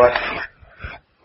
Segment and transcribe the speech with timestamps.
[0.00, 0.12] what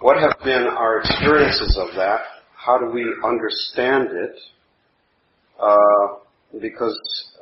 [0.01, 2.19] what have been our experiences of that?
[2.57, 4.35] How do we understand it?
[5.57, 6.19] Uh,
[6.59, 6.99] because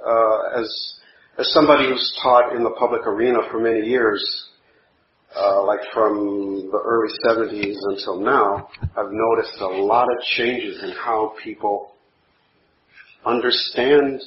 [0.08, 1.00] uh, as
[1.40, 4.24] as somebody who's taught in the public arena for many years,
[5.36, 10.92] uh, like from the early 70s until now, I've noticed a lot of changes in
[10.92, 11.96] how people
[13.26, 14.22] understand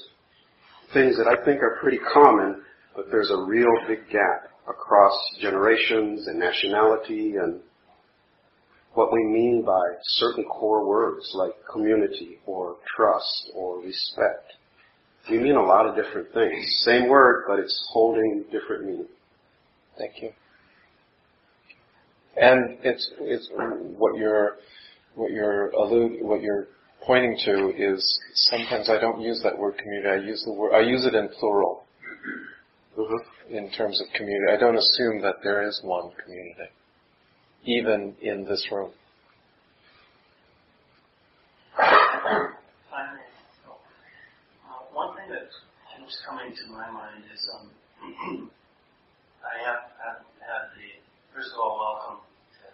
[0.93, 2.63] things that I think are pretty common,
[2.97, 7.61] but there's a real big gap across generations and nationality and
[8.95, 14.55] what we mean by certain core words like community or trust or respect.
[15.31, 16.65] We mean a lot of different things.
[16.85, 19.09] Same word, but it's holding different meaning.
[19.99, 20.31] Thank you.
[22.37, 23.49] And it's it's
[23.99, 24.57] what you're
[25.15, 26.69] what you're allude what you're
[27.03, 30.09] pointing to is sometimes I don't use that word community.
[30.09, 31.85] I use the word I use it in plural.
[32.99, 33.36] Mm-hmm.
[33.49, 36.71] In terms of community, I don't assume that there is one community,
[37.65, 38.91] even in this room.
[44.97, 45.45] one thing that
[45.93, 47.69] keeps coming to my mind is um,
[49.45, 50.89] I have, have had the
[51.37, 52.65] first of all welcome to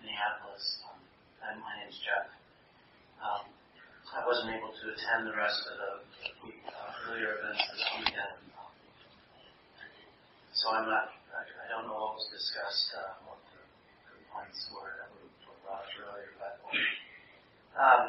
[0.00, 0.64] Minneapolis.
[0.88, 0.96] Um,
[1.44, 2.32] and my name's Jeff.
[3.20, 3.44] Um,
[4.16, 5.92] I wasn't able to attend the rest of the
[6.64, 8.35] uh, earlier events this weekend.
[10.56, 14.56] So I'm not, I, I don't know what was discussed, uh, what the, the points
[14.72, 15.28] were that were,
[15.60, 16.56] brought earlier, but
[17.76, 18.04] um,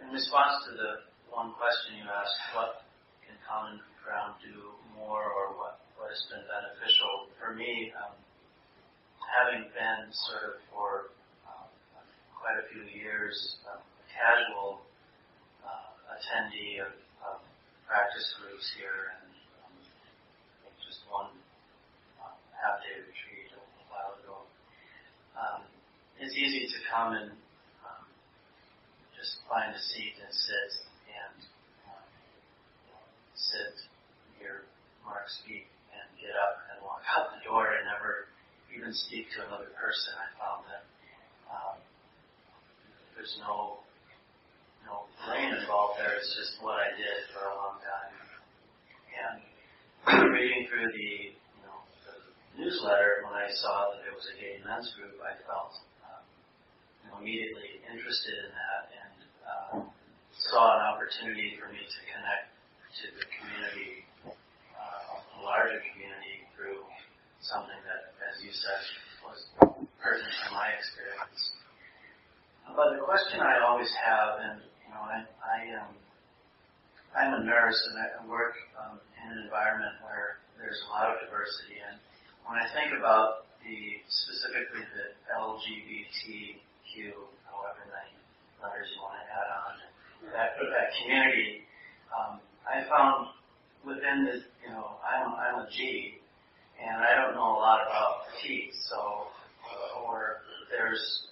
[0.00, 2.88] in response to the one question you asked, what
[3.20, 7.28] can Common Ground do more or what, what has been beneficial?
[7.36, 8.16] For me, um,
[9.28, 11.12] having been sort of for
[11.44, 11.68] um,
[12.32, 13.76] quite a few years a
[14.08, 14.80] casual
[15.60, 16.96] uh, attendee of,
[17.28, 17.44] of,
[17.84, 19.32] practice groups here and
[19.64, 19.72] um,
[20.84, 21.32] just one
[22.82, 24.36] day retreat a while ago,
[25.38, 25.62] um,
[26.18, 27.30] it's easy to come and
[27.86, 28.04] um,
[29.14, 30.70] just find a seat and sit
[31.06, 31.38] and
[31.86, 32.06] um,
[33.38, 33.74] sit,
[34.42, 34.66] hear
[35.06, 38.26] Mark speak, and get up and walk out the door and never
[38.74, 40.84] even speak to another person, I found that
[41.50, 41.76] um,
[43.14, 43.82] there's no
[44.88, 46.16] no brain involved there.
[46.16, 48.12] It's just what I did for a long time.
[49.12, 51.37] And reading through the
[52.58, 57.06] newsletter, when I saw that it was a gay men's group, I felt um, you
[57.06, 59.74] know, immediately interested in that and uh,
[60.50, 62.50] saw an opportunity for me to connect
[62.98, 64.02] to the community,
[64.74, 66.82] uh, a larger community through
[67.46, 68.82] something that, as you said,
[69.22, 69.38] was
[70.02, 71.54] pertinent to my experience.
[72.74, 75.88] But the question I always have, and you know, I, I am,
[77.14, 81.22] I'm a nurse and I work um, in an environment where there's a lot of
[81.22, 81.78] diversity.
[81.80, 81.96] And
[82.48, 87.12] when I think about the specifically the LGBTQ,
[87.44, 88.16] however many
[88.64, 89.72] letters you want to add on,
[90.32, 91.68] that that community,
[92.08, 93.36] um, I found
[93.84, 96.16] within the, you know, I'm I'm a G,
[96.80, 99.28] and I don't know a lot about teeth, so
[99.68, 100.40] uh, or
[100.72, 101.28] there's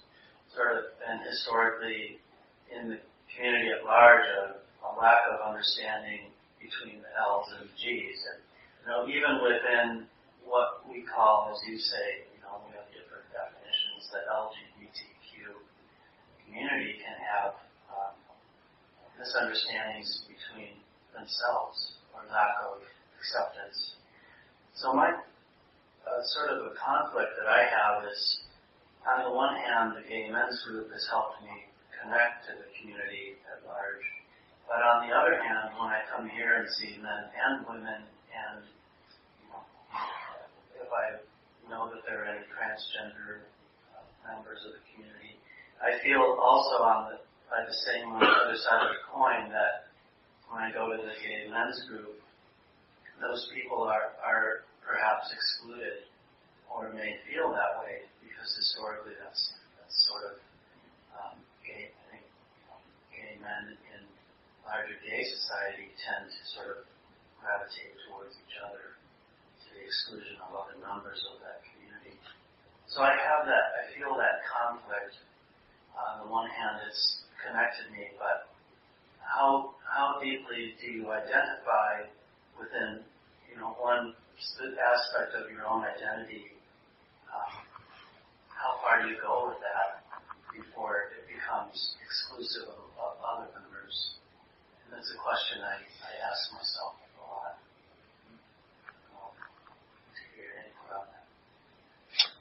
[0.53, 2.21] sort of been historically
[2.69, 2.99] in the
[3.33, 6.29] community at large a, a lack of understanding
[6.61, 8.39] between the L's and the G's, and
[8.77, 10.05] you know even within
[10.47, 14.07] what we call, as you say, you know we have different definitions.
[14.09, 15.51] The LGBTQ
[16.47, 17.53] community can have
[17.91, 18.15] um,
[19.19, 20.79] misunderstandings between
[21.11, 22.79] themselves or lack of
[23.19, 23.99] acceptance.
[24.73, 25.11] So my
[26.07, 28.21] uh, sort of a conflict that I have is,
[29.03, 31.67] on the one hand, the gay men's group has helped me
[31.99, 34.05] connect to the community at large.
[34.67, 38.63] But on the other hand, when I come here and see men and women, and
[39.43, 39.63] you know,
[40.79, 41.23] if I
[41.71, 42.43] know that there are any
[42.77, 43.49] transgender
[43.97, 45.41] uh, members of the community,
[45.81, 47.17] I feel also on the
[47.49, 49.87] by the same on the other side of the coin that
[50.51, 52.19] when I go to the gay men's group,
[53.23, 56.11] those people are, are perhaps excluded
[56.67, 59.43] or may feel that way because historically that's,
[59.79, 60.35] that's sort of
[61.15, 62.27] um, gay, I think
[62.67, 62.83] um,
[63.15, 64.03] gay men in
[64.67, 66.79] larger gay society tend to sort of
[67.39, 71.76] gravitate towards each other to the exclusion of other members of that community.
[72.87, 75.19] So I have that, I feel that conflict.
[75.97, 78.53] On the one hand, it's connected me, but
[79.19, 82.05] how how deeply do you identify
[82.59, 83.01] within
[83.49, 84.13] you know one
[84.77, 86.53] aspect of your own identity,
[87.33, 87.65] um,
[88.53, 90.05] how far do you go with that
[90.53, 94.17] before it becomes exclusive of, of other members?
[94.85, 97.57] And that's a question I, I ask myself a lot.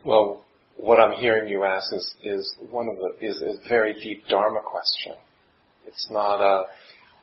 [0.07, 0.45] Well,
[0.77, 4.61] what I'm hearing you ask is, is one of the is a very deep Dharma
[4.65, 5.15] question.
[5.85, 6.67] It's not a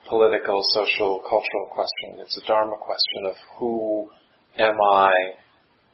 [0.10, 2.20] political, social, cultural question.
[2.20, 4.10] It's a Dharma question of who
[4.58, 5.14] am I,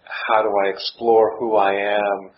[0.03, 2.31] how do I explore who I am,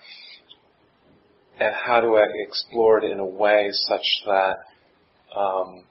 [1.62, 4.58] and how do I explore it in a way such that
[5.34, 5.86] um,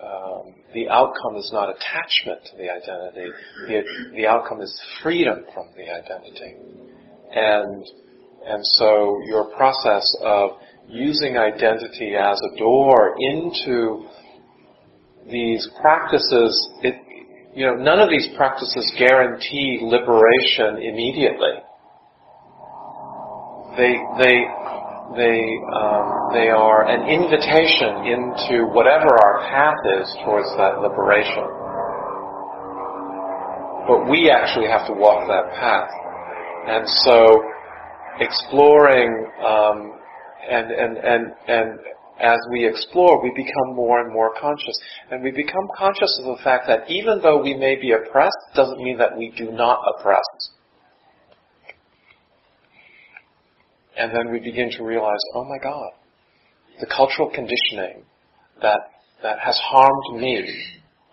[0.00, 3.32] um, the outcome is not attachment to the identity.
[3.66, 3.82] The,
[4.14, 6.54] the outcome is freedom from the identity.
[7.34, 7.84] And,
[8.46, 10.50] and so your process of
[10.88, 14.06] using identity as a door into
[15.30, 16.94] these practices, it,
[17.54, 21.60] you know, none of these practices guarantee liberation immediately.
[23.76, 24.36] They, they,
[25.16, 25.40] they,
[25.76, 31.46] um, they are an invitation into whatever our path is towards that liberation.
[33.86, 35.88] But we actually have to walk that path.
[36.68, 37.42] And so,
[38.20, 39.98] exploring, um,
[40.50, 41.78] and, and, and, and
[42.20, 44.78] as we explore, we become more and more conscious.
[45.10, 48.82] And we become conscious of the fact that even though we may be oppressed, doesn't
[48.82, 50.24] mean that we do not oppress.
[53.96, 55.90] And then we begin to realize, oh my God,
[56.80, 58.04] the cultural conditioning
[58.62, 58.78] that,
[59.22, 60.44] that has harmed me,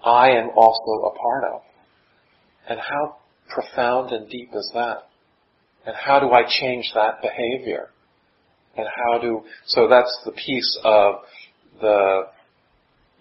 [0.03, 1.61] I am also a part of.
[2.67, 3.17] And how
[3.49, 5.07] profound and deep is that?
[5.85, 7.89] And how do I change that behavior?
[8.77, 11.15] And how do, so that's the piece of
[11.79, 12.23] the,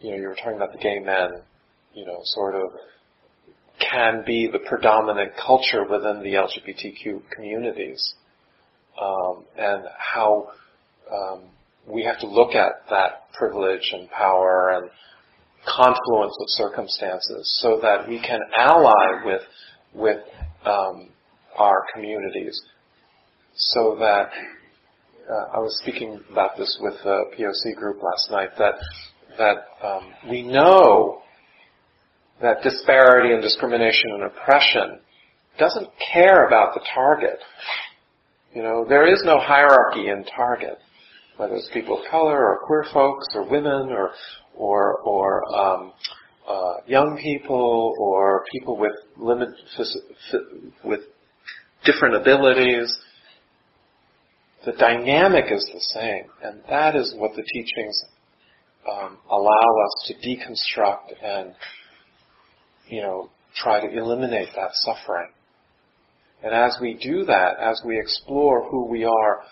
[0.01, 1.43] you know, you were talking about the gay men,
[1.95, 2.73] you know, sort of
[3.79, 8.15] can be the predominant culture within the LGBTQ communities
[9.01, 10.49] um, and how
[11.13, 11.43] um,
[11.87, 14.91] we have to look at that privilege and power and
[15.67, 19.41] confluence of circumstances so that we can ally with
[19.95, 20.19] with
[20.65, 21.09] um,
[21.57, 22.61] our communities
[23.57, 24.31] so that
[25.31, 28.75] uh, I was speaking about this with the POC group last night that
[29.39, 31.23] that um, we know
[32.41, 35.01] that disparity and discrimination and oppression
[35.59, 37.39] doesn't care about the target.
[38.55, 40.79] You know, there is no hierarchy in target,
[41.37, 44.11] whether it's people of color or queer folks or women or
[44.55, 45.93] or or um,
[46.49, 49.49] uh, young people or people with limit
[50.85, 51.01] with
[51.85, 52.99] different abilities.
[54.65, 58.05] The dynamic is the same, and that is what the teachings
[58.91, 59.49] um, allow
[59.87, 61.55] us to deconstruct and
[62.89, 65.31] you know try to eliminate that suffering.
[66.43, 69.43] And as we do that, as we explore who we are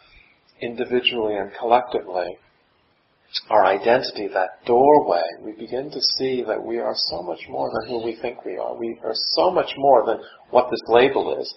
[0.61, 2.39] individually and collectively,
[3.49, 7.89] our identity, that doorway, we begin to see that we are so much more than
[7.89, 8.77] who we think we are.
[8.77, 10.19] We are so much more than
[10.51, 11.55] what this label is.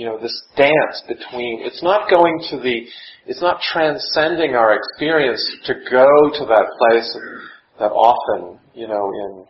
[0.00, 2.86] You know, this dance between, it's not going to the,
[3.26, 6.06] it's not transcending our experience to go
[6.38, 7.18] to that place
[7.78, 9.46] that often, you know, in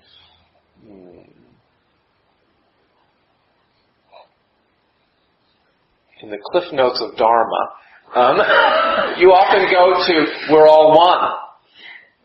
[6.20, 7.70] in the cliff notes of Dharma,
[8.16, 8.36] um,
[9.20, 11.30] you often go to, we're all one.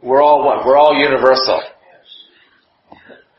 [0.02, 0.66] We're all one.
[0.66, 1.62] We're all universal.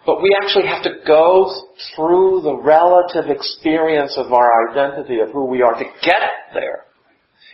[0.06, 1.50] But we actually have to go
[1.94, 6.22] through the relative experience of our identity of who we are to get
[6.54, 6.84] there.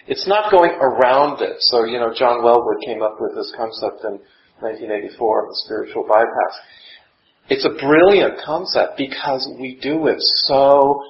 [0.07, 1.57] It's not going around it.
[1.61, 4.21] So, you know, John Welwood came up with this concept in
[4.61, 6.55] 1984 of the spiritual bypass.
[7.49, 11.03] It's a brilliant concept because we do it so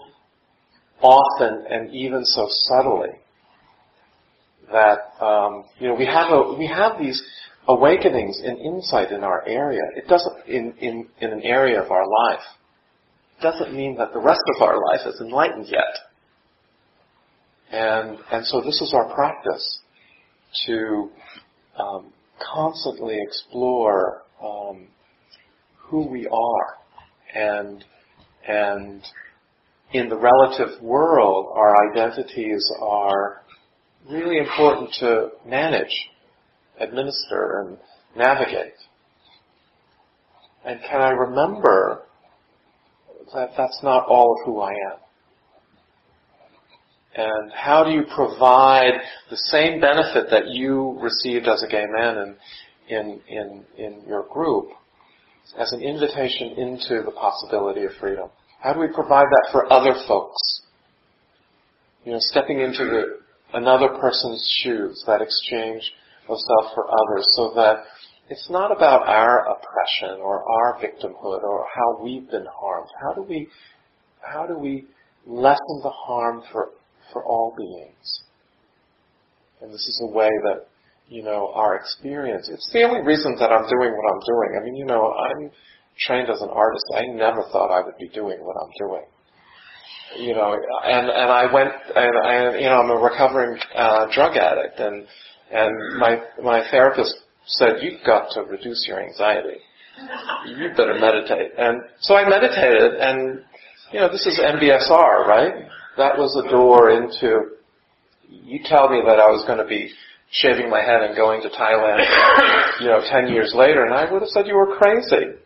[1.01, 3.11] often and even so subtly
[4.71, 7.23] that um, you know we have a, we have these
[7.69, 9.83] awakenings and insight in our area.
[9.97, 12.45] It doesn't in, in, in an area of our life.
[13.41, 15.99] Doesn't mean that the rest of our life is enlightened yet.
[17.71, 19.79] And and so this is our practice
[20.67, 21.11] to
[21.79, 22.13] um,
[22.55, 24.89] constantly explore um,
[25.79, 26.79] who we are
[27.35, 27.85] and
[28.47, 29.03] and
[29.93, 33.43] in the relative world, our identities are
[34.11, 35.95] really important to manage,
[36.81, 37.79] administer, and
[38.17, 38.75] navigate.
[40.65, 42.03] And can I remember
[43.35, 44.99] that that's not all of who I am?
[47.15, 48.95] And how do you provide
[49.29, 52.37] the same benefit that you received as a gay man
[52.89, 54.69] in, in, in, in your group
[55.59, 58.31] as an invitation into the possibility of freedom?
[58.61, 60.63] How do we provide that for other folks?
[62.05, 65.93] You know, stepping into the, another person's shoes, that exchange
[66.29, 67.85] of self for others, so that
[68.29, 72.89] it's not about our oppression or our victimhood or how we've been harmed.
[73.03, 73.49] How do we,
[74.21, 74.87] how do we
[75.27, 76.71] lessen the harm for,
[77.13, 78.23] for all beings.
[79.61, 80.67] And this is a way that,
[81.09, 84.61] you know, our experience, it's the only reason that I'm doing what I'm doing.
[84.61, 85.51] I mean, you know, I'm
[85.99, 86.85] trained as an artist.
[86.97, 89.05] I never thought I would be doing what I'm doing.
[90.19, 94.37] You know, and, and I went, and I, you know, I'm a recovering uh, drug
[94.37, 95.07] addict and,
[95.53, 97.15] and my, my therapist
[97.47, 99.59] said, you've got to reduce your anxiety.
[100.47, 101.53] You better meditate.
[101.59, 103.43] And so I meditated and,
[103.93, 105.69] you know, this is MBSR, right?
[105.99, 107.57] That was the door into,
[108.29, 109.91] you tell me that I was going to be
[110.31, 112.01] shaving my head and going to Thailand,
[112.81, 115.37] you know, 10 years later, and I would have said you were crazy.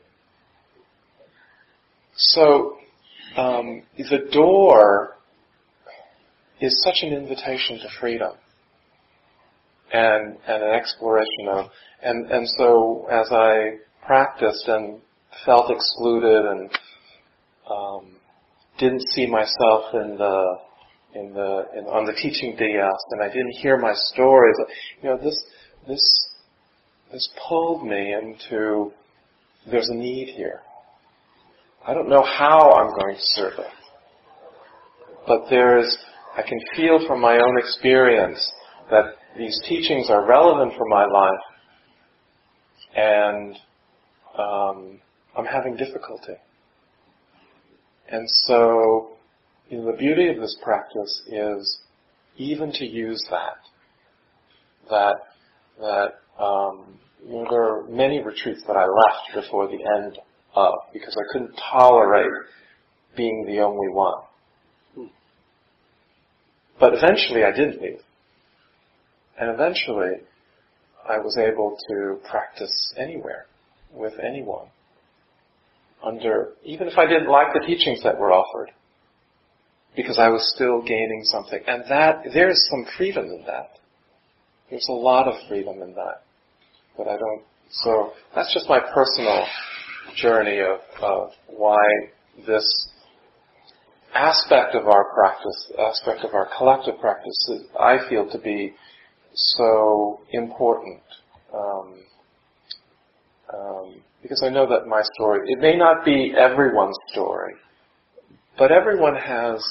[2.14, 2.76] So,
[3.36, 5.16] um, the door
[6.60, 8.32] is such an invitation to freedom
[9.92, 11.66] and, and an exploration of,
[12.02, 13.76] and, and so as I
[14.06, 15.00] practiced and
[15.44, 16.70] felt excluded and
[17.70, 18.16] um,
[18.78, 20.58] didn't see myself in the
[21.14, 24.56] in the in, on the teaching dais, and I didn't hear my stories.
[25.02, 25.42] You know, this
[25.88, 26.26] this
[27.12, 28.92] this pulled me into
[29.70, 30.60] there's a need here.
[31.86, 33.72] I don't know how I'm going to serve it,
[35.26, 35.96] but there's
[36.36, 38.52] I can feel from my own experience
[38.90, 41.44] that these teachings are relevant for my life,
[42.94, 43.56] and
[44.38, 45.00] um,
[45.36, 46.34] I'm having difficulty.
[48.08, 49.16] And so,
[49.68, 51.78] you know, the beauty of this practice is
[52.36, 53.56] even to use that.
[54.88, 55.16] That,
[55.80, 60.18] that, um, you know, there are many retreats that I left before the end
[60.54, 62.30] of because I couldn't tolerate
[63.16, 64.22] being the only one.
[66.78, 68.00] But eventually I did leave.
[69.38, 70.22] And eventually
[71.08, 73.46] I was able to practice anywhere
[73.92, 74.66] with anyone
[76.04, 78.70] under, even if I didn't like the teachings that were offered,
[79.94, 81.60] because I was still gaining something.
[81.66, 83.78] And that, there's some freedom in that.
[84.70, 86.22] There's a lot of freedom in that.
[86.96, 89.46] But I don't, so that's just my personal
[90.16, 91.76] journey of, of why
[92.46, 92.88] this
[94.14, 98.74] aspect of our practice, aspect of our collective practice, I feel to be
[99.36, 101.00] so important.
[101.54, 101.94] Um,
[103.54, 107.54] um, because I know that my story, it may not be everyone's story,
[108.58, 109.62] but everyone has,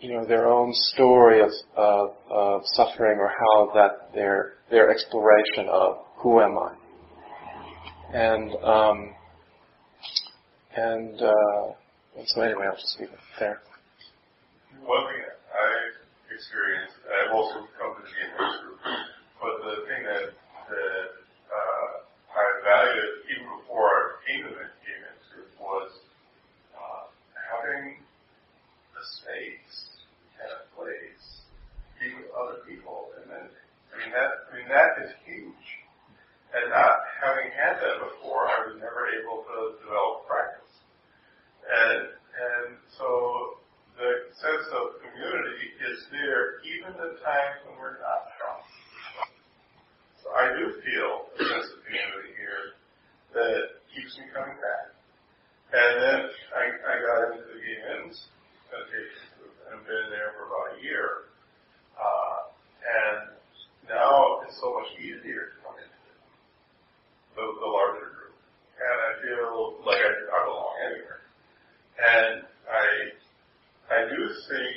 [0.00, 5.68] you know, their own story of, of, of suffering or how that their their exploration
[5.70, 6.72] of who am I,
[8.12, 9.14] and um,
[10.76, 11.72] and uh,
[12.18, 13.60] and so anyway, I'll just leave it there.
[14.84, 17.68] One thing I experienced, I've also
[18.02, 21.08] but the thing that that
[22.34, 25.90] I valued even before I came to the Game group was
[26.74, 27.06] uh,
[27.38, 30.02] having a space
[30.42, 31.46] and a place,
[32.02, 35.68] be with other people, and then I mean that is huge.
[36.52, 36.74] And
[37.22, 40.74] having had that before, I was never able to develop practice.
[41.70, 43.62] And so
[43.94, 45.70] the sense of community
[46.10, 48.60] there even in times when we're not strong.
[50.22, 52.78] So I do feel a sense of community here
[53.34, 54.92] that keeps me coming back.
[55.72, 56.20] And then
[56.52, 58.18] I, I got into the Men's
[58.68, 61.32] meditation group and been there for about a year.
[61.96, 62.38] Uh,
[62.82, 63.18] and
[63.88, 66.02] now it's so much easier to come into
[67.36, 68.36] the, the larger group.
[68.76, 71.22] And I feel like I, I belong anywhere.
[71.98, 72.34] And
[72.68, 72.86] I,
[73.92, 74.72] I do think,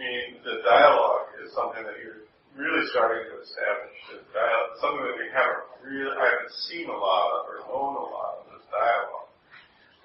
[0.00, 2.24] mean, the dialogue is something that you're
[2.56, 3.94] really starting to establish
[4.32, 8.06] dialogue, something that we haven't really, I haven't seen a lot of or known a
[8.08, 9.30] lot of this dialogue.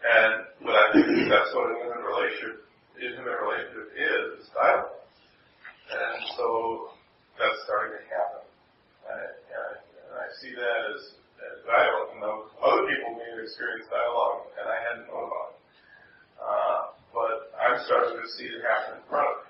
[0.06, 0.34] And
[0.68, 2.68] but I think that's what an intimate relationship,
[3.00, 5.02] intimate relationship is, is dialogue.
[5.90, 6.48] And so
[7.40, 8.44] that's starting to happen.
[9.06, 11.02] And, and, and I see that as,
[11.40, 12.14] as dialogue.
[12.14, 15.62] And other people may have experienced dialogue and I hadn't known about it.
[16.36, 16.82] Uh,
[17.16, 19.45] but I'm starting to see it happen in front of me.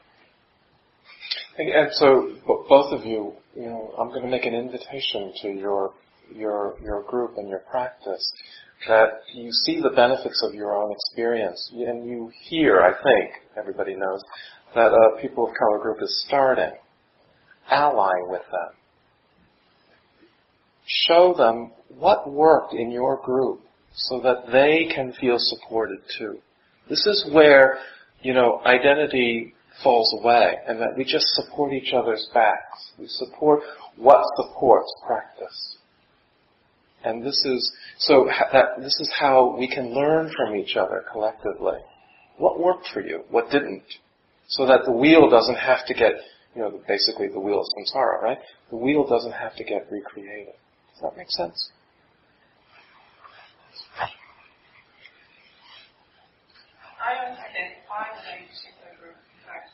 [1.58, 2.34] And so,
[2.68, 5.94] both of you, you know, I'm going to make an invitation to your
[6.34, 8.34] your your group and your practice
[8.88, 13.96] that you see the benefits of your own experience, and you hear, I think everybody
[13.96, 14.22] knows
[14.76, 16.74] that a people of color group is starting,
[17.72, 18.74] allying with them.
[20.86, 23.62] Show them what worked in your group
[23.96, 26.40] so that they can feel supported too.
[26.90, 27.80] This is where,
[28.22, 32.92] you know, identity falls away and that we just support each other's backs.
[32.98, 33.62] We support
[33.98, 35.78] what supports practice.
[37.04, 41.80] And this is, so that, this is how we can learn from each other collectively.
[42.38, 43.24] What worked for you?
[43.30, 43.84] What didn't?
[44.48, 46.14] So that the wheel doesn't have to get,
[46.56, 48.40] you know, basically the wheel of samsara, right?
[48.70, 50.54] The wheel doesn't have to get recreated.
[50.94, 51.72] Does that make sense?
[57.06, 59.20] I identify with a particular group.
[59.22, 59.70] In fact,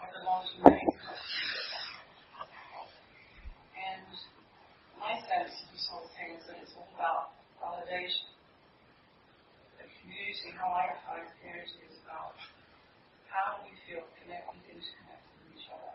[0.00, 0.88] I belong to many
[3.76, 4.08] And
[4.96, 7.36] my sense of this whole thing is that it's all about
[7.92, 8.24] validation.
[9.76, 12.40] The community, how I define community is about
[13.28, 15.92] how we feel connected, interconnected with each other.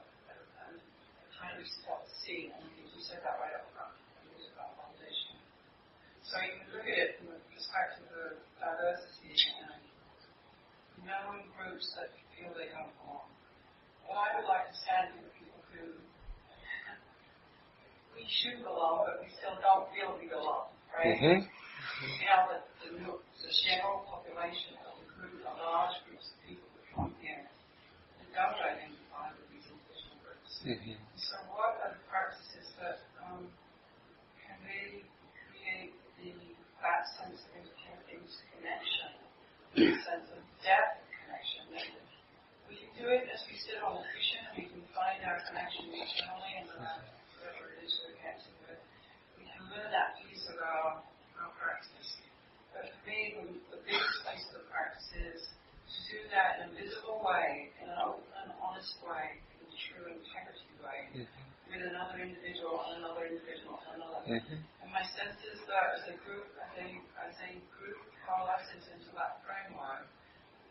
[0.70, 4.46] And do we start to see, and you said that right up front, it was
[4.54, 5.42] about validation.
[6.22, 9.34] So you can look at it from the perspective of diversity
[9.66, 9.82] and
[11.02, 13.26] knowing groups that feel they don't belong.
[14.06, 15.98] What I would like to stand for people who
[18.14, 21.18] we should belong, but we still don't feel we belong, right?
[21.18, 21.48] Mm-hmm.
[21.98, 26.86] You know, the, the, general population of the group, a large groups of people that
[26.94, 30.62] come here and don't identify with these individual groups.
[30.62, 30.94] Mm-hmm.
[31.18, 33.50] So what are the practices that um,
[34.46, 35.10] can really
[35.50, 36.38] create the
[36.86, 39.10] that sense of interconnection,
[39.74, 41.66] the sense of depth of connection?
[41.74, 41.98] That
[42.70, 45.42] we can do it as we sit on the cushion and we can find our
[45.50, 48.82] connection internally and whatever it is we're connecting with.
[49.42, 51.02] We can learn that piece of our
[51.58, 52.10] practice.
[52.74, 53.46] But for me, the,
[53.78, 55.42] the biggest piece of the practice is
[56.08, 59.70] to do that in a visible way, in an open, and honest way, in a
[59.76, 61.44] true integrity way, Mm-hmm.
[61.68, 64.24] with another individual and another individual and another.
[64.24, 64.60] Mm-hmm.
[64.64, 69.12] And my sense is that as a group, I think, as a group coalesces into
[69.20, 70.08] that framework,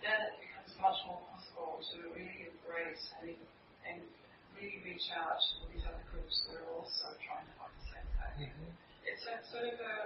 [0.01, 3.37] then it becomes much more possible to really embrace and,
[3.85, 4.01] and
[4.57, 8.09] really reach out to these other groups who are also trying to find the same
[8.41, 8.53] thing.
[9.05, 9.97] It's a sort of a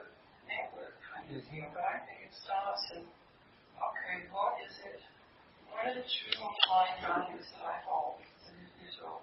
[0.50, 3.06] network kind of thing, but I think it starts in,
[3.78, 5.02] okay, what is it,
[5.70, 9.22] what are the true underlying values that I hold as an individual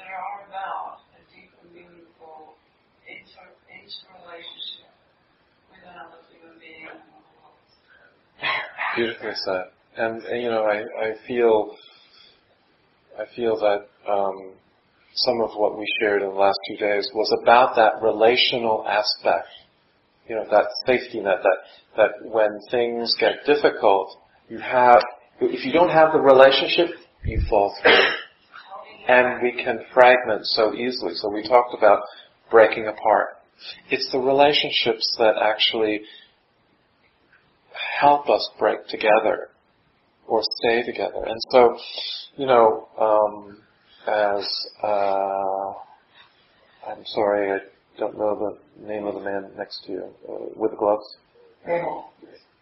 [0.00, 2.56] that are about a deep and meaningful
[3.04, 4.90] inter, interrelationship
[5.70, 7.60] with another human being and the world?
[8.96, 9.70] Beautifully said.
[9.96, 11.76] And, and, you know, I, I feel,
[13.18, 14.54] I feel that um,
[15.14, 19.48] some of what we shared in the last two days was about that relational aspect.
[20.28, 21.38] You know, that safety net.
[21.42, 21.58] That
[21.96, 24.16] that when things get difficult,
[24.48, 25.00] you have.
[25.40, 26.88] If you don't have the relationship,
[27.24, 27.92] you fall through.
[29.08, 31.14] And we can fragment so easily.
[31.14, 32.02] So we talked about
[32.50, 33.28] breaking apart.
[33.90, 36.02] It's the relationships that actually
[38.00, 39.48] help us break together
[40.26, 41.24] or stay together.
[41.26, 41.78] And so,
[42.36, 43.62] you know, um,
[44.06, 45.72] as uh,
[46.88, 47.58] I'm sorry, I
[47.98, 51.16] don't know the name of the man next to you uh, with the gloves.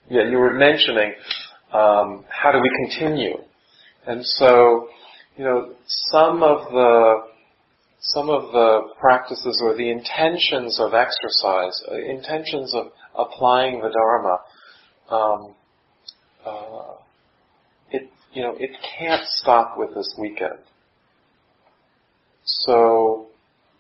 [0.09, 1.15] Yeah, you were mentioning
[1.73, 3.37] um, how do we continue,
[4.07, 4.89] and so,
[5.37, 5.75] you know,
[6.11, 7.23] some of the
[8.01, 14.39] some of the practices or the intentions of exercise, uh, intentions of applying the Dharma,
[15.11, 15.55] um,
[16.45, 16.95] uh,
[17.91, 20.59] it you know it can't stop with this weekend.
[22.45, 23.27] So,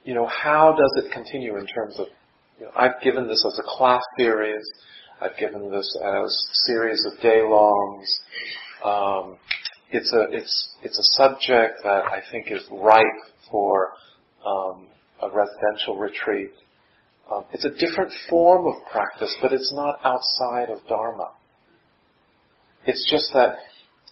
[0.04, 2.06] you know, how does it continue in terms of?
[2.58, 4.64] You know, I've given this as a class series.
[5.20, 8.20] I've given this as series of day longs.
[8.84, 9.38] Um,
[9.90, 13.04] it's a it's it's a subject that I think is ripe
[13.50, 13.92] for
[14.44, 14.86] um,
[15.22, 16.50] a residential retreat.
[17.32, 21.30] Um, it's a different form of practice, but it's not outside of Dharma.
[22.84, 23.56] It's just that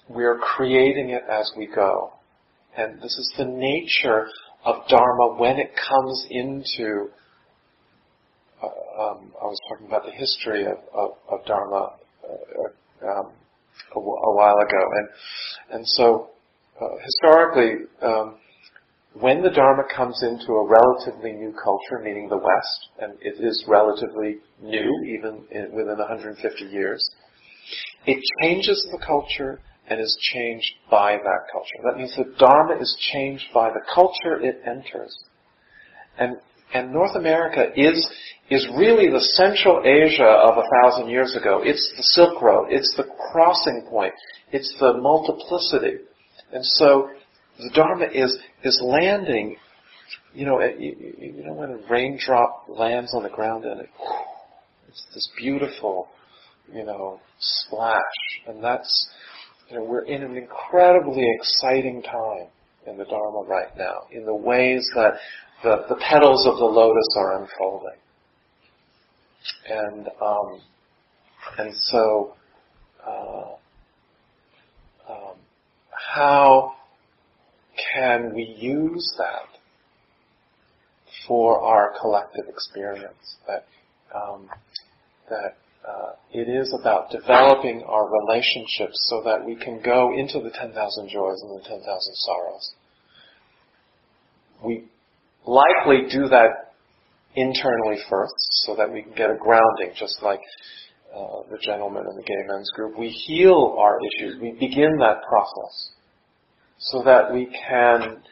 [0.08, 2.14] we're creating it as we go.
[2.76, 4.28] And this is the nature
[4.64, 7.10] of Dharma when it comes into,
[8.64, 13.32] um, I was talking about the history of, of, of Dharma uh, um,
[13.94, 14.82] a, a, while ago.
[14.96, 15.08] And,
[15.76, 16.30] and so,
[16.80, 18.36] uh, historically, um,
[19.20, 23.64] when the Dharma comes into a relatively new culture, meaning the West, and it is
[23.68, 27.08] relatively new, even in, within 150 years,
[28.06, 31.76] it changes the culture and is changed by that culture.
[31.84, 35.16] That means the Dharma is changed by the culture it enters.
[36.18, 36.36] And,
[36.72, 38.10] and North America is,
[38.50, 41.60] is really the Central Asia of a thousand years ago.
[41.62, 42.68] It's the Silk Road.
[42.70, 44.14] It's the crossing point.
[44.52, 45.98] It's the multiplicity.
[46.52, 47.10] And so
[47.58, 49.56] the Dharma is, is landing,
[50.32, 53.90] you know, you, you know when a raindrop lands on the ground and it,
[54.88, 56.08] it's this beautiful,
[56.72, 58.00] you know, splash.
[58.46, 59.10] And that's,
[59.70, 62.48] you know, we're in an incredibly exciting time
[62.86, 65.14] in the Dharma right now, in the ways that
[65.62, 67.98] the, the petals of the lotus are unfolding.
[69.68, 70.60] And, um,
[71.58, 72.34] and so,
[73.06, 73.52] uh,
[75.10, 75.36] um,
[76.14, 76.74] how
[77.94, 79.48] can we use that
[81.26, 83.36] for our collective experience?
[83.46, 83.66] That,
[84.14, 84.48] um,
[85.30, 90.50] that uh, it is about developing our relationships so that we can go into the
[90.50, 90.72] 10,000
[91.08, 92.72] joys and the 10,000 sorrows.
[94.64, 94.84] We
[95.46, 96.72] likely do that
[97.36, 100.40] internally first so that we can get a grounding, just like
[101.14, 102.98] uh, the gentleman in the gay men's group.
[102.98, 104.40] We heal our issues.
[104.40, 105.90] We begin that process
[106.78, 108.22] so that we can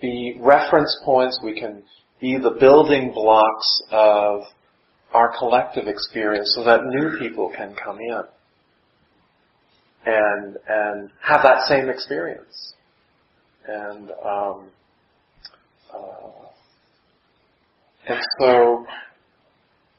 [0.00, 1.82] be reference points, we can
[2.20, 4.42] be the building blocks of
[5.12, 8.22] our collective experience so that new people can come in
[10.06, 12.74] and and have that same experience.
[13.66, 14.70] And um,
[15.94, 16.42] uh,
[18.08, 18.86] and so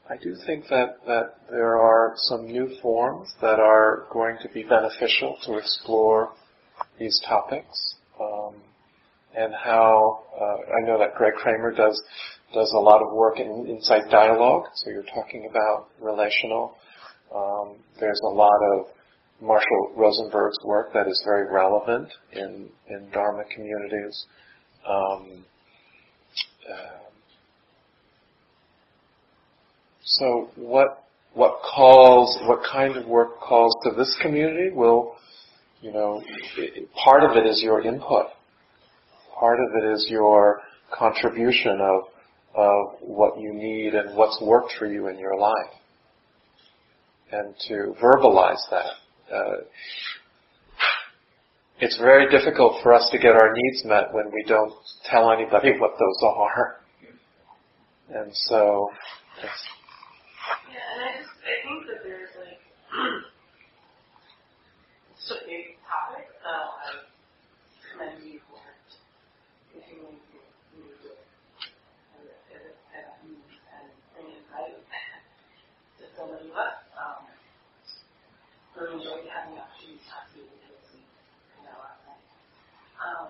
[0.08, 4.62] I do think that, that there are some new forms that are going to be
[4.62, 6.32] beneficial to explore
[6.98, 7.94] these topics.
[8.20, 8.56] Um,
[9.34, 12.00] and how uh, I know that Greg Kramer does
[12.54, 14.64] does a lot of work in insight dialogue.
[14.74, 16.76] So you're talking about relational.
[17.34, 18.86] Um, there's a lot of
[19.40, 24.26] Marshall Rosenberg's work that is very relevant in in Dharma communities.
[24.88, 25.44] Um,
[26.70, 27.04] uh,
[30.04, 35.16] so what what calls what kind of work calls to this community will
[35.80, 36.22] you know
[36.56, 38.26] it, part of it is your input
[39.38, 40.60] part of it is your
[40.96, 42.04] contribution of
[42.54, 45.72] of what you need and what's worked for you in your life.
[47.32, 49.56] And to verbalize that uh,
[51.80, 54.72] it's very difficult for us to get our needs met when we don't
[55.10, 56.80] tell anybody what those are.
[58.10, 58.90] And so
[60.70, 62.60] yeah, and I just I think that there's like
[65.16, 67.00] it's a big topic, so I
[67.90, 68.60] commend you for
[69.72, 70.38] continuing to
[70.76, 71.16] move it
[72.12, 73.08] and and and
[73.80, 74.84] and bring insight
[75.96, 76.76] to so many of us.
[76.92, 77.24] Um,
[78.76, 82.24] really enjoyed having the opportunity to talk to you because we you know last night.
[82.98, 83.28] Um,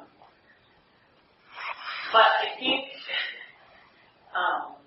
[2.13, 2.89] but I think
[4.33, 4.81] um,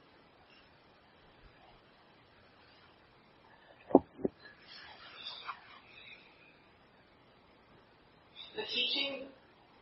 [8.58, 9.30] the teaching,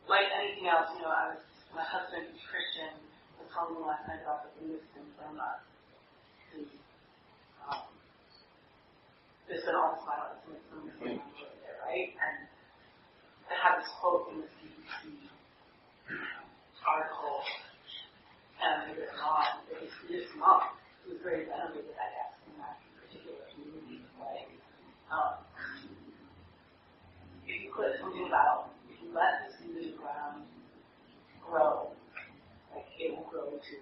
[0.04, 2.92] like anything else, you know, I was, my husband, who's Christian,
[3.40, 5.64] was telling me last night about the Buddhist in Burma,
[7.64, 7.88] um,
[9.48, 10.44] been all this violence
[11.02, 12.10] right?
[12.16, 12.38] And
[13.50, 15.28] I have this quote in the BBC
[16.86, 17.40] article,
[18.62, 20.72] and it was on, it was this monk,
[21.04, 24.48] who was very venerated, I guess, in that particular community, right?
[25.12, 25.42] Um,
[27.46, 30.44] if you put something about, if you let the seed ground
[31.44, 31.90] grow,
[32.74, 33.74] like it will grow to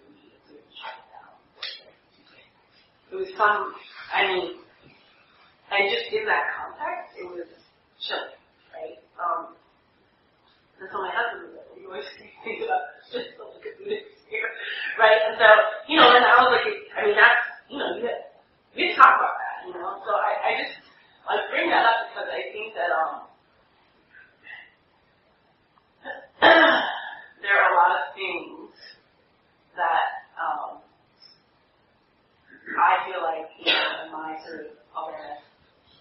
[1.12, 1.34] down.
[3.12, 3.74] It was some,
[4.14, 4.63] I mean,
[5.74, 7.48] and just in that context, it was
[8.00, 8.38] chilling,
[8.74, 8.98] right?
[9.18, 9.58] Um,
[10.80, 12.06] and so my husband was like, you always
[12.44, 14.50] think about just like a Buddhist here,
[14.98, 15.20] right?
[15.30, 15.48] And so,
[15.90, 18.20] you know, and I was like, I mean, that's, you know, you had,
[18.76, 20.00] we had talk about that, you know?
[20.06, 20.74] So I, I just,
[21.28, 23.14] I bring that up because I think that, um,
[27.42, 28.70] there are a lot of things
[29.76, 30.08] that
[30.40, 30.80] um,
[32.78, 35.43] I feel like, you know, in my sort of awareness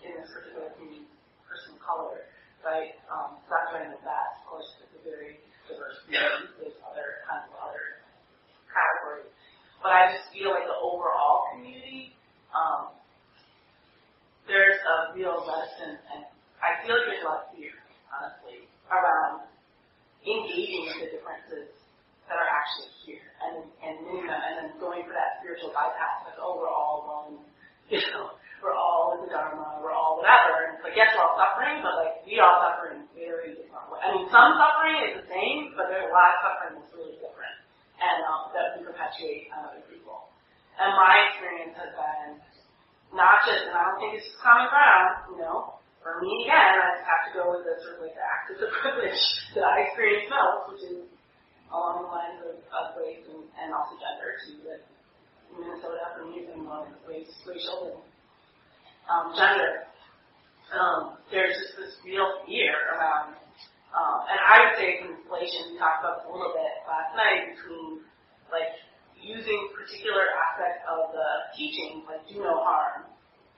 [0.06, 1.08] in this particular community,
[1.48, 2.28] person of color,
[2.64, 2.96] right?
[3.08, 6.52] Um, suffering with that, of course, is a very diverse community.
[6.60, 8.04] There's other kinds of other
[8.68, 9.32] categories.
[9.80, 12.16] But I just feel like the overall community,
[12.56, 12.96] um,
[14.48, 16.28] there's a real reticence, and
[16.60, 17.76] I feel like there's a lot of fear,
[18.12, 19.48] honestly, around
[20.24, 21.72] engaging with the differences
[22.28, 26.56] that are actually here and and and then going for that spiritual bypass like oh
[26.56, 27.44] we're all one
[27.92, 28.33] you know
[32.34, 35.94] we all suffer in very different ways I mean some suffering is the same but
[35.94, 37.58] there's a lot of suffering that's really different
[38.02, 40.34] and um, that we perpetuate on other people
[40.82, 42.42] and my experience has been
[43.14, 46.84] not just and I don't think it's just common ground you know for me, again,
[46.84, 49.24] I just have to go with the sort of like the axis of privilege
[49.56, 51.08] that I experience most, which is
[51.72, 54.60] along the lines of, of race and, and also gender too.
[54.68, 54.84] That
[55.56, 58.04] Minnesota, for me, is one race, racial and
[59.08, 59.88] um, gender.
[60.74, 63.38] Um, there's just this real fear around,
[63.94, 65.74] um, and I would say conflation.
[65.74, 68.02] We talked about a little bit last night between
[68.50, 68.74] like
[69.24, 73.08] using particular aspects of the teaching, like do no harm,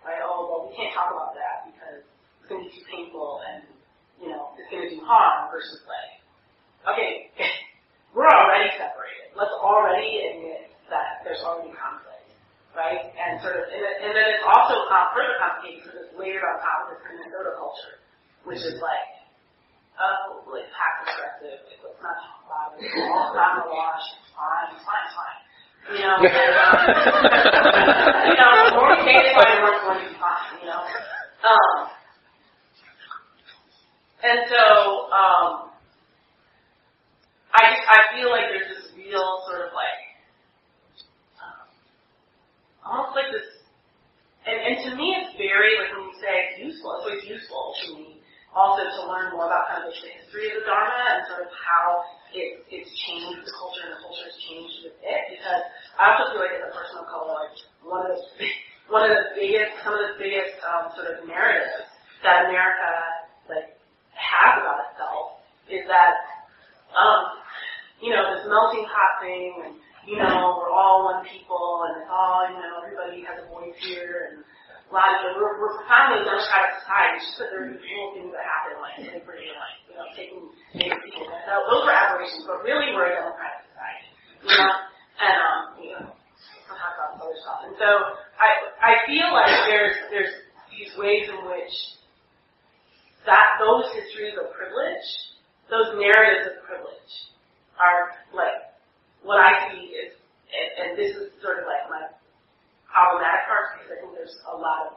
[0.05, 0.21] right?
[0.21, 3.65] Oh, well, we can't talk about that because it's going to be too painful and,
[4.21, 6.21] you know, it's going to do harm versus like,
[6.93, 7.33] okay,
[8.15, 9.33] we're already separated.
[9.33, 12.14] Let's already admit that there's already conflict,
[12.75, 13.01] right?
[13.15, 14.85] And sort of, and, and then it's also
[15.15, 17.95] further complicated because it's layered on top of this Minnesota culture,
[18.43, 19.07] which is like,
[19.97, 21.59] oh, like passive aggressive.
[21.65, 22.85] Like, let's not talk about it.
[22.85, 23.31] It's all
[23.71, 24.05] wash.
[24.19, 24.67] It's fine.
[24.75, 25.03] It's fine.
[25.07, 25.39] It's fine.
[25.85, 26.77] You know, and, um,
[28.25, 30.49] you know, the more we say it, the more it's going to be fine.
[30.59, 30.81] You know,
[31.45, 31.77] um,
[34.25, 34.63] and so
[35.13, 35.69] um,
[37.53, 40.04] I I feel like there's this real sort of like
[42.85, 43.49] almost like this,
[44.45, 47.73] and and to me it's very like when you say it's useful, it's always useful
[47.73, 48.15] to me
[48.55, 51.51] also to learn more about kind of the history of the Dharma and sort of
[51.51, 55.21] how it, it's changed the culture and the culture has changed with it.
[55.35, 55.61] Because
[55.99, 58.23] I also feel like as a person of color, like one of the
[58.95, 61.89] one of the biggest, some of the biggest um, sort of narratives
[62.23, 62.89] that America
[63.51, 63.75] like
[64.15, 66.15] has about itself is that
[66.95, 67.43] um,
[67.99, 69.73] you know this melting pot thing, and
[70.05, 73.73] you know we're all one people, and it's all you know everybody has a voice
[73.81, 74.45] here, and
[74.85, 78.45] a lot of we're, we're profoundly democratic society, just that there are cool things that
[78.45, 80.41] happen, like liberty and like, you know, taking
[80.77, 81.25] native people.
[81.25, 84.09] So those are aberrations, but really we're a democratic society,
[84.45, 84.73] you know,
[85.25, 87.65] and um, you know, we'll talk about other stuff.
[87.65, 87.89] And so
[88.37, 90.33] I I feel like there's there's
[90.69, 91.73] these ways in which
[93.25, 95.07] that those histories of privilege,
[95.73, 97.13] those narratives of privilege,
[97.81, 98.74] are like
[99.25, 100.13] what I see is,
[100.53, 102.05] and, and this is sort of like my
[102.89, 104.91] problematic parts because I think there's a lot of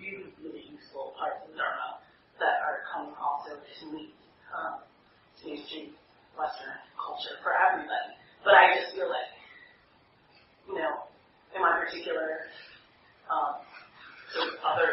[0.00, 2.02] really, really useful parts of Dharma
[2.42, 4.12] that are coming also to meet
[4.50, 4.82] um,
[5.40, 5.94] to mainstream
[6.34, 8.16] Western culture for everybody.
[8.42, 9.30] But I just feel like,
[10.68, 11.08] you know,
[11.54, 12.50] in my particular
[13.30, 13.62] um,
[14.34, 14.90] sort of other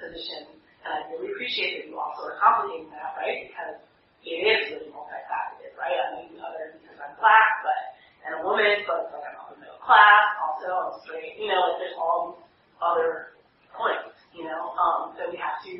[0.00, 3.48] position, and I really appreciate that you also are complicating that, right?
[3.50, 3.78] Because
[4.24, 5.94] it is really multifaceted, right?
[5.96, 7.93] I may be other because I'm black, but
[8.24, 11.76] and a woman, but like I'm upper middle class, also I'm straight, you know, like
[11.80, 12.44] there's all these
[12.80, 13.36] other
[13.76, 15.72] points, you know, um, that we have to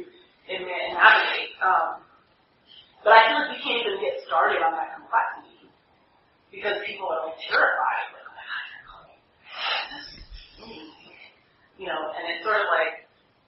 [0.52, 1.56] admit and navigate.
[1.64, 2.04] Um,
[3.00, 5.68] but I feel like we can't even get started on that complexity
[6.52, 9.20] because people are like terrified, like, oh my god, you're calling
[11.80, 13.04] you know, and it's sort of like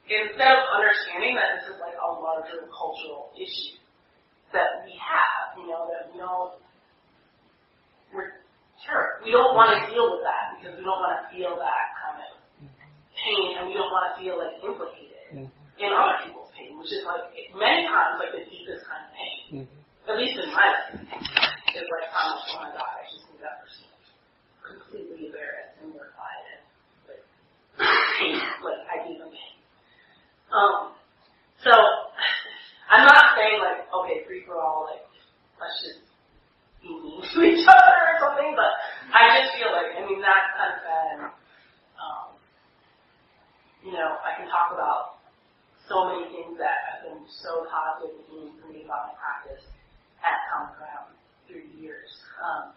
[0.09, 3.79] instead of understanding that this is like a larger cultural issue
[4.53, 6.59] that we have, you know, that we don't
[8.15, 8.46] we're
[8.85, 9.21] Sure.
[9.25, 12.21] We don't want to deal with that because we don't want to feel that kind
[12.21, 12.31] of
[13.17, 15.49] pain and we don't want to feel like implicated mm-hmm.
[15.81, 19.41] in other people's pain, which is like many times like the deepest kind of pain.
[19.65, 20.11] Mm-hmm.
[20.13, 21.03] At least in my life.
[21.77, 23.85] Is like how much oh my god, I just need that person
[24.65, 26.65] completely embarrassed and mortified and
[27.05, 27.25] like
[28.17, 29.57] pain, like I gave them pain.
[30.57, 30.97] Um
[31.61, 31.73] so
[32.89, 35.05] I'm not saying like, okay, free for all, like
[35.59, 36.01] let's just
[36.81, 38.71] be mean to each other or something, but
[39.11, 41.19] I just feel like, I mean, that's kind of been,
[41.99, 42.29] um,
[43.83, 45.19] you know, I can talk about
[45.91, 49.67] so many things that have been so positive and for me about my practice
[50.23, 51.11] at Common Ground
[51.47, 52.11] through the years.
[52.39, 52.75] Um,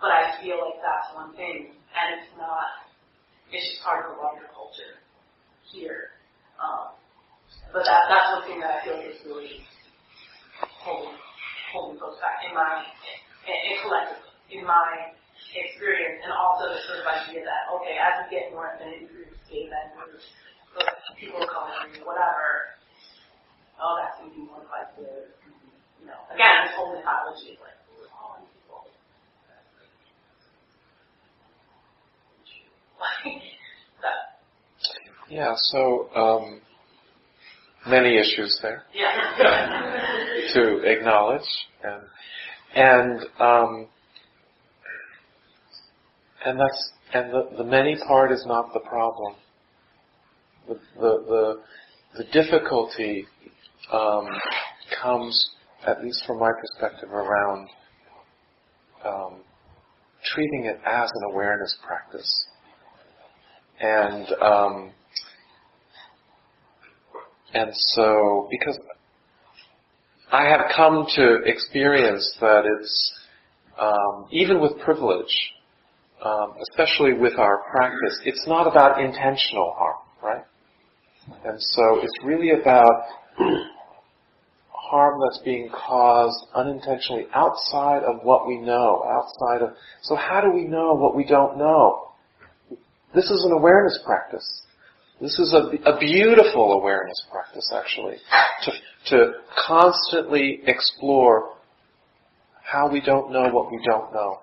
[0.00, 2.88] but I feel like that's one thing, and it's not,
[3.52, 5.04] it's just part of the larger culture
[5.72, 6.18] here.
[6.58, 6.98] Um,
[7.72, 9.62] but that, that's one thing that I feel is really
[10.82, 11.14] holding,
[11.72, 15.14] holding folks back in my and, collectively in my
[15.54, 19.38] experience, and also the sort of idea that okay, as we get more affinity groups,
[19.46, 20.26] gay men groups,
[21.16, 22.74] people of color, whatever,
[23.78, 25.06] oh, that's going to be more likely.
[26.02, 27.78] You know, again, this whole mythology is like
[28.10, 28.88] all people.
[35.30, 35.54] Yeah.
[35.56, 36.08] So.
[36.14, 36.60] Um,
[37.86, 40.52] many issues there yeah.
[40.52, 41.40] to acknowledge
[41.82, 42.02] and
[42.74, 43.86] and um,
[46.44, 49.34] and that's and the, the many part is not the problem.
[50.68, 51.60] The the the,
[52.18, 53.26] the difficulty
[53.92, 54.26] um,
[55.02, 55.50] comes,
[55.86, 57.68] at least from my perspective, around
[59.04, 59.40] um,
[60.32, 62.46] treating it as an awareness practice.
[63.80, 64.92] And um,
[67.54, 68.78] and so because
[70.32, 73.18] I have come to experience that it's,
[73.80, 75.34] um, even with privilege,
[76.24, 80.44] um, especially with our practice, it's not about intentional harm, right?
[81.44, 83.06] And so it's really about
[84.68, 90.52] harm that's being caused unintentionally outside of what we know, outside of, so how do
[90.52, 92.12] we know what we don't know?
[93.14, 94.62] This is an awareness practice.
[95.20, 98.16] This is a, a beautiful awareness practice, actually,
[98.64, 98.72] to,
[99.10, 99.32] to
[99.66, 101.56] constantly explore
[102.62, 104.38] how we don't know what we don't know.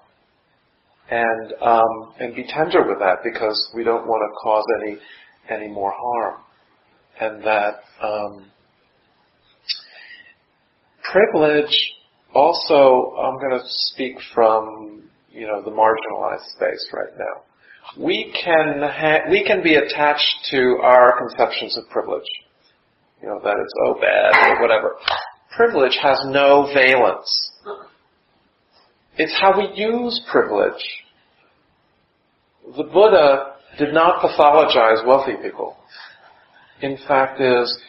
[1.09, 4.97] And, um, and be tender with that because we don't want to cause any,
[5.49, 6.41] any more harm.
[7.19, 8.51] And that, um,
[11.11, 11.75] privilege
[12.35, 17.46] also, I'm going to speak from, you know, the marginalized space right now.
[17.95, 22.27] We can ha- we can be attached to our conceptions of privilege.
[23.21, 24.95] You know, that it's oh bad or whatever.
[25.55, 27.51] Privilege has no valence.
[29.17, 30.83] It's how we use privilege.
[32.75, 35.77] The Buddha did not pathologize wealthy people.
[36.81, 37.79] In fact, is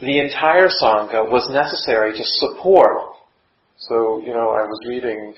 [0.00, 3.14] the entire Sangha was necessary to support.
[3.78, 5.34] So, you know, I was reading,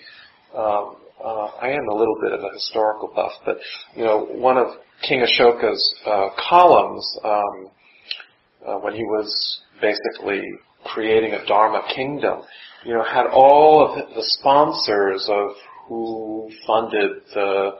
[0.57, 3.59] um, uh, I am a little bit of a historical buff, but,
[3.97, 4.69] you know, one of
[5.07, 7.71] King Ashoka's uh, columns, um,
[8.67, 10.43] uh, when he was basically
[10.85, 12.43] creating a Dharma kingdom,
[12.85, 15.51] you know, had all of the sponsors of
[15.89, 17.73] who funded the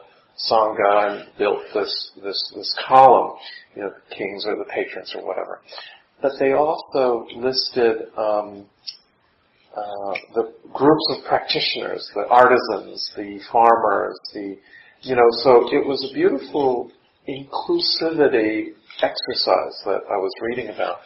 [0.51, 3.37] Sangha and built this, this, this column,
[3.77, 5.61] you know, the kings or the patrons or whatever.
[6.23, 8.67] But they also listed um,
[9.77, 14.59] uh, the groups of practitioners, the artisans, the farmers, the
[15.03, 15.29] you know.
[15.43, 16.91] So it was a beautiful
[17.29, 20.99] inclusivity exercise that I was reading about,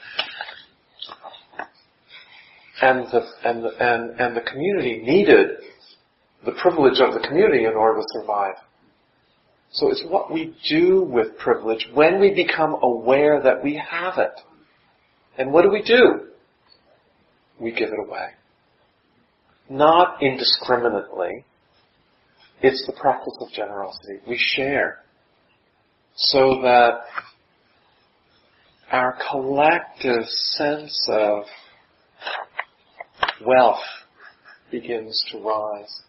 [2.80, 5.58] and the and the, and and the community needed
[6.44, 8.54] the privilege of the community in order to survive.
[9.72, 14.40] So it's what we do with privilege when we become aware that we have it.
[15.36, 16.28] And what do we do?
[17.58, 18.28] We give it away.
[19.68, 21.44] Not indiscriminately.
[22.62, 24.20] It's the practice of generosity.
[24.28, 24.98] We share.
[26.16, 27.00] So that
[28.92, 31.44] our collective sense of
[33.44, 33.82] wealth
[34.70, 36.02] begins to rise.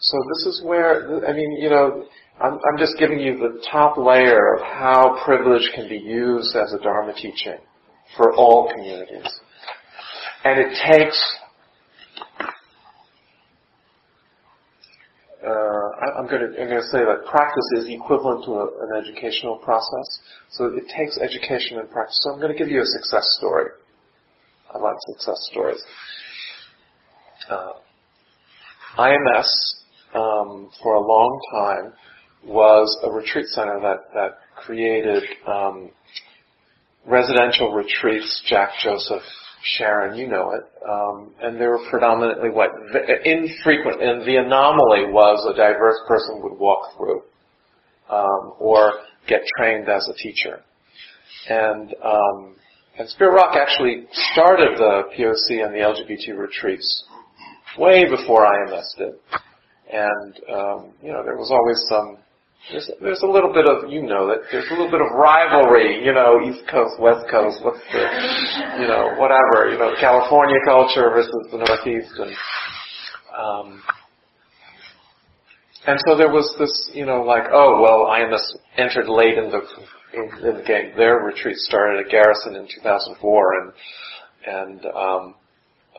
[0.00, 2.06] So this is where, I mean, you know,
[2.42, 6.72] I'm, I'm just giving you the top layer of how privilege can be used as
[6.72, 7.58] a Dharma teaching
[8.16, 9.40] for all communities.
[10.44, 11.36] And it takes,
[15.46, 19.04] uh, I'm going to I'm going to say that practice is equivalent to a, an
[19.04, 20.18] educational process.
[20.50, 22.18] So it takes education and practice.
[22.22, 23.70] So I'm going to give you a success story.
[24.74, 25.82] I like success stories.
[27.48, 27.72] Uh,
[28.98, 29.48] IMS
[30.14, 31.92] um, for a long time
[32.44, 35.90] was a retreat center that that created um,
[37.06, 39.22] residential retreats, Jack Joseph,
[39.62, 42.70] Sharon, you know it, um, and they were predominantly what
[43.24, 47.22] infrequent, and the anomaly was a diverse person would walk through
[48.10, 48.92] um, or
[49.28, 50.62] get trained as a teacher,
[51.48, 52.56] and um,
[52.98, 57.04] and Spirit Rock actually started the POC and the LGBT retreats
[57.78, 59.14] way before IMS did,
[59.92, 62.18] and um, you know there was always some
[62.70, 66.04] there's, there's a little bit of, you know, that there's a little bit of rivalry,
[66.04, 71.10] you know, East Coast, West Coast, what's the, you know, whatever, you know, California culture
[71.10, 72.32] versus the Northeast, and,
[73.36, 73.82] um,
[75.86, 79.60] and so there was this, you know, like, oh, well, IMS entered late in the,
[80.14, 80.92] in, in the game.
[80.96, 83.72] Their retreat started at Garrison in 2004, and,
[84.46, 85.34] and, um,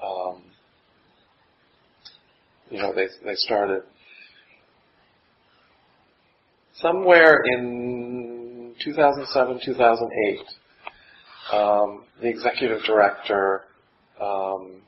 [0.01, 0.43] um,
[2.69, 3.83] you know, they, they started
[6.81, 10.39] somewhere in 2007, 2008,
[11.53, 13.63] um, the executive director
[14.21, 14.81] um,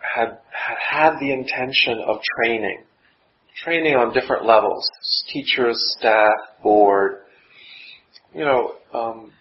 [0.00, 2.82] had, had had the intention of training,
[3.64, 4.88] training on different levels,
[5.32, 7.18] teachers, staff, board.
[8.34, 9.32] You know, um,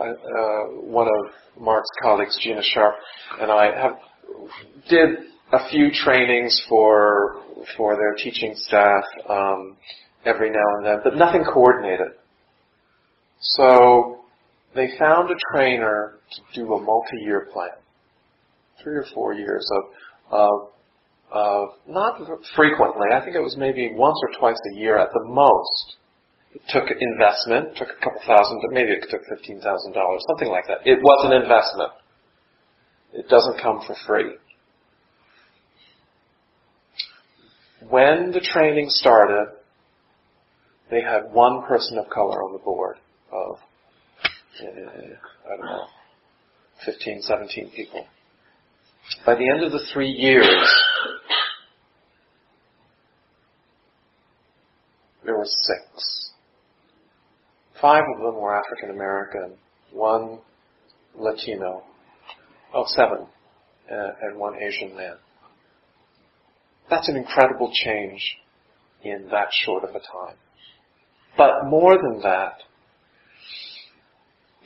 [0.00, 2.96] I, uh, one of Mark's colleagues, Gina Sharpe,
[3.40, 3.98] and I have
[4.88, 5.18] did
[5.52, 7.42] a few trainings for
[7.76, 9.04] for their teaching staff.
[9.28, 9.76] Um,
[10.24, 12.08] every now and then, but nothing coordinated.
[13.40, 14.20] So
[14.74, 17.70] they found a trainer to do a multi-year plan,
[18.82, 19.84] three or four years of,
[20.32, 20.68] of,
[21.30, 22.20] of not
[22.56, 23.08] frequently.
[23.14, 25.96] I think it was maybe once or twice a year at the most.
[26.54, 30.66] It took investment, took a couple thousand, maybe it took fifteen thousand dollars, something like
[30.66, 30.78] that.
[30.84, 31.92] It was an investment.
[33.12, 34.34] It doesn't come for free.
[37.88, 39.52] When the training started,
[40.90, 42.96] they had one person of color on the board
[43.30, 43.58] of,
[44.62, 45.84] uh, I don't know,
[46.84, 48.06] 15, 17 people.
[49.24, 50.46] By the end of the three years,
[55.24, 56.32] there were six.
[57.80, 59.54] Five of them were African American,
[59.92, 60.40] one
[61.16, 61.82] Latino,
[62.74, 63.26] oh, seven,
[63.90, 65.16] uh, and one Asian man.
[66.90, 68.36] That's an incredible change
[69.02, 70.36] in that short of a time.
[71.38, 72.58] But more than that,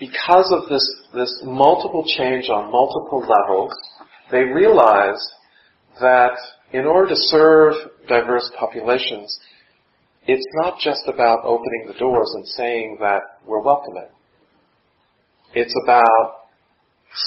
[0.00, 3.72] because of this, this multiple change on multiple levels,
[4.32, 5.22] they realize
[6.00, 6.32] that
[6.72, 7.74] in order to serve
[8.08, 9.38] diverse populations,
[10.26, 14.08] it's not just about opening the doors and saying that we're welcoming.
[15.54, 16.48] It's about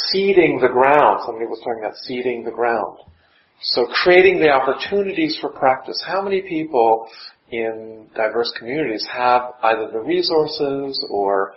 [0.10, 1.22] seeding the ground.
[1.26, 2.98] Somebody was talking about seeding the ground.
[3.62, 6.04] So creating the opportunities for practice.
[6.06, 7.08] How many people
[7.52, 11.54] in diverse communities have either the resources or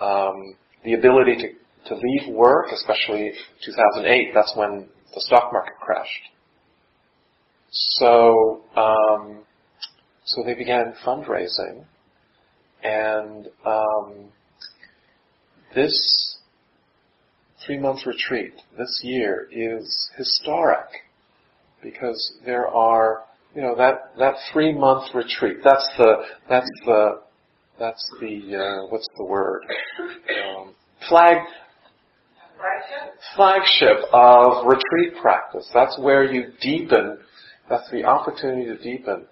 [0.00, 3.32] um, the ability to, to leave work, especially
[3.64, 6.10] 2008, that's when the stock market crashed.
[7.70, 9.40] So, um,
[10.24, 11.84] so they began fundraising,
[12.82, 14.30] and um,
[15.74, 16.38] this
[17.66, 20.86] three-month retreat this year is historic
[21.82, 23.24] because there are,
[23.58, 25.56] you know, that that three-month retreat.
[25.64, 26.12] That's the
[26.48, 27.22] that's the
[27.76, 29.62] that's the uh, what's the word?
[29.98, 30.74] Um,
[31.08, 31.38] flag
[33.34, 35.68] flagship of retreat practice.
[35.74, 37.18] That's where you deepen.
[37.68, 39.26] That's the opportunity to deepen.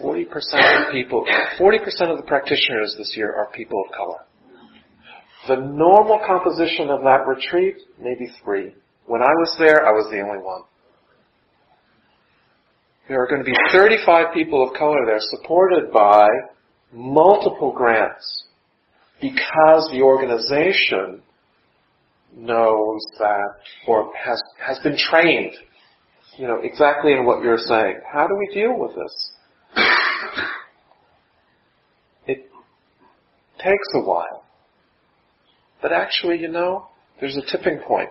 [0.00, 1.26] 40% of people,
[1.60, 1.76] 40%
[2.10, 4.20] of the practitioners this year are people of color.
[5.46, 8.74] The normal composition of that retreat, maybe three.
[9.04, 10.62] When I was there, I was the only one.
[13.08, 16.28] There are going to be 35 people of color there supported by
[16.92, 18.44] multiple grants
[19.20, 21.22] because the organization
[22.34, 23.48] knows that
[23.86, 25.52] or has has been trained,
[26.38, 28.00] you know, exactly in what you're saying.
[28.10, 29.32] How do we deal with this?
[32.26, 32.50] It
[33.58, 34.44] takes a while.
[35.80, 36.86] But actually, you know,
[37.20, 38.10] there's a tipping point.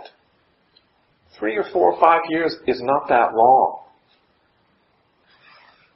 [1.40, 3.80] Three or four or five years is not that long.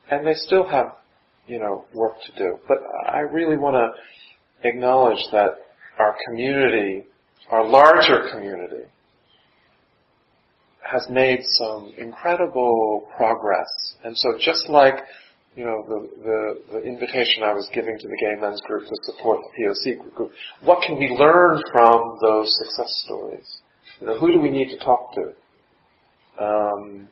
[0.09, 0.95] And they still have,
[1.47, 2.59] you know, work to do.
[2.67, 2.77] But
[3.07, 5.55] I really want to acknowledge that
[5.99, 7.05] our community,
[7.49, 8.83] our larger community,
[10.81, 13.95] has made some incredible progress.
[14.03, 14.95] And so just like,
[15.55, 18.95] you know, the, the, the, invitation I was giving to the gay men's group to
[19.03, 20.31] support the POC group,
[20.61, 23.57] what can we learn from those success stories?
[24.01, 26.43] You know, who do we need to talk to?
[26.43, 27.07] Um,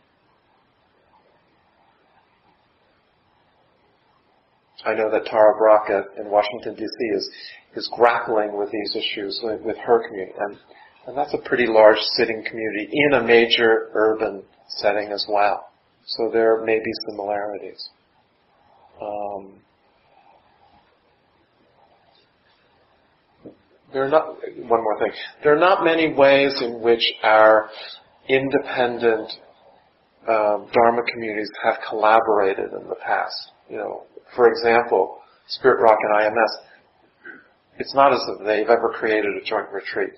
[4.86, 7.06] I know that Tara Brach in Washington D.C.
[7.16, 7.30] is
[7.76, 10.58] is grappling with these issues with, with her community, and
[11.08, 15.70] and that's a pretty large sitting community in a major urban setting as well.
[16.06, 17.90] So there may be similarities.
[19.02, 19.54] Um,
[23.92, 24.28] there are not
[24.58, 25.12] one more thing.
[25.44, 27.70] There are not many ways in which our
[28.30, 29.30] independent
[30.28, 33.52] um, Dharma communities have collaborated in the past.
[33.70, 34.04] You know,
[34.36, 37.40] for example, Spirit Rock and IMS.
[37.80, 40.14] It's not as if they've ever created a joint retreat.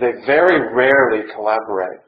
[0.00, 2.00] They very rarely collaborate.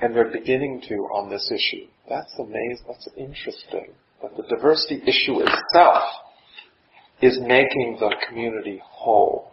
[0.00, 1.86] And they're beginning to on this issue.
[2.08, 2.84] That's amazing.
[2.86, 3.92] That's interesting.
[4.22, 6.02] But the diversity issue itself
[7.20, 9.50] is making the community whole.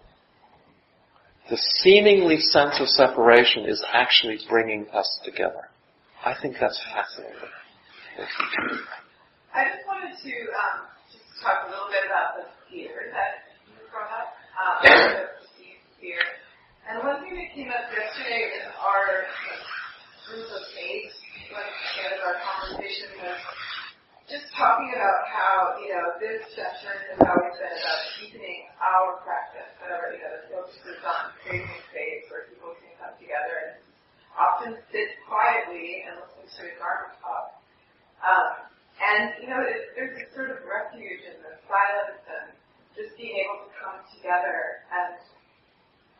[1.49, 5.70] The seemingly sense of separation is actually bringing us together.
[6.24, 7.49] I think that's fascinating.
[9.58, 13.74] I just wanted to um, just talk a little bit about the fear that you
[13.89, 16.22] brought up, um, the perceived fear.
[16.86, 19.26] And one thing that came up yesterday in our
[20.30, 21.10] group of eight,
[21.49, 23.41] like kind of our conversation was
[24.30, 29.74] just talking about how, you know, this session has always been about deepening our practice,
[29.82, 33.74] whatever, you know, the focus is on creating a space where people can come together
[33.74, 33.82] and
[34.38, 37.58] often sit quietly and listen to a Dharma talk.
[38.22, 38.68] Um,
[38.98, 42.48] and, you know, it, there's this sort of refuge in the silence and
[42.98, 44.82] just being able to come together.
[44.89, 45.18] And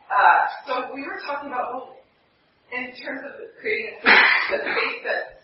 [0.06, 1.98] uh, so we were talking about, well,
[2.70, 5.42] in terms of creating a space that's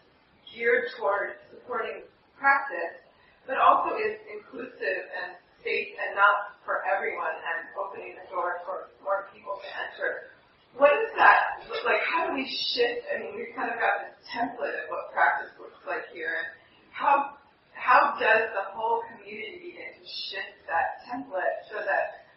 [0.52, 2.06] geared toward supporting
[2.38, 3.00] practice,
[3.48, 8.92] but also is inclusive and safe and not for everyone and opening the door for
[9.00, 10.32] more people to enter.
[10.76, 12.02] What does that look like?
[12.04, 13.08] How do we shift?
[13.08, 16.56] I mean, we've kind of got this template of what practice looks like here.
[16.94, 17.34] How
[17.74, 22.30] how does the whole community to shift that template so that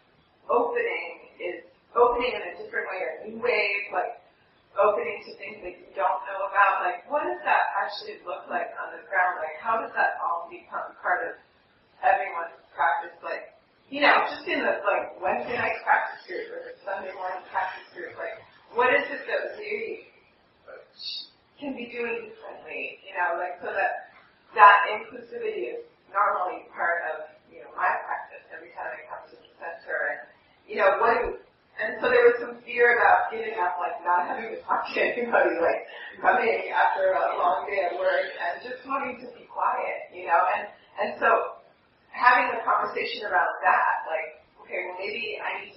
[0.50, 1.62] opening is
[1.94, 4.18] opening in a different way or new ways, like
[4.74, 6.82] opening to things that you don't know about?
[6.82, 9.38] Like, what does that actually look like on the ground?
[9.38, 11.38] Like, how does that all become part of
[25.28, 29.52] inclusivity is normally part of, you know, my practice every time I come to the
[29.60, 30.16] center.
[30.16, 30.20] And,
[30.64, 31.44] you know, what
[31.78, 34.98] and so there was some fear about getting up, like not having to talk to
[34.98, 35.86] anybody, like
[36.18, 40.42] coming after a long day at work and just wanting to be quiet, you know,
[40.58, 40.66] and,
[40.98, 41.62] and so
[42.10, 45.67] having a conversation about that, like, okay, well maybe I need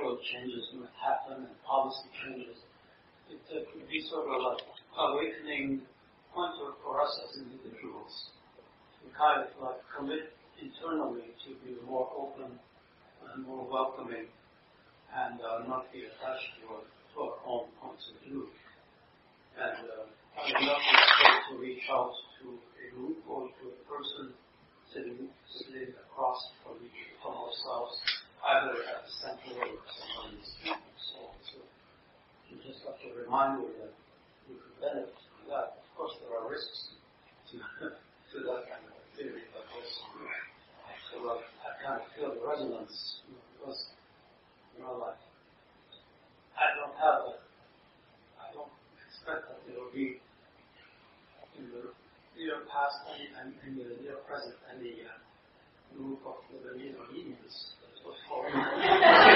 [0.00, 0.59] approach and
[33.04, 33.92] a reminder that
[34.48, 35.80] we prevent benefit from that.
[35.80, 36.92] Of course, there are risks
[37.50, 39.44] to, to that kind of theory.
[39.52, 39.94] but there's
[41.10, 43.18] so I, I kind of feel the resonance
[43.58, 43.90] because,
[44.76, 45.18] you know, like,
[46.54, 47.32] I don't have a,
[48.38, 48.70] I don't
[49.08, 50.20] expect that it'll be
[51.58, 51.90] in the
[52.38, 55.18] near past and, and in the near present any uh,
[55.96, 57.74] group of the Middle Indians.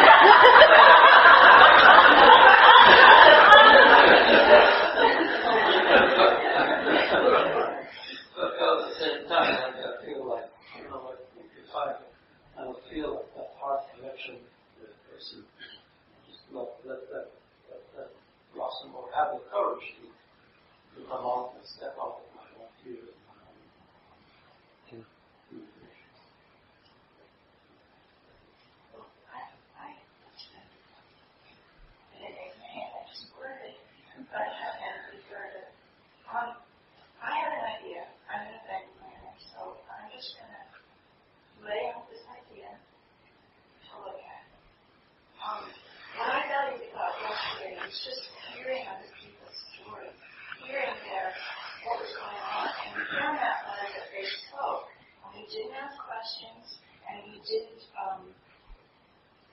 [56.44, 58.28] questions, and we did um,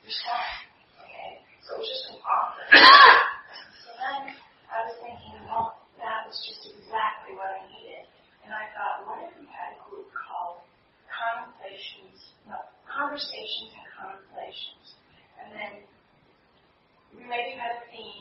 [0.03, 0.51] respond.
[0.99, 2.63] Okay, so it was just an offer.
[3.83, 4.21] so then
[4.67, 8.05] I was thinking, well, that was just exactly what I needed,
[8.43, 10.63] and I thought, what if we had a group called
[11.07, 14.85] Contemplations, no, Conversations and Contemplations,
[15.39, 15.73] and then
[17.15, 18.20] we maybe had a theme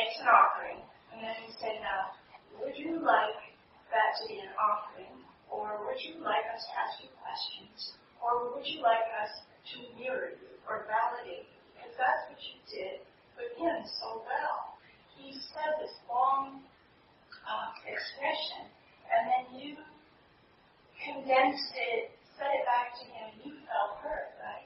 [0.00, 0.80] makes an offering,
[1.12, 2.16] and then we say, now,
[2.56, 3.52] would you like
[3.92, 5.12] that to be an offering,
[5.52, 9.44] or would you like us to ask you questions, or would you like us
[9.76, 11.60] to mirror you or validate you?
[11.76, 13.04] Because that's what you did
[13.36, 14.80] with him so well.
[15.20, 16.64] He said this long
[17.44, 18.72] uh, expression,
[19.04, 19.76] and then you
[20.96, 24.64] condensed it, said it back to him, and you felt hurt, right?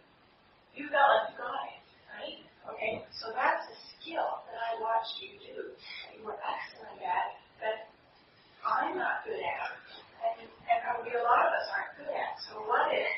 [0.78, 1.82] You felt like you got it,
[2.14, 2.38] right?
[2.70, 5.72] Okay, so that's a skill that I watched you do.
[6.12, 7.88] You were excellent at, but
[8.60, 9.72] I'm not good at,
[10.20, 12.36] and, and probably a lot of us aren't good at.
[12.44, 13.08] So what if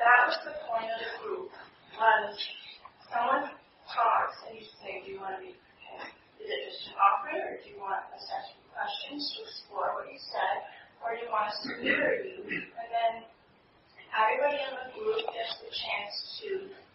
[0.00, 1.52] that was the point of the group?
[2.00, 2.32] Was
[3.12, 3.52] someone
[3.92, 7.60] talks and you say, do you want to be, is it just an offering, or
[7.60, 10.64] do you want to ask you questions to explore what you said,
[11.04, 12.40] or do you want us to mirror you?
[12.48, 13.12] And then
[14.16, 16.48] everybody in the group gets the chance to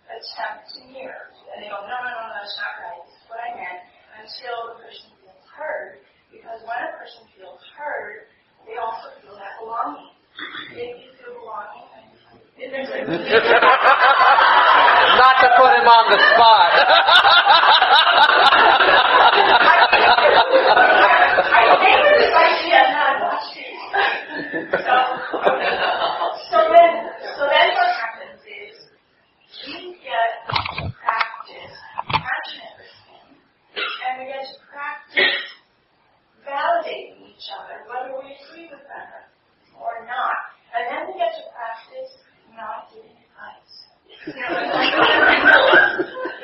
[0.09, 1.29] attempt to mirror.
[1.53, 3.05] And they go, no, no, no, no, that's not right.
[3.25, 3.81] This is what I meant.
[4.21, 5.97] Until the person feels heard.
[6.29, 8.29] Because when a person feels heard,
[8.69, 10.13] they also feel that belonging.
[10.77, 11.89] If you feel belonging,
[12.53, 13.01] if there's a
[15.17, 16.69] Not to put him on the spot.
[21.49, 23.73] I think this idea not watching.
[24.85, 24.95] So,
[26.51, 28.75] so then, so then what happens is
[29.65, 33.41] we get to practice passionate listening,
[33.75, 35.41] and we get to practice
[36.45, 39.09] validating each other, whether we agree with them
[39.75, 40.37] or not.
[40.75, 42.11] And then we get to practice
[42.53, 43.73] not giving advice.
[44.25, 45.41] You know, it's like, you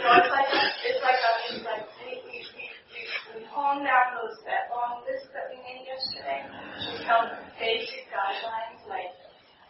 [0.04, 3.02] know, it's like, it's like, a, it's like we, we, we, we,
[3.38, 7.26] we hone down those, that long list that we made yesterday to some
[7.58, 9.14] basic guidelines like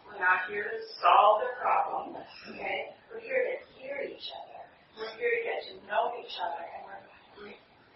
[0.04, 2.14] we're not here to solve the problem,
[2.54, 2.94] okay?
[3.10, 4.62] We're here to hear each other.
[4.94, 7.02] We're here to get to know each other, and we're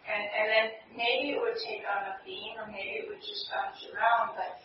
[0.07, 3.47] and and then maybe it would take on a theme, or maybe it would just
[3.51, 4.59] bounce around, but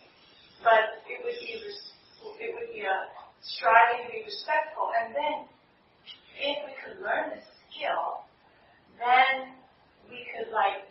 [0.62, 2.98] but it would be it would be a
[3.42, 5.36] striving to be respectful, and then
[6.38, 8.26] if we could learn this skill,
[8.98, 9.58] then
[10.06, 10.86] we could like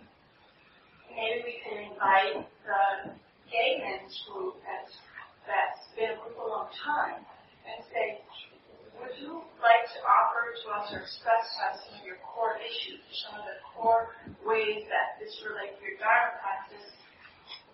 [1.11, 3.11] maybe we could invite the
[3.47, 4.95] gay men's group that's
[5.47, 7.21] that's been a group a long time
[7.67, 8.23] and say,
[9.01, 13.01] would you like to offer to us or express to some of your core issues,
[13.25, 14.13] some of the core
[14.45, 16.85] ways that this relate your Dharma practice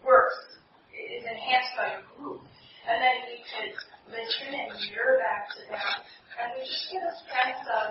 [0.08, 0.56] works,
[0.96, 2.42] is enhanced by your group?
[2.88, 3.76] And then we could
[4.08, 5.92] listen and mirror back to them,
[6.40, 7.88] and we just get a sense of,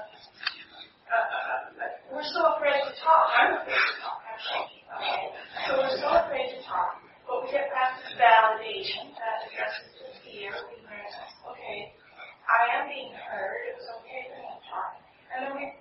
[1.06, 3.26] uh, uh, uh, we're so afraid to talk.
[3.36, 4.80] I'm afraid to talk, actually.
[4.96, 5.22] Okay?
[5.68, 10.56] So we're so afraid to talk, but we get practice validation that addresses the fear.
[10.72, 10.75] We
[11.66, 11.90] okay,
[12.46, 13.66] I am being heard.
[13.66, 14.38] It was okay to
[14.70, 15.02] talk.
[15.34, 15.74] And then we,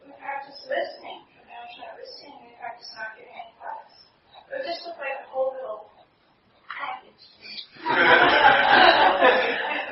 [0.00, 2.40] we practice listening, compassionate listening.
[2.40, 4.00] We practice not giving any advice.
[4.48, 5.92] It just looked like a whole little
[6.64, 7.20] package.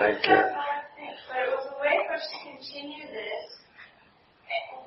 [0.00, 0.32] Thank you.
[0.32, 1.12] That's all I think.
[1.28, 3.60] But it was a way for us to continue this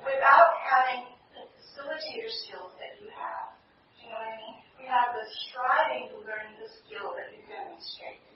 [0.02, 1.06] without having
[1.38, 3.54] the facilitator skills that you have.
[4.02, 4.58] You know what I mean?
[4.82, 8.31] We have the striving to learn the skill that you demonstrated.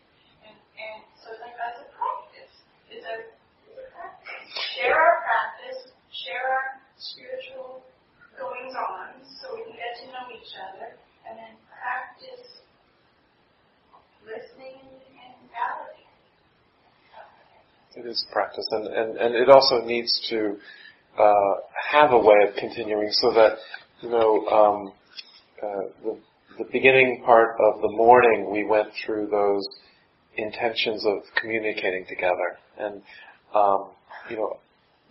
[0.86, 2.54] And, so it's like a practice.
[2.90, 3.14] It's a,
[3.66, 4.46] it's a practice.
[4.78, 7.82] Share our practice, share our spiritual
[8.38, 10.94] goings on so we can get to know each other,
[11.26, 12.62] and then practice
[14.22, 16.06] listening and validating.
[17.96, 20.56] It is practice, and, and, and it also needs to
[21.18, 21.54] uh,
[21.90, 23.56] have a way of continuing so that,
[24.02, 24.92] you know, um,
[25.62, 26.18] uh, the,
[26.58, 29.66] the beginning part of the morning we went through those
[30.36, 32.58] intentions of communicating together.
[32.78, 33.02] And,
[33.54, 33.90] um,
[34.30, 34.58] you know,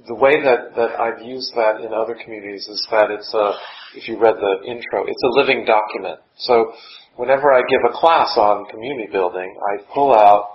[0.08, 3.54] the way that, that I've used that in other communities is that it's a,
[3.96, 6.20] if you read the intro, it's a living document.
[6.38, 6.74] So
[7.16, 10.50] whenever I give a class on community building, I pull out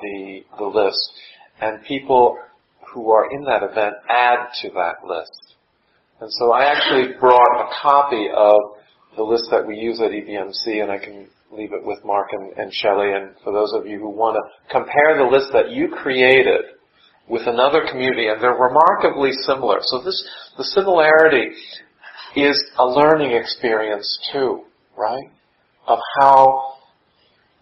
[0.00, 1.12] the, the list
[1.60, 2.36] and people
[2.92, 5.54] who are in that event add to that list.
[6.20, 8.56] And so I actually brought a copy of
[9.16, 12.52] the list that we use at EBMC, and I can leave it with Mark and,
[12.56, 15.88] and Shelley, and for those of you who want to compare the list that you
[15.88, 16.62] created
[17.28, 19.78] with another community, and they're remarkably similar.
[19.82, 21.50] So this, the similarity
[22.36, 24.62] is a learning experience too,
[24.96, 25.30] right?
[25.86, 26.74] Of how,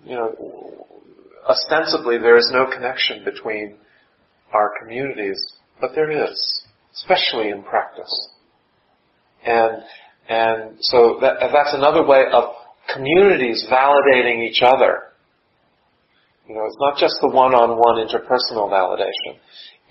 [0.04, 0.86] you know,
[1.48, 3.76] ostensibly there is no connection between
[4.52, 5.40] our communities,
[5.80, 6.62] but there is,
[6.94, 8.28] especially in practice.
[9.44, 9.82] And,
[10.28, 12.44] and so that, that's another way of
[12.94, 15.02] communities validating each other.
[16.48, 19.38] You know, it's not just the one-on-one interpersonal validation.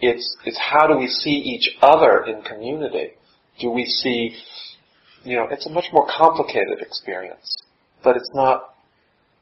[0.02, 3.12] It's, it's how do we see each other in community?
[3.60, 4.36] Do we see,
[5.24, 7.56] you know, it's a much more complicated experience,
[8.04, 8.76] but it's not,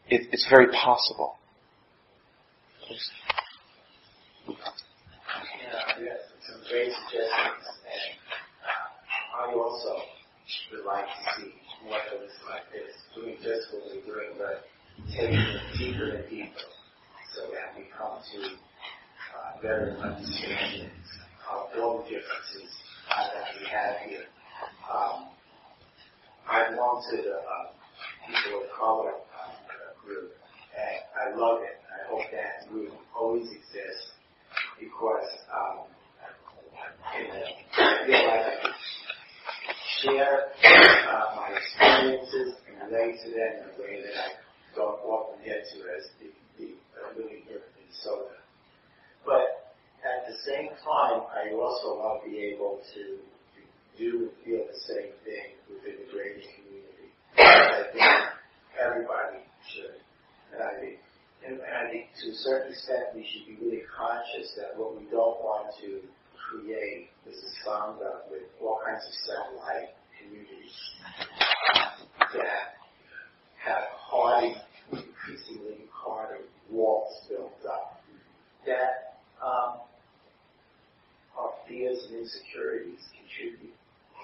[0.10, 1.38] it, it's very possible.
[4.50, 6.14] Yeah,
[6.48, 8.18] some great suggestions, and
[8.64, 10.02] uh, I also
[10.72, 11.52] would like to see
[11.88, 14.68] things like this, doing just what we're doing, but
[15.12, 16.68] taking it deeper and deeper,
[17.34, 18.40] so that we come to
[19.32, 20.90] uh, better understanding
[21.48, 22.72] of all the differences
[23.12, 24.28] uh, that we have here.
[24.92, 25.32] Um,
[26.50, 27.68] I belong to uh,
[28.28, 30.32] people of color uh, group,
[30.76, 31.80] and I love it.
[31.88, 34.12] I hope that group always exists
[34.80, 35.88] because um,
[37.04, 38.76] I feel like
[40.04, 44.30] share uh, my experiences and relate to them in a way that I
[44.76, 48.38] don't often get to as the, the uh, living here in Minnesota.
[49.26, 49.74] But
[50.06, 53.04] at the same time, I also want to be able to
[53.98, 57.10] do and feel the same thing within the greater community.
[57.42, 58.06] I think
[58.78, 59.42] everybody
[59.74, 59.98] should.
[60.54, 61.02] And I think,
[61.42, 65.10] and I think to a certain extent we should be really conscious that what we
[65.10, 66.06] don't want to
[66.48, 70.76] create this is a sangha with all kinds of satellite communities
[72.34, 72.80] that
[73.60, 74.56] have hardy,
[74.92, 76.40] increasingly harder
[76.72, 78.00] walls built up
[78.66, 79.84] that um,
[81.38, 83.76] our fears and insecurities contribute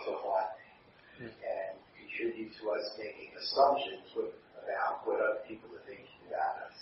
[0.03, 6.23] to hardening and contribute to us making assumptions with, about what other people are thinking
[6.31, 6.77] about us.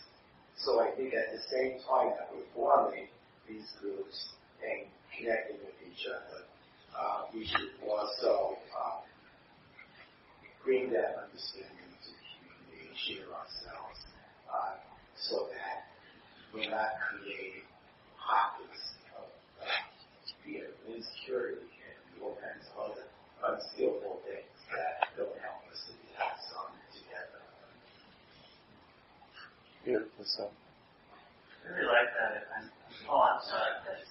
[0.61, 3.09] So I think at the same time that we're forming
[3.49, 4.85] these groups and
[5.17, 6.47] connecting with each other,
[6.95, 9.03] uh, we should also um,
[10.63, 13.99] bring that understanding to the community and share ourselves
[14.47, 14.75] uh,
[15.15, 15.87] so that
[16.53, 17.65] we're not creating
[18.19, 19.27] pockets of
[19.63, 19.67] uh,
[20.43, 23.05] fear and insecurity and all kinds of other
[23.41, 27.41] unskillful things that don't help us to be some together.
[29.81, 30.53] Beautiful stuff.
[31.65, 32.45] I really like that.
[32.53, 32.69] I'm,
[33.09, 34.10] oh, I'm sorry.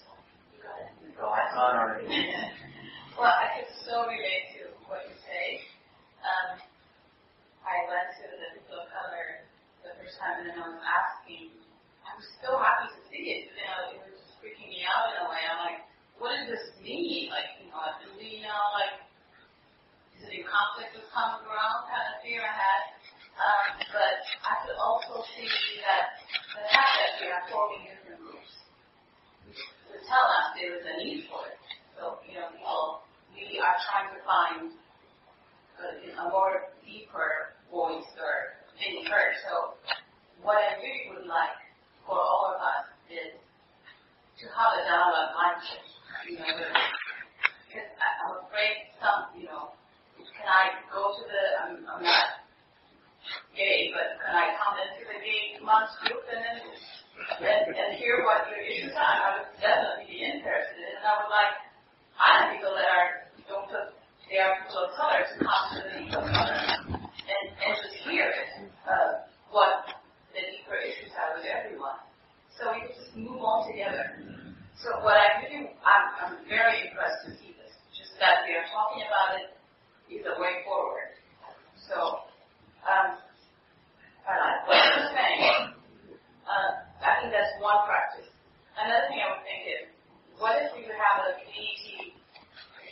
[1.20, 1.52] Go ahead.
[1.52, 2.08] on already.
[3.12, 5.60] Well, I can so relate to what you say.
[6.24, 6.56] Um,
[7.60, 9.44] I went to the people of color
[9.84, 11.52] the first time and I was asking,
[12.08, 13.52] I was so happy to see it.
[13.52, 15.44] You know, it was just freaking me out in a way.
[15.44, 15.80] I'm like,
[16.16, 17.28] what does this mean?
[17.28, 19.04] Like, you know, do we know, like,
[20.16, 22.82] is it in conflict with common ground kind of fear I had?
[23.36, 25.52] Um, but I could also see
[25.84, 26.16] that
[26.56, 27.99] the fact that we are forming
[30.10, 31.62] tell us there is a need for it.
[31.94, 34.74] So, you know, people, we are trying to find
[35.78, 35.86] a,
[36.18, 39.38] a more deeper voice or being heard.
[39.46, 39.78] So,
[40.42, 41.62] what I really would like
[42.02, 43.38] for all of us is
[44.42, 45.86] to have a dialogue mindset.
[46.26, 46.58] You know,
[47.70, 49.78] because I'm afraid some, you know,
[50.18, 52.44] can I go to the, I'm, I'm not
[53.54, 56.58] gay, but can I come into the gay month group and then
[57.40, 59.16] and, and hear what your issues are?
[59.20, 60.96] I would definitely be interested, in.
[60.96, 61.54] and I would like
[62.20, 63.10] other people that are
[63.48, 63.96] don't put
[64.30, 68.30] they are of color to come to the color and and just hear
[68.86, 69.90] uh, what
[70.30, 71.98] the deeper issues are with everyone.
[72.54, 74.14] So we just move on together.
[74.78, 77.74] So what I really, I'm, I'm very impressed to see this.
[77.90, 79.50] Just that we are talking about it
[80.14, 81.10] is a way forward.
[81.90, 82.22] So,
[82.86, 83.18] um,
[84.24, 85.79] I like what you're saying.
[87.00, 88.28] I think that's one practice.
[88.76, 89.82] Another thing I would think is,
[90.36, 92.16] what if could have a community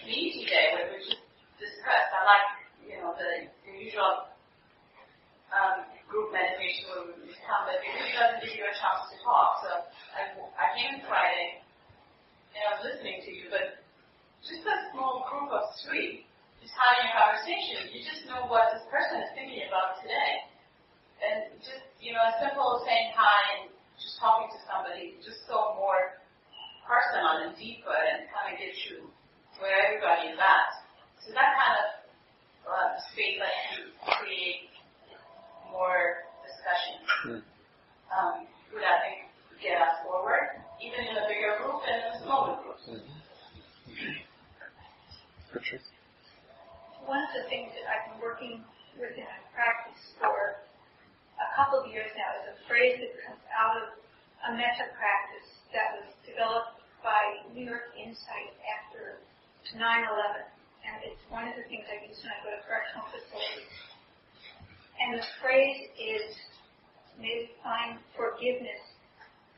[0.01, 1.21] community day where we just
[1.61, 2.05] discuss?
[2.13, 2.49] I like,
[2.89, 4.33] you know, the, the usual
[5.53, 9.17] um, group meditation where we come, but it really doesn't give you a chance to
[9.21, 9.61] talk.
[9.61, 9.71] So
[10.17, 10.21] I,
[10.57, 11.61] I came Friday
[12.57, 13.85] and I was listening to you, but
[14.41, 16.25] just a small group of three,
[16.65, 20.49] just having a conversation, you just know what this person is thinking about today.
[21.19, 25.75] And just, you know, a simple saying hi and just talking to somebody, just so
[25.75, 26.19] more
[26.87, 29.11] personal and deeper and kind of get you
[29.59, 30.71] where everybody is at.
[31.21, 31.87] So that kind of
[32.65, 33.83] uh, space that can
[34.23, 34.71] create
[35.69, 37.43] more discussion.
[38.09, 39.29] Um, would I think
[39.61, 42.79] get us forward, even in a bigger group and in a smaller group.
[45.53, 45.83] Richard?
[47.05, 48.63] One of the things that I've been working
[49.01, 50.61] with in my practice for
[51.39, 53.87] a couple of years now is a phrase that comes out of
[54.47, 59.23] a metta practice that was developed by New York Insight after
[59.75, 60.47] 9-11.
[60.83, 63.71] And it's one of the things I use when I go to correctional facilities.
[64.99, 66.35] And the phrase is,
[67.21, 68.83] may we find forgiveness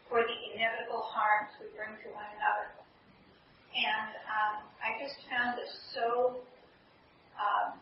[0.08, 2.68] for the inevitable harms we bring to one another.
[3.72, 6.42] And um, I just found it so
[7.38, 7.78] um,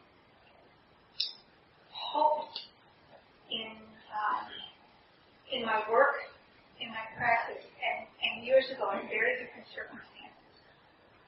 [2.13, 2.69] potent
[3.49, 3.73] in
[4.13, 4.47] um,
[5.53, 6.21] in my work,
[6.81, 10.55] in my practice, and, and years ago in very different circumstances.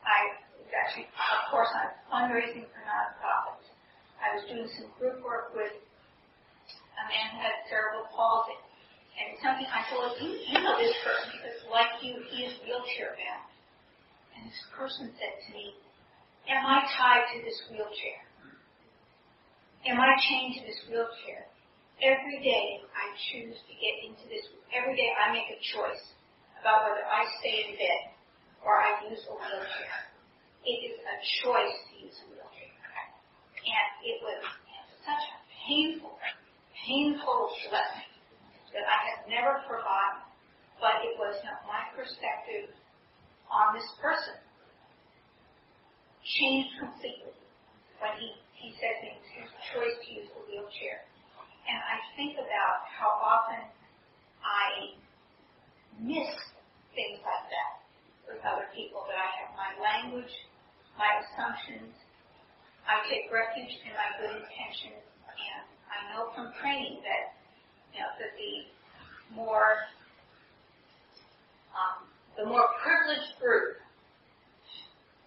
[0.05, 3.69] I was actually, of course, I'm fundraising for nonprofits.
[4.21, 8.57] I was doing some group work with a man who had cerebral palsy.
[9.21, 13.13] And something I told him, you, know this person because like you, he is wheelchair
[13.21, 13.53] bound.
[14.33, 15.77] And this person said to me,
[16.49, 18.21] am I tied to this wheelchair?
[19.85, 21.50] Am I chained to this wheelchair?
[22.01, 26.01] Every day I choose to get into this, every day I make a choice
[26.57, 28.17] about whether I stay in bed
[28.65, 29.97] or I use a wheelchair.
[30.65, 32.73] It is a choice to use a wheelchair.
[32.73, 34.41] And it was
[35.05, 35.39] such a
[35.69, 36.17] painful,
[36.73, 38.09] painful lesson
[38.73, 40.25] that I had never forgotten,
[40.81, 42.73] but it was not my perspective
[43.53, 44.41] on this person
[46.25, 47.37] changed completely
[48.01, 51.05] when he, he said to me his choice to use a wheelchair.
[51.69, 53.63] And I think about how often
[54.45, 54.97] I
[56.01, 56.33] miss
[56.95, 57.73] things like that
[58.27, 60.31] with other people, that I have my language,
[60.97, 61.93] my assumptions,
[62.87, 67.35] I take refuge in my good intentions, and I know from training that
[67.95, 68.55] you know, that the
[69.35, 69.87] more
[71.75, 72.07] um,
[72.39, 73.79] the more privileged group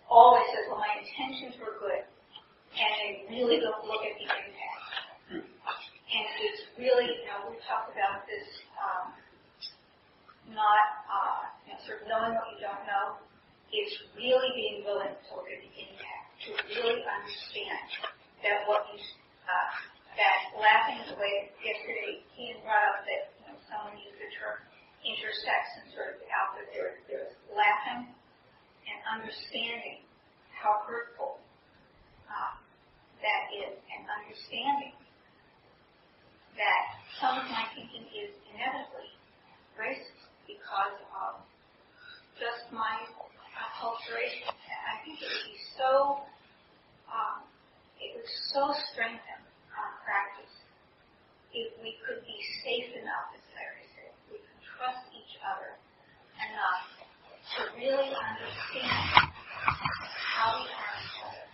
[0.10, 2.04] always says, well, my intentions were good,
[2.76, 5.03] and they really don't look at the impact.
[6.14, 8.46] And it's really, you know, we talked about this
[8.78, 9.18] um,
[10.54, 13.18] not uh, you know, sort of knowing what you don't know.
[13.74, 18.14] It's really being willing to look at the impact, to really understand
[18.46, 19.02] that what you
[19.50, 19.70] uh,
[20.14, 24.30] that laughing is the way yesterday Ian brought up that you know, someone used the
[24.38, 24.62] term
[25.02, 28.06] intersex and sort of out there, there there's laughing
[28.86, 30.06] and understanding
[30.54, 31.42] how hurtful
[32.30, 32.54] uh,
[33.26, 34.94] that is and understanding
[36.58, 36.84] that
[37.20, 39.10] some of my thinking is inevitably
[39.78, 41.42] racist because of
[42.38, 43.02] just my
[43.58, 44.50] acculturation.
[44.50, 46.22] I think it would be so,
[47.10, 47.46] um,
[48.02, 49.42] it would so strengthen
[49.74, 50.54] our practice
[51.54, 55.78] if we could be safe enough, as Larry said, we could trust each other
[56.42, 56.84] enough
[57.54, 59.30] to really understand
[60.34, 61.46] how we harm each other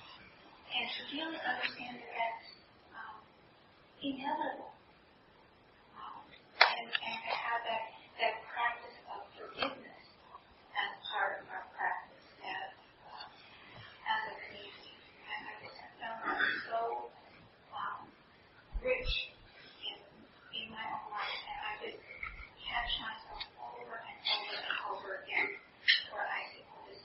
[0.72, 2.48] and to really understand that that's
[2.96, 3.20] um,
[4.00, 4.72] inevitable
[6.00, 6.24] um,
[6.64, 7.84] and, and to have that,
[8.24, 10.04] that practice of forgiveness
[10.80, 12.72] as part of our practice as,
[13.04, 13.28] uh,
[14.08, 14.96] as a community.
[15.28, 16.40] And I just have found that
[16.72, 17.12] so
[17.76, 18.08] um,
[18.80, 19.12] rich
[19.84, 19.98] in,
[20.56, 22.00] in my own life, and I just
[22.64, 25.50] catch myself over and over and over again
[26.14, 27.02] where I say, oh, this,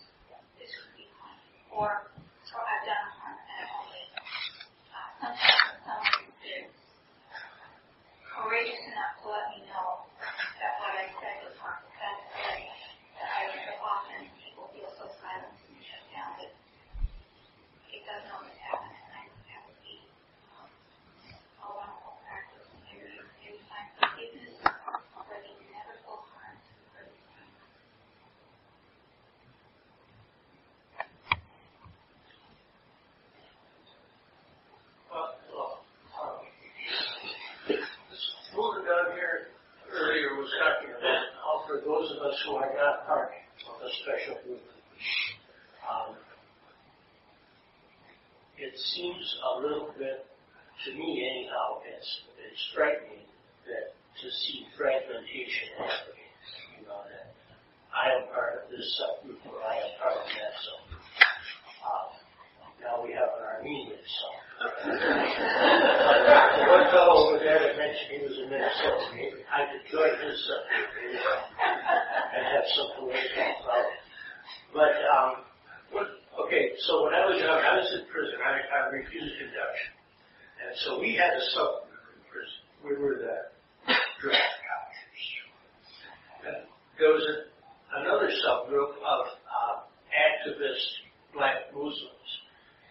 [0.61, 1.36] this would be fun,
[1.72, 4.05] or, or I've done harm and I've only,
[4.92, 6.68] uh, sometimes when someone is
[8.28, 10.05] courageous enough to let me know
[10.61, 12.68] that what I said was harmful, that's very,
[13.20, 18.59] that I so often people feel so silent and shut down that it doesn't always
[18.61, 19.97] happen, and I think that would be
[20.53, 22.66] um, a wonderful practice.
[22.84, 23.09] Maybe,
[23.40, 27.53] maybe find forgiveness for the inevitable harms for the time.
[35.11, 35.72] Well, well,
[36.18, 36.45] um,
[38.55, 39.49] Moving down here
[39.90, 43.30] earlier was talking about how for those of us who are not part
[43.66, 44.62] of a special group,
[45.82, 46.14] um,
[49.25, 50.27] seems a little bit,
[50.85, 53.25] to me anyhow, it's, it's frightening
[53.64, 56.29] that to see fragmentation happening.
[56.77, 57.33] You know, that
[57.89, 61.09] I am part of this subgroup or I am part of that subgroup.
[61.85, 62.09] Um,
[62.85, 64.93] now we have an Armenian subgroup.
[66.68, 69.09] One fellow over there that mentioned he was in Minnesota,
[69.49, 71.16] I could join his subgroup
[71.64, 73.89] and have some political clout.
[74.75, 75.45] But, um,
[76.47, 78.39] okay, so when I was young, I was in prison.
[78.43, 79.93] I, I refused induction.
[80.83, 82.62] So we had a subgroup in prison.
[82.83, 85.27] We were the draft captures.
[86.43, 86.66] And
[86.99, 87.37] there was a,
[88.03, 90.87] another subgroup of uh, activist
[91.33, 92.31] black Muslims.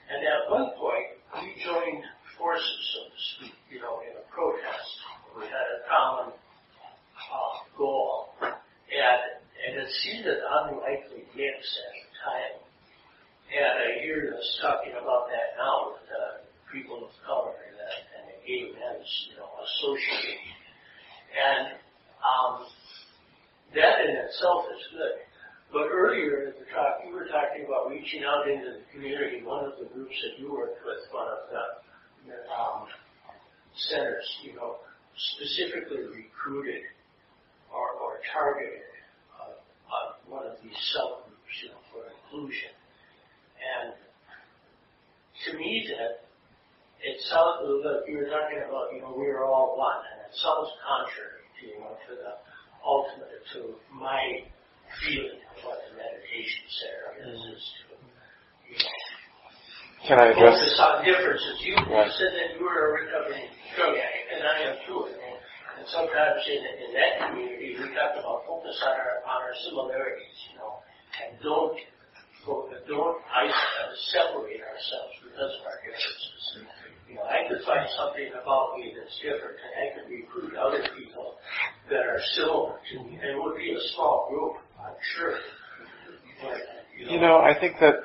[0.08, 2.08] And at one point, we joined
[2.40, 4.92] forces, so to speak, you know, in a protest.
[5.36, 8.32] We had a common uh, goal.
[8.40, 9.22] And,
[9.60, 12.56] and it seemed an unlikely mix at the time.
[13.60, 16.24] And I hear us talking about that now with the
[19.84, 20.44] associate.
[21.34, 21.76] And
[22.22, 22.68] um,
[23.76, 25.18] that in itself is good.
[25.74, 29.42] But earlier in the talk, you were talking about reaching out into the community.
[29.42, 31.64] One of the groups that you worked with, one of the
[32.54, 32.86] um,
[33.90, 34.78] centers, you know,
[35.18, 36.86] specifically recruited
[37.74, 38.86] or, or targeted
[39.34, 39.58] uh,
[39.90, 42.70] uh, one of these subgroups, you know, for inclusion.
[43.58, 43.98] And
[45.50, 46.30] to me, that
[47.02, 50.23] it sounds like you were talking about, you know, we are all one, and it
[50.42, 52.34] sounds contrary to, you know, to the
[52.84, 54.44] ultimate, to my
[55.04, 57.56] feeling of what the meditation center is, mm-hmm.
[57.58, 57.94] is to,
[58.70, 59.00] you know,
[60.08, 60.60] Can I address?
[60.60, 61.56] focus on differences.
[61.64, 62.12] You Right.
[62.18, 65.08] said that you were a recovering drug addict, and I am too.
[65.08, 65.38] And,
[65.80, 70.38] and sometimes in, in that community, we talk about focus on our on our similarities,
[70.52, 70.84] you know,
[71.24, 71.80] and don't
[72.46, 76.44] don't isolate, separate ourselves because of our differences.
[77.14, 80.82] You know, I could find something about me that's different, and I could recruit other
[80.98, 81.38] people
[81.92, 83.22] that are similar to me.
[83.22, 85.38] And it would be a small group, I'm sure.
[86.42, 86.58] But,
[86.98, 88.02] You know, I think that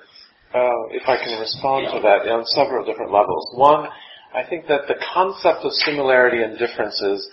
[0.53, 3.49] uh, if I can respond to that on several different levels.
[3.55, 3.89] One,
[4.35, 7.31] I think that the concept of similarity and differences,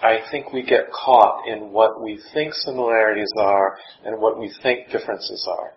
[0.00, 4.90] I think we get caught in what we think similarities are and what we think
[4.92, 5.72] differences are,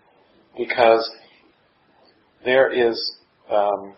[0.55, 1.09] because
[2.45, 3.17] there is
[3.49, 3.95] um,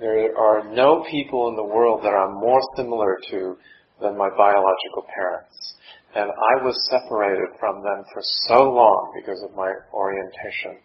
[0.00, 3.56] there are no people in the world that I'm more similar to
[4.00, 5.74] than my biological parents.
[6.14, 10.78] And I was separated from them for so long because of my orientation.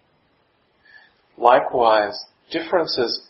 [1.38, 2.18] Likewise,
[2.52, 3.28] differences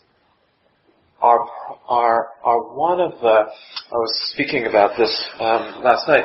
[1.20, 1.46] are,
[1.88, 6.24] are, are one of the, I was speaking about this um, last night,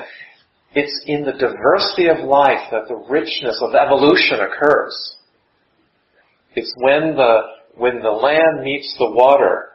[0.74, 5.16] it's in the diversity of life that the richness of evolution occurs.
[6.56, 7.42] It's when the,
[7.78, 9.70] when the land meets the water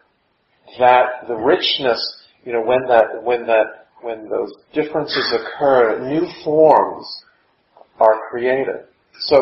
[0.78, 2.00] that the richness,
[2.44, 7.06] you know, when that, when that, when those differences occur, new forms
[8.00, 8.86] are created.
[9.20, 9.36] So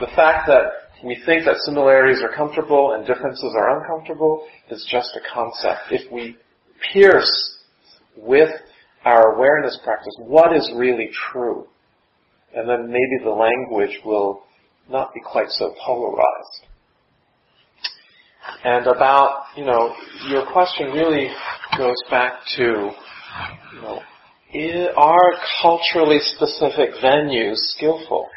[0.00, 0.64] the fact that
[1.04, 5.90] we think that similarities are comfortable and differences are uncomfortable is just a concept.
[5.90, 6.36] If we
[6.92, 7.58] pierce
[8.16, 8.50] with
[9.04, 11.66] our awareness practice what is really true,
[12.54, 14.42] and then maybe the language will
[14.88, 16.66] not be quite so polarized.
[18.64, 19.94] And about, you know,
[20.28, 21.28] your question really
[21.76, 22.90] goes back to,
[23.74, 24.00] you know,
[24.96, 25.32] are
[25.62, 28.28] culturally specific venues skillful?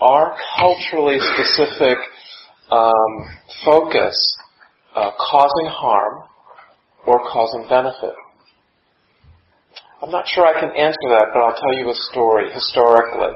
[0.00, 1.98] Are culturally specific
[2.70, 4.36] um, focus
[4.94, 6.24] uh, causing harm
[7.06, 8.14] or causing benefit?
[10.02, 13.32] I'm not sure I can answer that, but I'll tell you a story historically.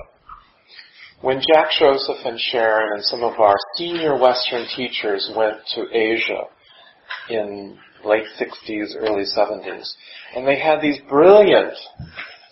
[1.23, 6.45] When Jack Joseph and Sharon and some of our senior Western teachers went to Asia
[7.29, 9.93] in late 60s, early 70s,
[10.35, 11.75] and they had these brilliant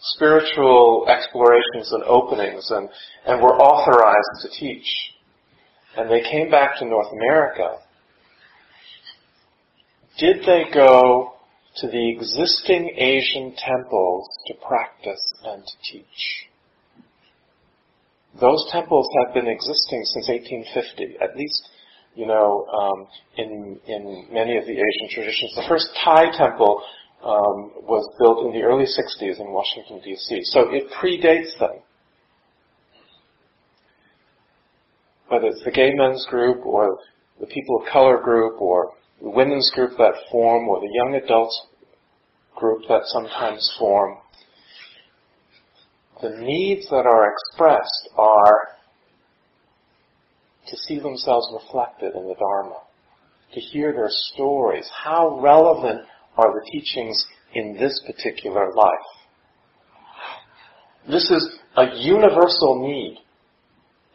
[0.03, 2.91] spiritual explorations and openings and,
[3.27, 5.15] and were authorized to teach.
[5.97, 7.79] And they came back to North America.
[10.19, 11.37] Did they go
[11.77, 16.48] to the existing Asian temples to practice and to teach?
[18.41, 21.69] Those temples have been existing since 1850, at least,
[22.15, 23.07] you know, um,
[23.37, 25.55] in in many of the Asian traditions.
[25.57, 26.83] The first Thai temple
[27.25, 31.83] um, was built in the early 60s in Washington D.C., so it predates them.
[35.29, 36.99] Whether it's the gay men's group or
[37.41, 41.67] the people of color group or the women's group that form or the young adults
[42.57, 44.19] group that sometimes form,
[46.23, 48.69] the needs that are expressed are
[50.69, 52.77] to see themselves reflected in the Dharma,
[53.55, 54.89] to hear their stories.
[54.93, 56.03] How relevant
[56.37, 58.93] are the teachings in this particular life?
[61.09, 63.19] This is a universal need,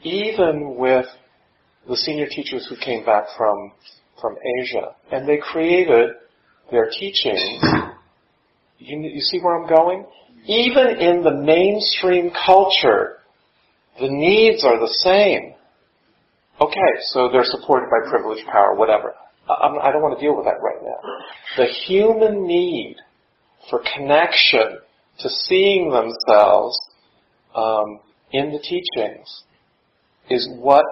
[0.04, 1.06] even with
[1.88, 3.72] the senior teachers who came back from,
[4.22, 4.96] from Asia.
[5.12, 6.10] And they created
[6.72, 7.64] their teachings.
[8.78, 10.06] You, you see where I'm going?
[10.46, 13.18] Even in the mainstream culture,
[14.00, 15.54] the needs are the same.
[16.60, 19.14] Okay, so they're supported by privilege, power, whatever.
[19.50, 21.00] I, I don't want to deal with that right now.
[21.58, 22.98] The human need
[23.70, 24.80] for connection
[25.20, 26.78] to seeing themselves
[27.56, 28.00] um,
[28.32, 29.44] in the teachings
[30.30, 30.86] is what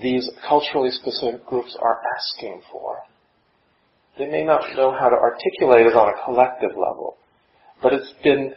[0.00, 2.98] these culturally specific groups are asking for.
[4.18, 7.16] They may not know how to articulate it on a collective level,
[7.82, 8.54] but it's been,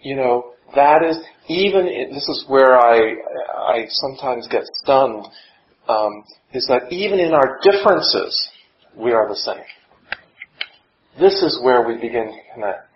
[0.00, 1.16] you know, that is
[1.48, 1.86] even.
[2.12, 3.14] This is where I
[3.56, 5.26] I sometimes get stunned.
[5.88, 8.50] Um, is that even in our differences,
[8.94, 9.64] we are the same.
[11.18, 12.88] This is where we begin to connect.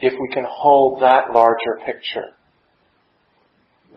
[0.00, 2.30] If we can hold that larger picture,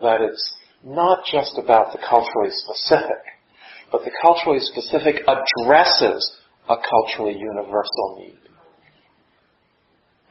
[0.02, 3.22] that it's not just about the culturally specific,
[3.90, 6.38] but the culturally specific addresses
[6.68, 8.45] a culturally universal need.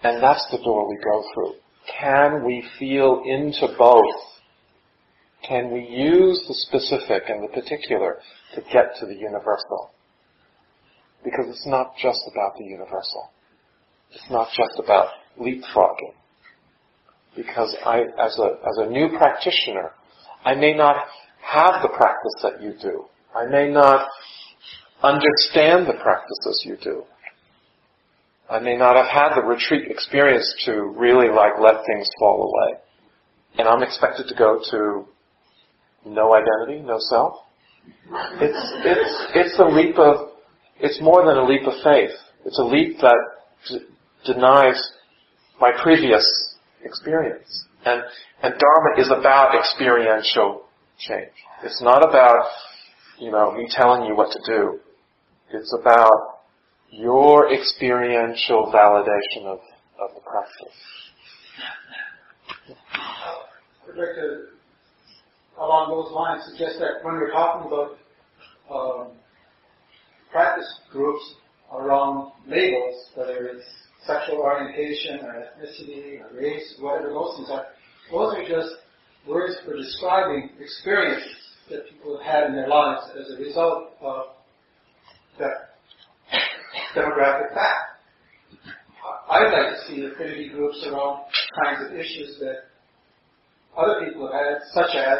[0.05, 1.53] And that's the door we go through.
[1.99, 4.21] Can we feel into both?
[5.47, 8.17] Can we use the specific and the particular
[8.53, 9.89] to get to the universal?
[11.23, 13.31] Because it's not just about the universal.
[14.11, 15.07] It's not just about
[15.41, 16.13] leapfrogging.
[17.35, 19.91] Because I, as a, as a new practitioner,
[20.43, 20.97] I may not
[21.41, 23.05] have the practice that you do.
[23.35, 24.07] I may not
[25.01, 27.05] understand the practices you do.
[28.49, 32.79] I may not have had the retreat experience to really like let things fall away.
[33.57, 35.05] And I'm expected to go to
[36.05, 37.37] no identity, no self.
[38.41, 40.29] It's, it's, it's a leap of,
[40.79, 42.11] it's more than a leap of faith.
[42.45, 43.17] It's a leap that
[43.67, 43.79] d-
[44.25, 44.81] denies
[45.59, 46.25] my previous
[46.83, 47.65] experience.
[47.85, 48.01] And,
[48.43, 50.63] and Dharma is about experiential
[50.99, 51.31] change.
[51.63, 52.45] It's not about,
[53.19, 54.79] you know, me telling you what to do.
[55.51, 56.34] It's about
[56.97, 59.59] your experiential validation of,
[59.99, 60.77] of the practice.
[63.83, 64.45] I'd like to,
[65.59, 67.97] along those lines, suggest that when we're talking about
[68.71, 69.07] um,
[70.31, 71.35] practice groups
[71.73, 73.65] around labels, whether it's
[74.07, 77.65] sexual orientation or ethnicity or race, whatever those things are,
[78.11, 78.75] those are just
[79.27, 81.35] words for describing experiences
[81.69, 84.27] that people have had in their lives as a result of
[85.39, 85.74] that
[86.95, 87.95] demographic fact.
[89.29, 91.25] I'd like to see affinity groups around
[91.63, 92.71] kinds of issues that
[93.77, 95.19] other people have had, such as,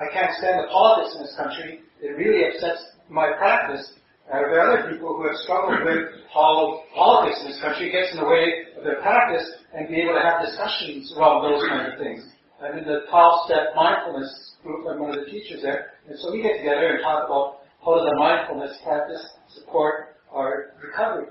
[0.00, 3.94] I can't stand the politics in this country, it really upsets my practice.
[4.26, 8.12] Uh, there are other people who have struggled with how politics in this country gets
[8.12, 11.92] in the way of their practice and be able to have discussions around those kinds
[11.92, 12.24] of things.
[12.60, 16.42] I'm in the 12-step mindfulness group, I'm one of the teachers there, and so we
[16.42, 19.20] get together and talk about how does our mindfulness practice
[19.52, 19.93] support
[20.94, 21.26] recovery.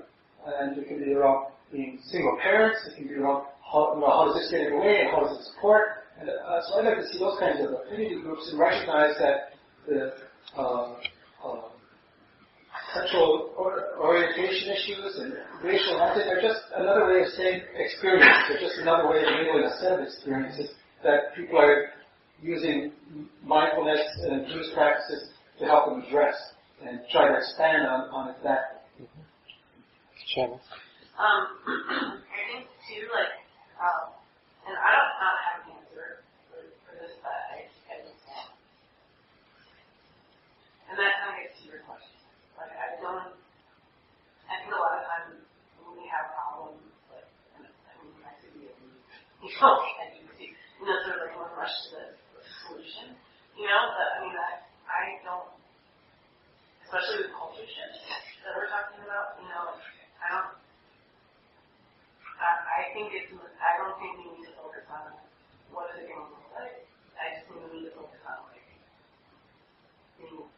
[0.46, 4.06] And it can be around being single parents, it can be around how, you know,
[4.12, 6.04] how does this get in the way how does it support.
[6.20, 9.56] And uh, so I'd like to see those kinds of affinity groups and recognize that
[9.88, 10.12] the
[10.56, 10.94] uh,
[11.42, 11.62] uh,
[12.94, 15.32] sexual or, orientation issues and
[15.64, 18.36] racial identity are just another way of saying experience.
[18.48, 20.70] They're just another way of labeling a set of experiences
[21.02, 21.90] that people are
[22.40, 22.92] using
[23.42, 26.36] mindfulness and Buddhist practices to help them address
[26.86, 28.83] and try to expand on, on that.
[30.34, 30.58] Shannon?
[31.14, 31.42] Um,
[32.26, 33.38] I think too, like,
[33.78, 34.18] um,
[34.66, 38.50] and I don't not have an answer for, for this, but I, I understand.
[40.90, 42.18] And that kind of gets to your question.
[42.58, 43.38] Like, I don't,
[44.50, 45.46] I think a lot of times
[45.86, 46.82] when we have problems,
[47.14, 50.98] like, and I mean, I could be a, you know, and you see, you know,
[51.06, 52.02] sort of like one rush to the,
[52.66, 53.14] solution,
[53.56, 54.52] you know, but I mean, I,
[54.90, 55.48] I don't,
[56.84, 58.02] especially with culture shifts
[58.44, 59.78] that we're talking about, you know,
[60.24, 60.56] Um,
[62.40, 63.28] I don't, I, think it's,
[63.60, 65.12] I don't think we need to focus on
[65.68, 66.88] what is it going to look like.
[67.20, 68.64] I just think we need to focus on like
[70.16, 70.48] being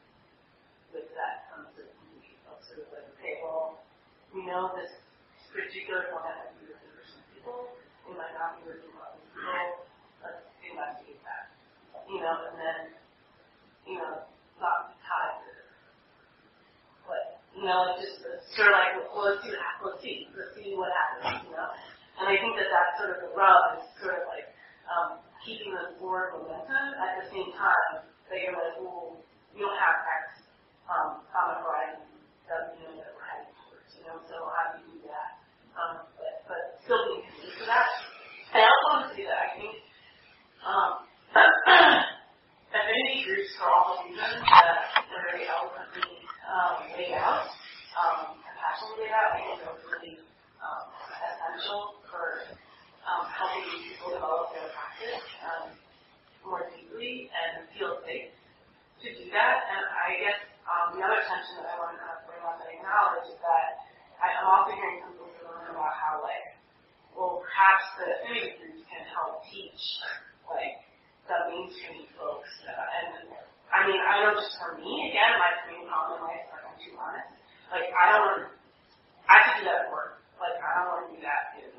[0.94, 3.82] with that uncertainty of sort of like, okay, well,
[4.30, 5.02] we know this
[5.50, 7.74] particular format might be working for some people,
[8.06, 9.82] it might not be working for other people,
[10.22, 11.50] let's investigate that.
[12.06, 12.80] You know, and then,
[13.82, 14.30] you know,
[14.62, 15.56] not tied to
[17.06, 18.20] but you know, it's just
[18.52, 19.56] sort of like, well, let's see.
[19.80, 21.48] Let's see, let's see what happens.
[21.48, 21.68] You know,
[22.20, 24.46] and I think that that's sort of the rub is sort of like
[24.92, 29.16] um, keeping the forward momentum at the same time that you're like, well,
[29.56, 30.44] we don't have X
[30.92, 32.04] um, on horizon
[32.44, 33.88] that we know that we're heading towards.
[33.96, 35.40] You know, so how do you do that?
[35.76, 37.88] Um, but but still being committed to that.
[38.52, 39.74] And I also want to say that I think
[40.60, 40.90] um,
[42.76, 44.85] affinity groups for all the reasons that
[46.46, 47.50] um, laid out,
[47.98, 50.16] um, compassionately laid out, I think are really
[50.62, 50.86] um,
[51.18, 52.46] essential for
[53.06, 55.74] um, helping people develop their practice um,
[56.46, 58.30] more deeply and feel safe
[59.02, 59.56] to do that.
[59.70, 63.30] And I guess um, the other tension that I want to bring up and acknowledge
[63.30, 63.86] is that
[64.22, 66.56] I'm also hearing some people talking about how like,
[67.14, 69.82] well, perhaps the groups can help teach
[70.48, 70.82] like
[71.26, 73.34] the mainstream folks uh, and
[73.72, 76.78] I mean, I know just for me, again, my main problem in life, like I'm
[76.78, 77.30] too honest.
[77.70, 78.42] Like I don't want,
[79.26, 80.22] I could do that at work.
[80.38, 81.70] Like I don't want to do that in,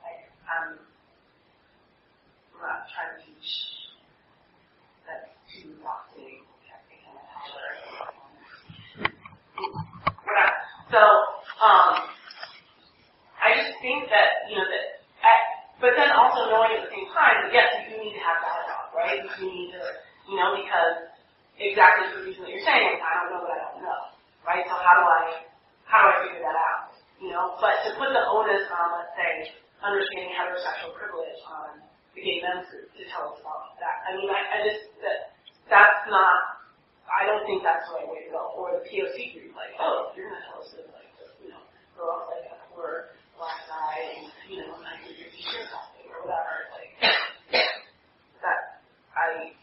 [0.00, 0.80] like um,
[2.56, 3.50] I'm, not trying to teach
[5.04, 6.46] that's too boxing.
[7.52, 8.12] Whatever.
[10.22, 10.50] Uh,
[10.90, 11.00] so,
[11.60, 11.92] um,
[13.42, 15.40] I just think that, you know, that, at,
[15.82, 18.94] but then also knowing at the same time, yes, you do need to have dialogue,
[18.94, 19.18] right?
[19.18, 19.82] You do need to
[20.30, 21.12] you know, because
[21.58, 24.02] exactly the reason that you're saying, I don't know what I don't know,
[24.46, 24.64] right?
[24.64, 25.22] So how do I,
[25.84, 26.94] how do I figure that out?
[27.18, 31.82] You know, but to put the onus on, let's say, understanding heterosexual privilege on
[32.14, 34.06] the gay men's group to tell us about that.
[34.06, 35.34] I mean, I, I just, that,
[35.70, 36.62] that's not,
[37.06, 38.54] I don't think that's the right way to go.
[38.58, 41.10] Or the POC group, like, oh, you're going to tell us that, like,
[41.42, 41.62] you know,
[41.98, 45.66] we're all like a poor black guy, and, you know, I'm going to give or
[45.70, 46.56] something, or whatever.
[46.74, 46.90] Like,
[48.42, 48.58] that,
[49.14, 49.54] I,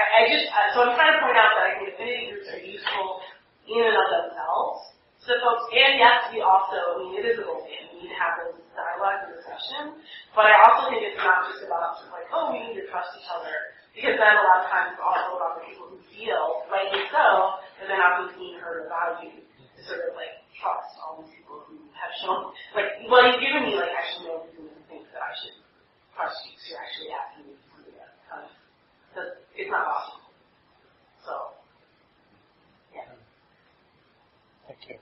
[0.00, 2.48] I, I just, uh, so I'm trying to point out that I think affinity groups
[2.48, 3.20] are useful
[3.68, 4.96] in and of themselves.
[5.28, 7.92] To folks, and yes, we also, I mean, it is a goal game.
[7.92, 10.00] We need to have those dialogue and discussion,
[10.32, 13.28] but I also think it's not just about like, oh, we need to trust each
[13.28, 13.52] other,
[13.92, 17.60] because then a lot of times it's also about the people who feel, rightly so,
[17.76, 21.36] that they're not being seen, heard, or valued, to sort of like trust all these
[21.36, 25.04] people who have shown, like, well, you've given me like actually no reason to think
[25.12, 25.60] that I should
[26.16, 28.52] trust you, so you're actually asking me to do that kind of,
[29.12, 30.32] because it's not possible.
[31.28, 31.60] So,
[32.96, 33.12] yeah.
[34.64, 34.96] Thank you.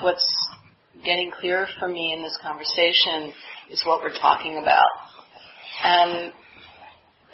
[0.00, 0.48] What's
[1.40, 3.32] clearer for me in this conversation
[3.70, 4.88] is what we're talking about.
[5.82, 6.32] And,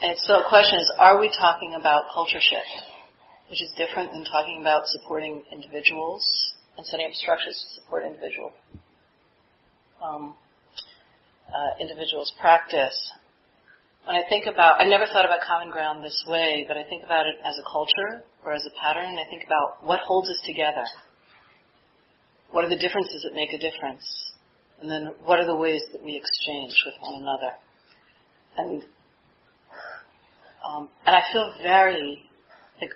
[0.02, 2.74] and so the question is, are we talking about culture shift?
[3.50, 6.24] Which is different than talking about supporting individuals
[6.76, 8.52] and setting up structures to support individual
[10.02, 10.34] um,
[11.48, 13.12] uh, individuals' practice.
[14.04, 17.04] When I think about, I never thought about common ground this way, but I think
[17.04, 20.40] about it as a culture or as a pattern, I think about what holds us
[20.44, 20.84] together.
[22.50, 24.32] What are the differences that make a difference?
[24.80, 27.52] And then what are the ways that we exchange with one another?
[28.56, 28.82] And
[30.66, 32.22] um, and I feel very
[32.80, 32.92] like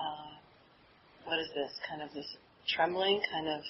[0.00, 0.36] uh,
[1.24, 2.26] what is this kind of this
[2.68, 3.60] trembling kind of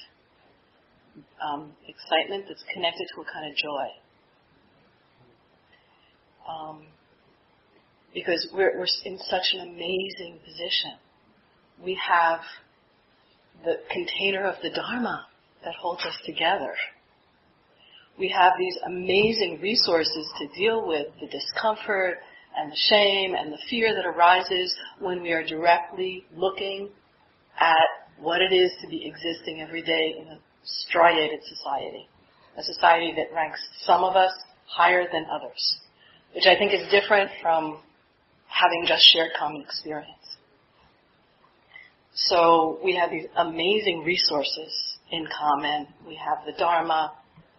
[1.44, 3.86] um, excitement that's connected to a kind of joy.
[6.48, 6.82] Um,
[8.14, 10.92] because we're, we're in such an amazing position.
[11.82, 12.40] We have
[13.64, 15.26] the container of the Dharma
[15.64, 16.74] that holds us together.
[18.18, 22.18] We have these amazing resources to deal with the discomfort
[22.56, 26.88] and the shame and the fear that arises when we are directly looking
[27.58, 27.76] at
[28.18, 32.08] what it is to be existing every day in a striated society.
[32.56, 34.32] A society that ranks some of us
[34.66, 35.78] higher than others
[36.36, 37.80] which I think is different from
[38.46, 40.25] having just shared common experience.
[42.16, 45.86] So we have these amazing resources in common.
[46.06, 47.12] We have the Dharma,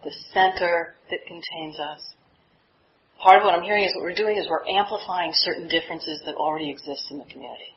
[0.04, 2.14] the center that contains us.
[3.22, 6.34] Part of what I'm hearing is what we're doing is we're amplifying certain differences that
[6.34, 7.74] already exist in the community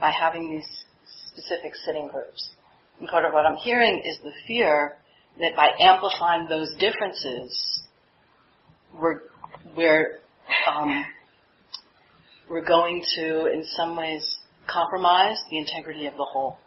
[0.00, 0.84] by having these
[1.28, 2.50] specific sitting groups.
[3.00, 4.96] And part of what I'm hearing is the fear
[5.40, 7.82] that by amplifying those differences,
[8.94, 9.20] we're
[9.76, 10.18] we're
[10.68, 11.04] um,
[12.48, 14.35] we're going to, in some ways,
[14.66, 16.58] compromise the integrity of the whole.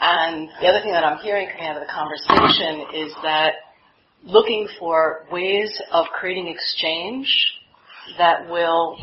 [0.00, 3.54] And the other thing that I'm hearing coming out of the conversation is that
[4.24, 7.26] looking for ways of creating exchange
[8.18, 8.98] that will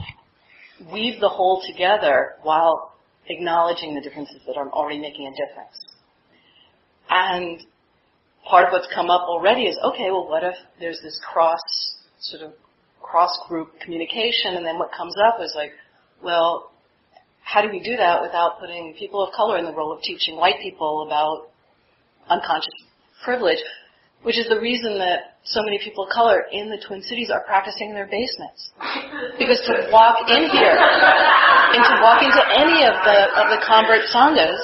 [0.92, 2.94] weave the whole together while
[3.28, 5.86] acknowledging the differences that are already making a difference.
[7.10, 7.62] And
[8.46, 11.60] part of what's come up already is, okay, well, what if there's this cross
[12.20, 12.54] sort of
[13.02, 15.72] cross-group communication, and then what comes up is like,
[16.24, 16.69] well,
[17.44, 20.36] how do we do that without putting people of color in the role of teaching
[20.36, 21.50] white people about
[22.30, 22.74] unconscious
[23.24, 23.60] privilege,
[24.24, 27.42] which is the reason that so many people of color in the Twin Cities are
[27.46, 28.72] practicing in their basements.
[29.40, 34.06] Because to walk in here and to walk into any of the of the convert
[34.14, 34.62] sanghas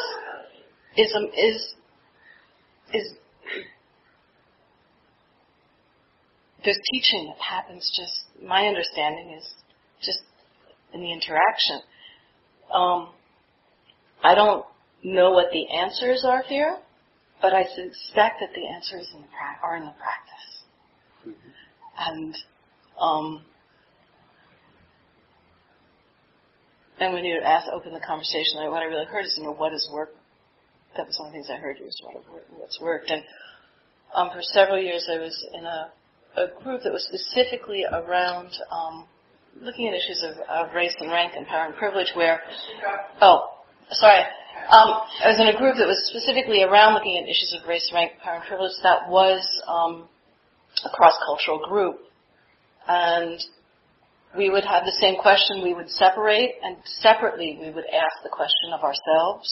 [0.97, 1.73] is um, is
[2.93, 3.17] is
[6.65, 9.45] there's teaching that happens just, my understanding is
[10.01, 10.19] just
[10.93, 11.79] in the interaction.
[12.73, 13.09] Um,
[14.23, 14.65] I don't
[15.03, 16.77] know what the answers are here,
[17.41, 20.63] but I suspect that the answers in the pra- are in the practice.
[21.27, 21.49] Mm-hmm.
[21.97, 22.35] And
[22.99, 23.41] um,
[26.99, 29.53] and when you ask, open the conversation, like what I really heard is, you know,
[29.53, 30.09] what is work?
[30.95, 32.23] That was one of the things I heard you was what,
[32.57, 33.11] what's worked.
[33.11, 33.21] And
[34.15, 35.91] um, for several years, I was in a
[36.37, 39.05] a group that was specifically around um,
[39.61, 42.41] looking at issues of, of, race and rank and power and privilege where,
[43.21, 43.49] oh,
[43.91, 44.21] sorry,
[44.69, 44.89] um,
[45.23, 48.13] I was in a group that was specifically around looking at issues of race, rank,
[48.23, 50.07] power, and privilege that was um,
[50.83, 51.99] a cross-cultural group.
[52.87, 53.39] And
[54.37, 58.29] we would have the same question, we would separate, and separately we would ask the
[58.29, 59.47] question of ourselves,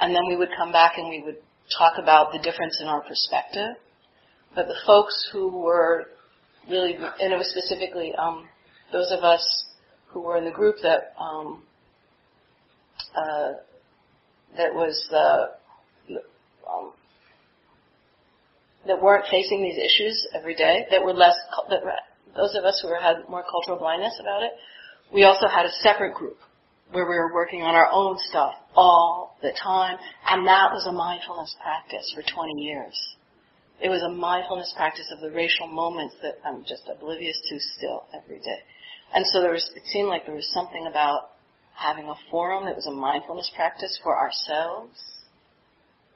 [0.00, 1.38] and then we would come back and we would
[1.76, 3.76] talk about the difference in our perspective.
[4.54, 6.06] But the folks who were
[6.68, 8.48] really, and it was specifically um,
[8.92, 9.64] those of us
[10.08, 11.62] who were in the group that um,
[13.14, 13.52] uh,
[14.56, 15.50] that was the
[16.68, 16.92] um,
[18.86, 21.34] that weren't facing these issues every day, that were less,
[21.68, 21.80] that
[22.34, 24.52] those of us who had more cultural blindness about it,
[25.12, 26.38] we also had a separate group
[26.90, 29.98] where we were working on our own stuff all the time,
[30.28, 33.16] and that was a mindfulness practice for 20 years.
[33.80, 38.04] It was a mindfulness practice of the racial moments that I'm just oblivious to still
[38.14, 38.60] every day.
[39.14, 41.30] And so there was, it seemed like there was something about
[41.74, 44.98] having a forum that was a mindfulness practice for ourselves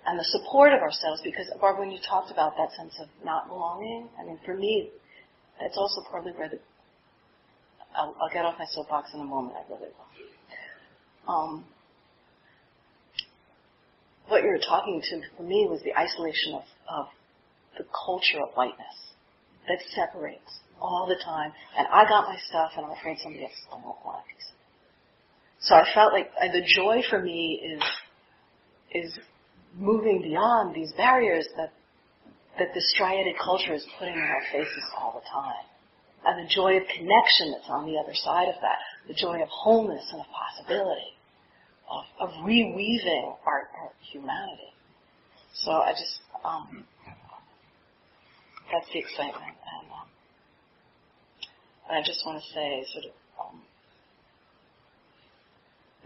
[0.07, 3.49] and the support of ourselves because Barbara, when you talked about that sense of not
[3.49, 4.91] belonging, I mean, for me,
[5.61, 6.59] it's also partly where the,
[7.95, 11.33] I'll, I'll get off my soapbox in a moment, I really will.
[11.33, 11.65] Um,
[14.27, 17.07] what you were talking to for me was the isolation of, of
[17.79, 19.15] the culture of whiteness
[19.69, 21.53] that separates all the time.
[21.79, 24.57] And I got my stuff, and I'm afraid somebody else won't want a piece it.
[25.63, 27.83] So I felt like uh, the joy for me is
[28.95, 29.19] is
[29.79, 31.73] moving beyond these barriers that
[32.59, 35.65] that the striated culture is putting in our faces all the time.
[36.25, 38.79] And the joy of connection that's on the other side of that.
[39.09, 41.17] The joy of wholeness and of possibility.
[41.91, 44.73] Of, of reweaving our, our humanity.
[45.55, 46.85] So I just, um,
[48.71, 49.57] that's the excitement.
[51.93, 53.61] And, I just want to say sort of, um,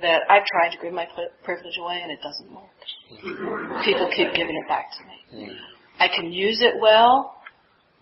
[0.03, 1.07] that I've tried to give my
[1.45, 3.85] privilege away and it doesn't work.
[3.85, 5.57] People keep giving it back to me.
[6.01, 7.37] I can use it well.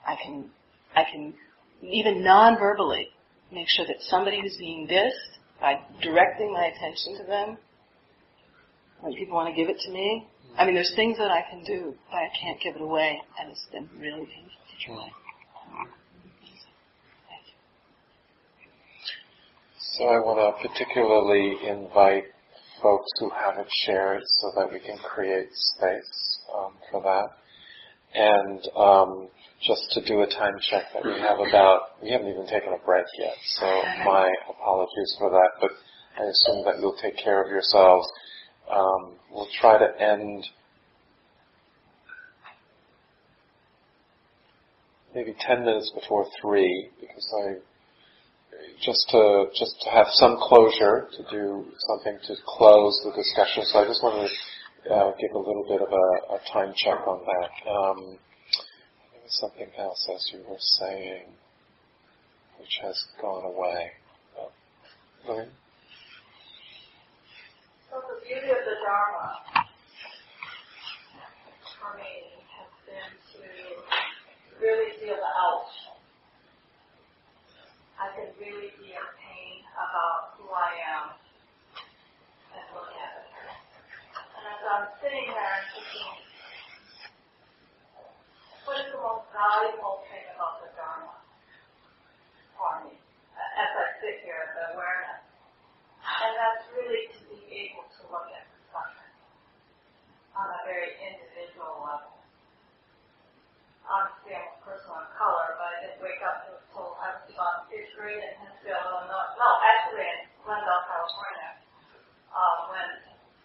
[0.06, 0.50] I can,
[0.96, 1.34] I can
[1.82, 3.08] even non-verbally
[3.52, 7.58] make sure that somebody who's being dissed, by directing my attention to them,
[9.00, 11.62] when people want to give it to me, I mean, there's things that I can
[11.64, 15.08] do, but I can't give it away, and it's been really painful to try.
[19.98, 22.24] So I want to particularly invite
[22.82, 27.30] folks who haven't shared so that we can create space um, for that.
[28.12, 29.28] And um,
[29.62, 32.84] just to do a time check that we have about, we haven't even taken a
[32.84, 33.66] break yet, so
[34.04, 35.70] my apologies for that, but
[36.18, 38.08] I assume that you'll take care of yourselves.
[38.68, 40.44] Um, we'll try to end
[45.14, 47.73] maybe 10 minutes before 3 because I
[48.82, 53.64] just to just to have some closure to do something to close the discussion.
[53.66, 57.06] So I just want to uh, give a little bit of a, a time check
[57.06, 57.70] on that.
[57.70, 58.18] Um,
[59.28, 61.24] something else as you were saying,
[62.60, 63.90] which has gone away.
[64.38, 64.50] Oh,
[67.90, 69.66] So the beauty of the Dharma
[71.80, 75.83] for me has been to really feel the ouch
[77.94, 81.14] I can really be in pain about who I am
[82.50, 83.28] and look at it.
[84.34, 86.14] And as I'm sitting there thinking,
[88.66, 91.14] what is the most valuable thing about the Dharma
[92.58, 92.98] for me?
[93.38, 95.22] As I sit here, the awareness.
[96.02, 97.40] And that's really to be
[97.70, 99.16] able to look at the suffering
[100.34, 102.18] on a very individual level.
[103.86, 106.98] Obviously, I'm a person of color, but I didn't wake up to school.
[106.98, 107.24] I was
[108.04, 109.32] grade in Huntsville, Illinois.
[109.40, 111.56] No, actually in Glendale, California.
[112.36, 112.88] Um, when,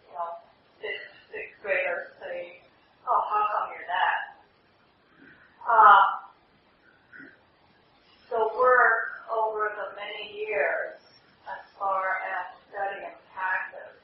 [0.03, 0.35] you know,
[0.83, 2.59] sixth, sixth graders say,
[3.07, 4.19] oh, how come you're that?
[5.63, 6.03] Uh,
[8.27, 10.99] so work over the many years
[11.47, 13.95] as far as study and practice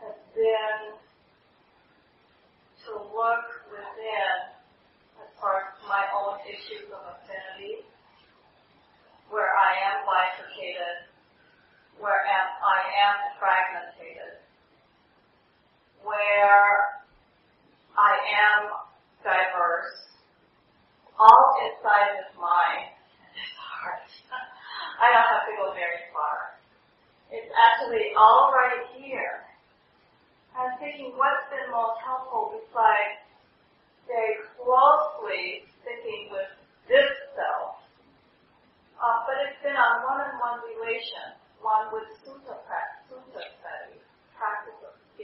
[0.00, 0.96] has been
[2.88, 4.56] to look within
[5.36, 7.84] for my own issues of affinity,
[9.34, 11.10] where I am bifurcated,
[11.98, 14.40] where am, I am fragmented,
[16.00, 17.04] where
[17.92, 18.72] I am
[19.20, 20.00] diverse,
[21.20, 24.08] all inside this mind and this heart.
[25.04, 26.56] I don't have to go very far.
[27.28, 29.44] It's actually all right here.
[30.56, 33.20] I'm thinking what's been most helpful besides
[34.08, 36.48] very closely sticking with
[36.88, 37.76] this self.
[38.96, 42.93] Uh, but it's been a one-on-one relation, one with sutta, practice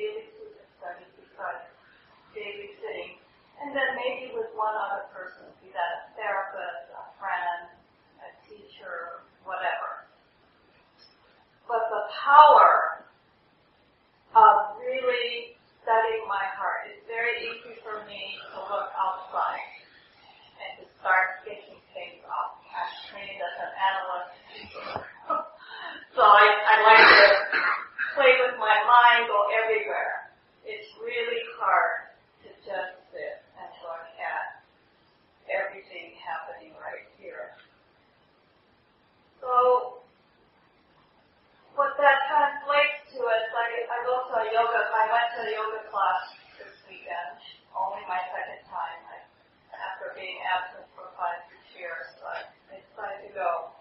[0.00, 1.68] daily sutta study besides
[2.32, 3.20] daily sitting,
[3.60, 7.68] and then maybe with one other person, be that a therapist, a friend,
[8.24, 10.08] a teacher, whatever.
[11.68, 13.04] But the power
[14.32, 16.88] of really studying my heart.
[16.88, 19.68] It's very easy for me to look outside
[20.64, 22.62] and to start thinking things up.
[22.72, 24.32] I'm trained as an analyst.
[26.10, 27.79] So I, I like to
[28.14, 30.34] play with my mind, go everywhere.
[30.66, 32.10] It's really hard
[32.44, 34.60] to just sit and look at
[35.50, 37.54] everything happening right here.
[39.40, 40.02] So
[41.74, 45.50] what that translates to is like I go to a yoga, I went to a
[45.54, 46.22] yoga class
[46.60, 47.40] this weekend,
[47.72, 49.22] only my second time I,
[49.72, 53.72] after being absent for five, six years, so I decided to go.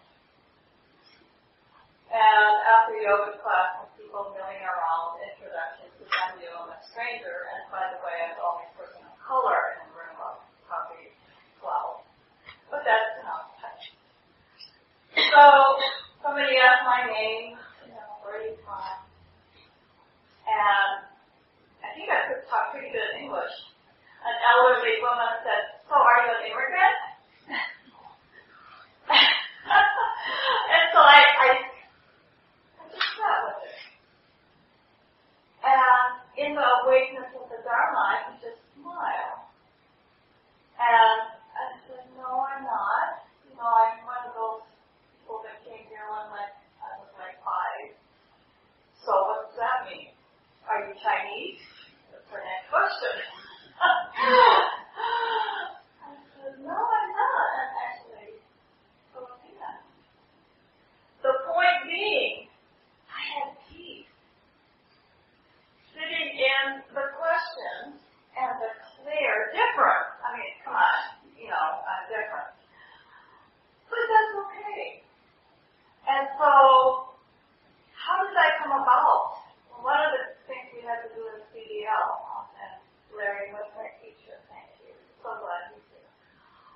[2.09, 7.45] And after yoga class, with people milling around, introductions to them, you I'm a stranger,
[7.53, 11.13] and by the way, I'm the only person of color in the room of probably
[11.61, 12.01] 12.
[12.73, 13.93] But that's not touch.
[15.13, 15.45] So,
[16.25, 17.53] somebody asked my name,
[17.85, 18.81] you know, where you from?
[20.49, 21.05] And
[21.85, 23.53] I think I could talk pretty good English.
[24.25, 26.97] An elderly woman said, so are you an immigrant?
[30.73, 31.49] and so I, I
[32.89, 33.69] just sat with it.
[35.59, 36.09] And
[36.39, 39.49] in the awakeness of the Dharma, I could just smile.
[40.79, 41.19] Um,
[41.59, 43.27] and I said, no, I'm not.
[43.43, 44.63] You know, I'm one of those
[45.19, 47.91] people that came here when like, I was like five.
[49.03, 50.15] So what does that mean?
[50.71, 51.59] Are you Chinese?
[52.15, 53.15] That's her next question.
[56.07, 57.47] I said, no, I'm not.
[57.59, 58.39] I'm actually
[59.11, 59.83] Filipina.
[61.19, 62.47] The point being,
[63.11, 64.07] I had peace.
[65.91, 67.99] Sitting in the question
[68.39, 68.71] and the
[69.03, 70.15] clear difference.
[70.23, 71.01] I mean, come on,
[71.35, 72.55] you know, I'm different.
[73.89, 75.03] But that's okay.
[76.07, 76.51] And so,
[77.91, 79.43] how did that come about?
[79.69, 82.09] Well, one of the things we had to do in CDL,
[82.57, 82.79] and
[83.11, 86.09] Larry was my teacher, thank you, so glad he's here,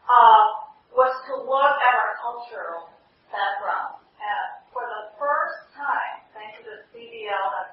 [0.09, 2.91] uh, was to look at our cultural
[3.31, 4.03] background.
[4.19, 7.71] And for the first time, thanks to the CDL and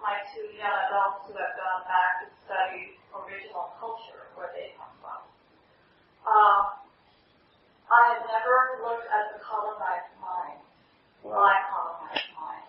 [0.00, 4.92] my two young adults who have gone back to study original culture, where they come
[5.04, 5.20] from,
[6.24, 6.60] uh,
[7.88, 10.60] I had never looked at the colonized mind,
[11.24, 12.64] my colonized mind.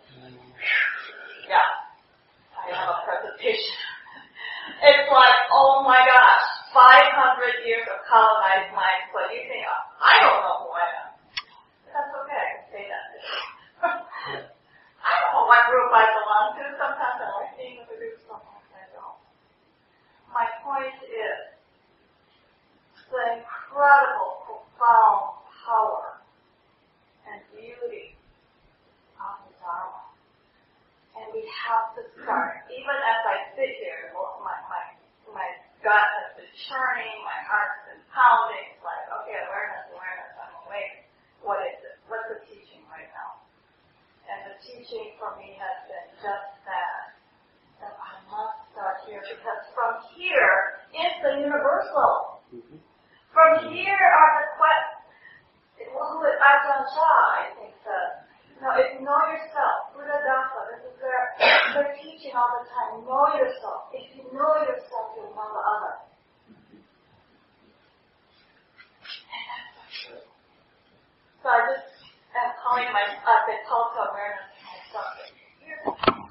[1.48, 1.72] Yeah,
[2.56, 3.80] I have a presentation.
[4.80, 9.12] It's like, oh my gosh, 500 years of colonized mind.
[9.12, 9.66] So you think,
[10.00, 11.10] I don't know who I am.
[11.92, 13.08] That's okay, I can say that.
[15.04, 16.64] I don't know what group I belong to.
[16.78, 19.18] Sometimes I like being with a group, sometimes I don't.
[20.30, 21.42] My point is
[23.10, 26.22] the incredible, profound power
[27.26, 28.14] and beauty
[29.18, 30.06] of the Dharma.
[31.18, 34.86] And we have to start, even as I sit here, my, my,
[35.34, 35.50] my
[35.82, 38.78] gut has been churning, my heart's been pounding.
[38.78, 41.10] It's like, okay, awareness, awareness, I'm awake.
[41.42, 41.98] What is it?
[42.06, 43.42] What's the teaching right now?
[44.30, 44.56] And the
[44.90, 47.14] teaching for me has been just that.
[47.78, 52.42] That I must start here because from here is the universal.
[53.32, 55.94] From here are the questions.
[55.96, 58.26] Who is Ajahn Chah, I think, says.
[58.60, 59.96] No, it's know yourself.
[59.96, 61.22] Buddhadasa, this is their,
[61.72, 63.00] their teaching all the time.
[63.08, 63.88] Know yourself.
[63.96, 65.96] If you know yourself, you'll know the other.
[69.08, 70.26] And that's so true.
[71.40, 71.88] So I just
[72.36, 74.49] am calling my, uh, the call to awareness
[74.90, 75.30] myself.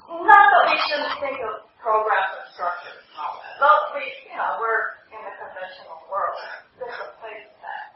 [0.09, 3.55] Not that we shouldn't think of programs and structures and all that.
[3.63, 6.39] Well, we, you know, we're in the conventional world.
[6.79, 7.87] There's a place for that.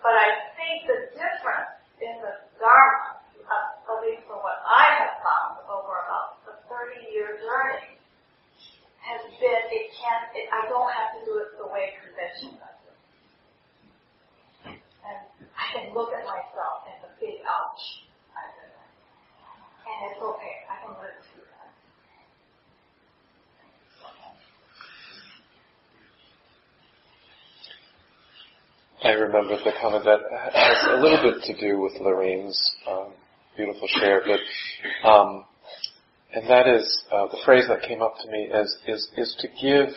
[0.00, 5.60] But I think the difference in the Dharma, at least from what I have found
[5.68, 8.00] over about the 30 year journey,
[9.04, 12.76] has been it can't, it, I don't have to do it the way convention does.
[15.04, 15.20] And
[15.56, 18.07] I can look at myself and big ouch.
[19.88, 20.54] And it's okay.
[20.68, 21.48] I can live through
[29.02, 29.08] that.
[29.08, 30.20] I remember the comment that
[30.52, 33.12] has a little bit to do with Lorraine's um,
[33.56, 34.40] beautiful share, but
[35.08, 35.44] um,
[36.34, 39.48] and that is uh, the phrase that came up to me is is is to
[39.48, 39.88] give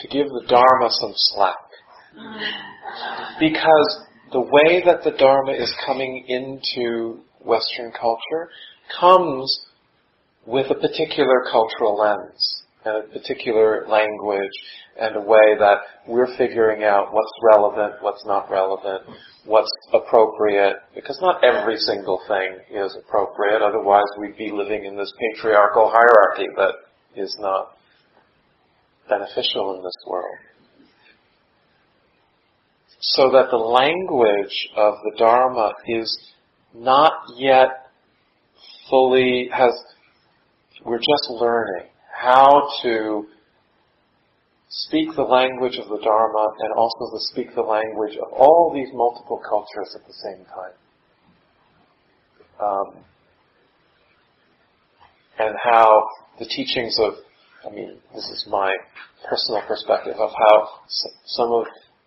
[0.00, 1.56] to give the Dharma some slack,
[3.40, 4.00] because
[4.32, 8.48] the way that the Dharma is coming into Western culture
[9.00, 9.66] comes
[10.46, 14.50] with a particular cultural lens and a particular language
[15.00, 19.02] and a way that we're figuring out what's relevant, what's not relevant,
[19.44, 25.12] what's appropriate, because not every single thing is appropriate, otherwise we'd be living in this
[25.18, 26.74] patriarchal hierarchy that
[27.16, 27.76] is not
[29.08, 30.38] beneficial in this world.
[33.04, 36.18] So that the language of the Dharma is
[36.72, 37.90] not yet
[38.88, 39.72] fully has.
[40.84, 43.26] We're just learning how to
[44.68, 48.88] speak the language of the Dharma and also to speak the language of all these
[48.94, 50.72] multiple cultures at the same time.
[52.60, 53.04] Um,
[55.40, 56.04] and how
[56.38, 57.14] the teachings of,
[57.68, 58.72] I mean, this is my
[59.28, 60.68] personal perspective of how
[61.26, 61.66] some of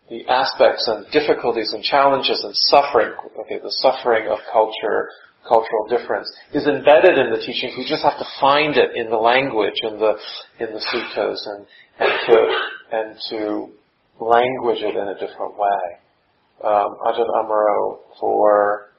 [0.09, 5.09] the aspects and difficulties and challenges and suffering, okay, the suffering of culture,
[5.47, 7.73] cultural difference, is embedded in the teachings.
[7.77, 10.13] We just have to find it in the language, in the
[10.59, 11.65] in the suttas, and
[11.99, 12.37] and to
[12.91, 13.39] and to
[14.19, 15.83] language it in a different way.
[16.63, 18.91] Um, Ajahn Amaro for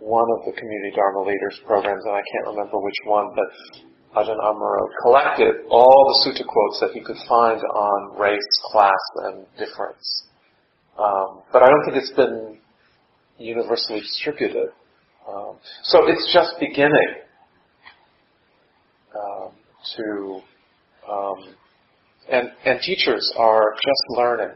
[0.00, 3.80] one of the community Dharma leaders programs, and I can't remember which one, but
[4.16, 8.92] Ajahn Amaro collected all the sutta quotes that he could find on race, class,
[9.24, 10.24] and difference.
[10.98, 12.58] Um, but I don't think it's been
[13.38, 14.68] universally distributed.
[15.28, 17.14] Um, so it's just beginning
[19.16, 19.50] um,
[19.96, 20.40] to,
[21.10, 21.54] um,
[22.30, 24.54] and and teachers are just learning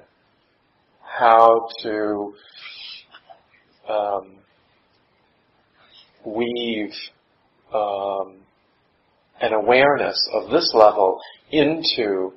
[1.03, 2.35] how to
[3.89, 4.37] um,
[6.25, 6.93] weave
[7.75, 8.37] um,
[9.41, 11.21] an awareness of this level
[11.51, 12.33] into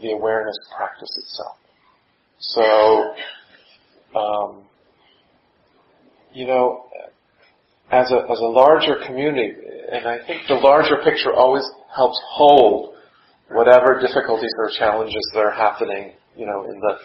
[0.00, 1.56] the awareness practice itself.
[2.38, 3.14] So,
[4.18, 4.62] um,
[6.32, 6.84] you know,
[7.90, 9.52] as a, as a larger community,
[9.92, 12.94] and I think the larger picture always helps hold
[13.50, 16.98] whatever difficulties or challenges that are happening, you know, in the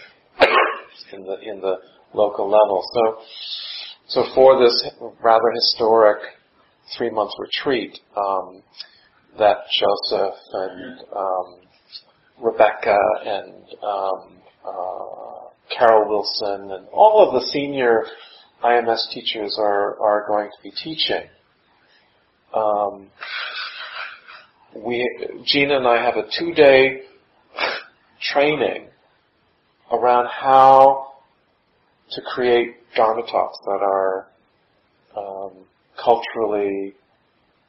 [1.13, 1.75] in the in the
[2.13, 2.83] local level.
[2.93, 3.17] So,
[4.07, 4.89] so for this
[5.23, 6.19] rather historic
[6.97, 8.61] three month retreat um,
[9.37, 11.55] that Joseph and um,
[12.41, 13.53] Rebecca and
[13.83, 18.05] um, uh, Carol Wilson and all of the senior
[18.63, 21.29] IMS teachers are, are going to be teaching.
[22.53, 23.07] Um,
[24.75, 25.07] we,
[25.45, 27.01] Gina and I have a two-day
[28.33, 28.87] training
[29.91, 31.13] around how
[32.11, 34.27] to create Dharma talks that are
[35.17, 35.51] um,
[36.03, 36.93] culturally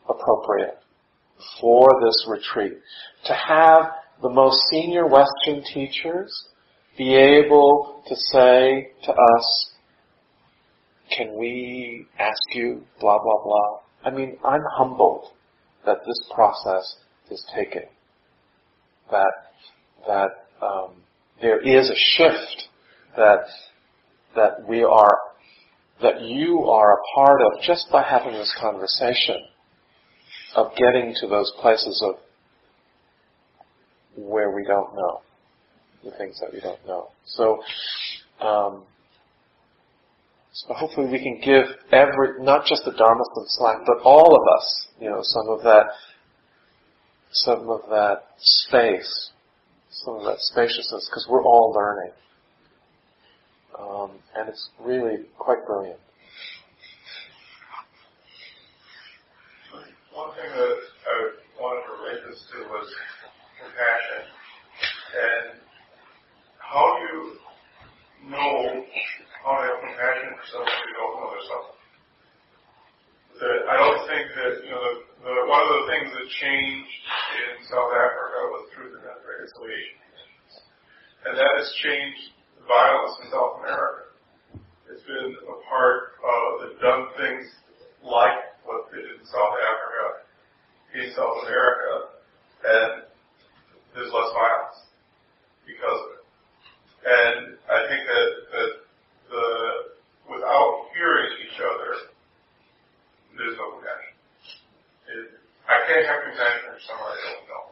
[0.09, 0.79] appropriate
[1.61, 2.75] for this retreat.
[3.27, 3.85] To have
[4.23, 6.49] the most senior Western teachers
[6.97, 9.71] be able to say to us,
[11.17, 13.81] can we ask you blah blah blah?
[14.05, 15.29] I mean, I'm humbled
[15.85, 16.97] that this process
[17.31, 17.89] is taking.
[19.11, 19.33] That
[20.07, 20.31] that
[20.63, 20.91] um,
[21.41, 22.69] there is a shift
[23.17, 23.47] that
[24.35, 25.19] that we are
[26.03, 29.37] that you are a part of just by having this conversation
[30.55, 32.17] of getting to those places of
[34.17, 35.21] where we don't know
[36.05, 37.09] the things that we don't know.
[37.25, 37.63] So,
[38.41, 38.85] um,
[40.53, 44.43] so hopefully we can give every, not just the Dharma some slack, but all of
[44.57, 45.87] us, you know, some of that,
[47.33, 49.31] some of that space,
[49.91, 52.13] some of that spaciousness, because we're all learning.
[53.75, 55.99] Um, and it's really quite brilliant.
[60.15, 61.15] One thing that I
[61.61, 62.89] wanted to relate this to was
[63.61, 64.23] compassion.
[65.13, 65.61] And
[66.57, 67.21] how do you
[68.33, 68.85] know
[69.45, 71.77] how to have compassion for someone who don't know?
[73.37, 76.97] That I don't think that, you know, the, the, one of the things that changed
[77.45, 80.01] in South Africa was truth and reconciliation.
[81.29, 82.36] And that has changed
[82.67, 84.11] violence in South America.
[84.91, 87.47] It's been a part of the done things
[88.03, 90.05] like what they did in South Africa,
[90.95, 91.91] in South America,
[92.67, 92.93] and
[93.95, 94.79] there's less violence
[95.67, 96.25] because of it.
[97.07, 97.39] And
[97.71, 98.73] I think that, that
[99.31, 99.45] the,
[100.31, 102.15] without hearing each other,
[103.39, 104.15] there's no compassion.
[105.07, 105.27] It,
[105.67, 107.67] I can't have compassion for someone I don't know.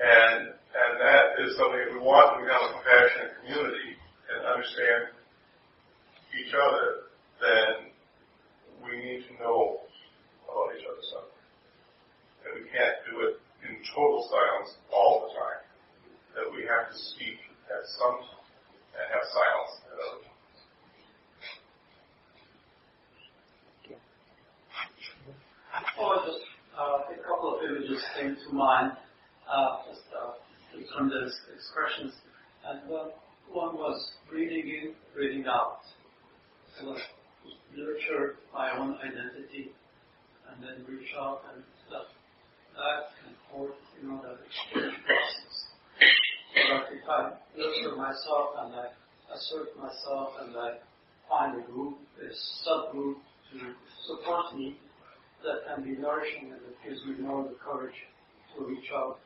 [0.00, 3.98] And and that is something if we want to become a compassionate community
[4.30, 5.10] and understand
[6.38, 7.10] each other,
[7.42, 7.90] then
[8.86, 9.82] we need to know
[10.46, 11.46] about each other's suffering.
[12.46, 15.62] And we can't do it in total silence all the time.
[16.38, 18.46] That we have to speak at some time
[18.94, 20.40] and have silence at other times.
[25.98, 26.42] Oh, just
[26.78, 28.92] uh, a couple of images came to mind.
[29.50, 30.39] Uh, just uh,
[30.94, 32.14] from those expressions.
[32.66, 33.10] And one,
[33.50, 35.80] one was breathing in, breathing out.
[36.78, 36.96] So
[37.76, 39.72] nurture my own identity
[40.48, 42.06] and then reach out and stuff
[42.74, 45.56] back and forth, you know, that exchange process.
[46.54, 48.86] That if I nurture myself and I
[49.34, 50.78] assert myself and I
[51.28, 52.28] find a group, a
[52.66, 53.18] subgroup
[53.52, 53.58] to
[54.06, 54.76] support me
[55.42, 57.96] that can be nourishing and that gives me more the courage
[58.56, 59.18] to reach out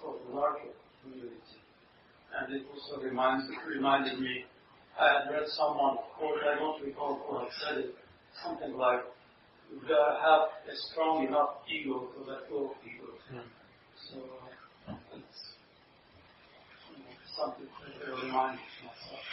[0.00, 1.58] for the larger community.
[2.30, 4.44] And it also reminds, reminded me,
[4.98, 7.94] I had read someone quote, I don't recall who had said it,
[8.44, 9.00] something like,
[9.70, 13.10] you've got to have a strong enough ego to let go of ego.
[13.32, 13.48] Mm.
[14.10, 14.18] So
[14.88, 15.40] uh, it's
[16.90, 19.24] you know, something to remind myself.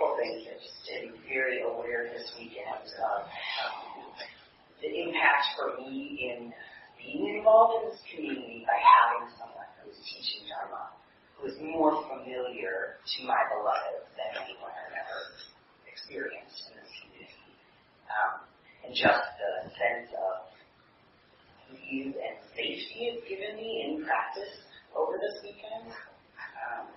[0.00, 3.28] couple things that just did very aware this weekend of
[4.80, 6.52] the impact for me in
[6.96, 10.92] being involved in this community by having someone who's teaching Dharma,
[11.36, 15.20] who is more familiar to my beloved than anyone I've ever
[15.88, 17.52] experienced in this community.
[18.08, 18.44] Um,
[18.84, 20.50] and just the sense of
[21.76, 24.64] ease and safety it's given me in practice
[24.96, 25.92] over this weekend.
[26.58, 26.90] Um,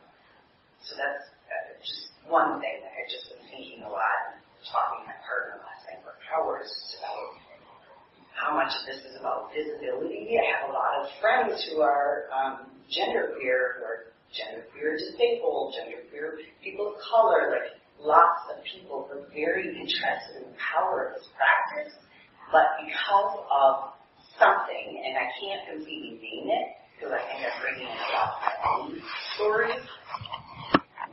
[0.82, 5.06] so that's uh, just one thing that I've just been thinking a lot, and talking
[5.06, 6.68] to my partner last for hours
[7.00, 7.53] about
[8.34, 10.36] how much of this is about visibility.
[10.38, 16.42] I have a lot of friends who are um, genderqueer, who are genderqueer disabled, genderqueer
[16.64, 21.16] people of color, like lots of people who are very interested in the power of
[21.16, 21.94] this practice,
[22.52, 23.94] but because of
[24.38, 28.30] something, and I can't completely name it, because I think I'm bringing in a lot
[28.34, 28.90] of my own
[29.36, 29.86] stories,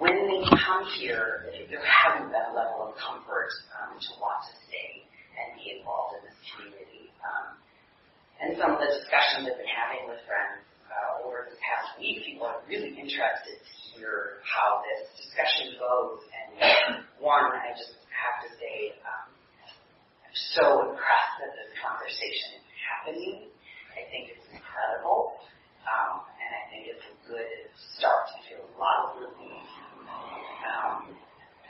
[0.00, 4.54] when they come here, there hasn't been a level of comfort um, to want to
[4.64, 5.04] stay
[5.36, 6.89] and be involved in this community.
[7.20, 7.48] Um,
[8.40, 12.24] and some of the discussions I've been having with friends uh, over this past week,
[12.24, 16.24] people are really interested to hear how this discussion goes.
[16.32, 19.28] And one, I just have to say, um,
[20.24, 23.52] I'm so impressed that this conversation is happening.
[23.92, 25.36] I think it's incredible.
[25.84, 28.28] Um, and I think it's a good start.
[28.48, 29.80] Feel a lot of relief
[30.80, 31.14] um,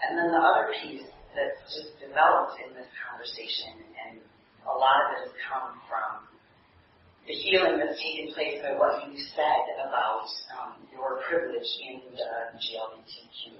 [0.02, 4.18] and then the other piece that's just developed in this conversation, and
[4.66, 6.26] a lot of it has come from
[7.26, 10.26] the healing that's taken place by what you said about
[10.56, 13.54] um, your privilege in the GLBTQ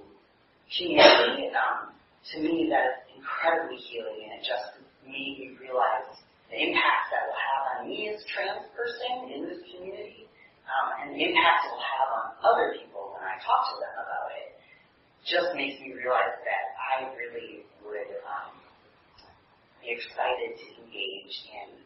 [0.75, 1.49] community.
[1.55, 1.95] Um,
[2.31, 6.09] to me, that is incredibly healing, and it just made me realize
[6.51, 10.27] the impact that will have on me as a trans person in this community,
[10.67, 13.95] um, and the impact it will have on other people when I talk to them
[14.03, 14.51] about it
[15.25, 18.60] just makes me realize that I really would um,
[19.85, 21.81] excited to engage in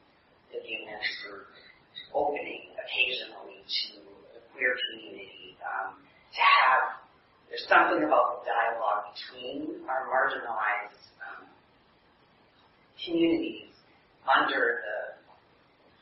[0.51, 1.47] the men's group
[2.13, 3.99] opening occasionally to
[4.35, 5.99] the queer community, um,
[6.31, 6.99] to have,
[7.49, 11.47] there's something about the dialogue between our marginalized um,
[13.03, 13.71] communities
[14.23, 14.97] under the,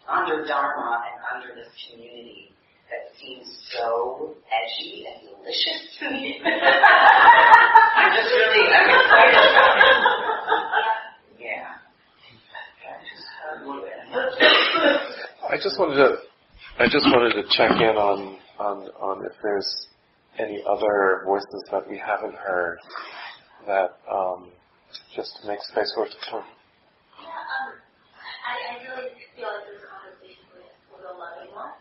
[0.05, 2.53] under Dharma and under this community
[2.89, 6.41] that seems so edgy and delicious to me.
[6.45, 9.77] I'm just really, I'm excited about
[10.29, 10.32] it.
[15.53, 16.17] I just wanted to,
[16.79, 19.87] I just wanted to check in on, on, on if there's
[20.39, 22.79] any other voices that we haven't heard
[23.67, 24.49] that, um,
[25.15, 26.41] just make space for it to.
[26.41, 26.41] Yeah,
[27.29, 27.77] um,
[28.49, 31.77] I, I really feel like this conversation with, with a loving one.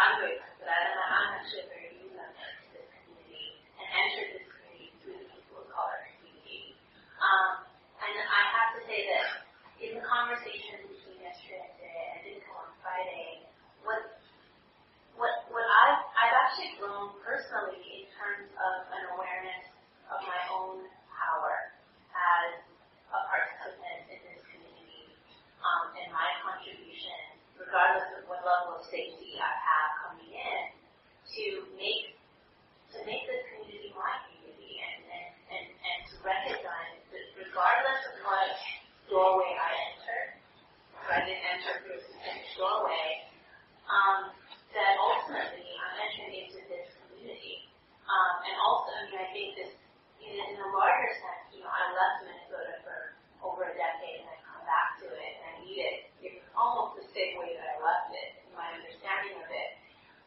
[0.00, 3.86] I'm grateful for that, and I'm actually a very new member to this community and
[3.88, 6.76] entered this community through the people of color community.
[7.20, 7.64] Um,
[8.00, 9.28] and I have to say that
[9.80, 13.48] in the conversation between yesterday and today, I didn't go on Friday,
[13.84, 14.02] what
[15.16, 19.68] what what I've I've actually grown personally in terms of an awareness
[20.12, 21.76] of my own power
[22.12, 22.60] as
[23.08, 25.12] a participant in this community
[25.60, 30.64] um, and my contribution regardless of what level of safety I have coming in,
[31.40, 32.20] to make
[32.92, 38.14] to make this community my community and, and, and, and to recognize that regardless of
[38.28, 38.52] what
[39.08, 40.20] doorway I enter,
[41.00, 43.24] if I didn't enter through a specific doorway,
[43.88, 44.36] um,
[44.76, 47.72] that ultimately I'm entering into this community.
[48.04, 49.72] Um, and also, I mean, I think this,
[50.20, 52.98] in, in a larger sense, you know, I left Minnesota for
[53.40, 56.10] over a decade and I come back to it and I need it
[56.60, 59.70] almost the same way that I left it, in my understanding of it.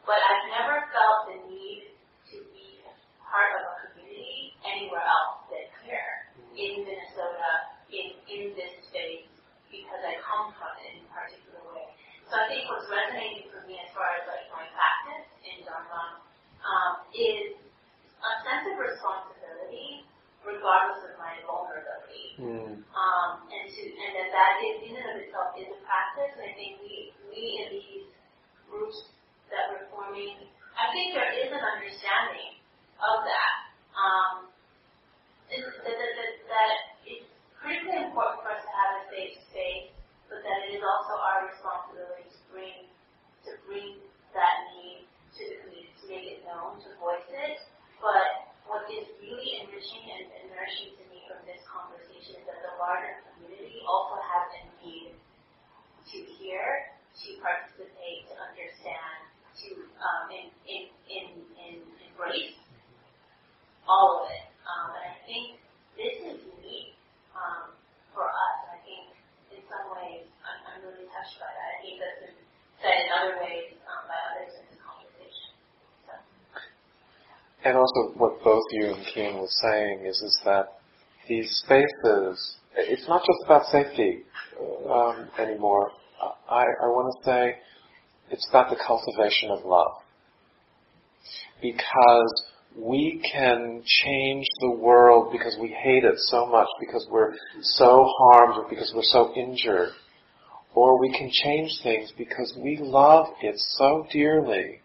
[0.04, 1.94] But I've never felt the need
[2.34, 2.82] to be
[3.22, 7.52] part of a community anywhere else than here, in Minnesota,
[7.94, 9.30] in, in this space,
[9.70, 11.88] because I come from it in a particular way.
[12.28, 16.24] So I think what's resonating for me as far as like my practice in Dharma
[16.64, 17.60] um, is
[18.24, 20.08] a sense of responsibility
[20.48, 22.40] regardless of my vulnerability.
[22.40, 22.80] Mm.
[22.80, 26.32] Um, and to and that that is in and of itself is a practice.
[26.40, 28.08] And I think we we in these
[28.72, 29.12] groups
[29.52, 30.48] that we're forming,
[30.80, 32.54] I think there is an understanding
[77.64, 80.66] and also what both you and Keen was saying is, is that
[81.28, 84.24] these spaces, it's not just about safety
[84.90, 85.92] um, anymore.
[86.50, 87.56] I, I want to say
[88.30, 89.94] it's about the cultivation of love.
[91.62, 92.44] Because
[92.76, 98.58] we can change the world because we hate it so much, because we're so harmed,
[98.58, 99.90] or because we're so injured.
[100.76, 104.82] Or we can change things because we love it so dearly.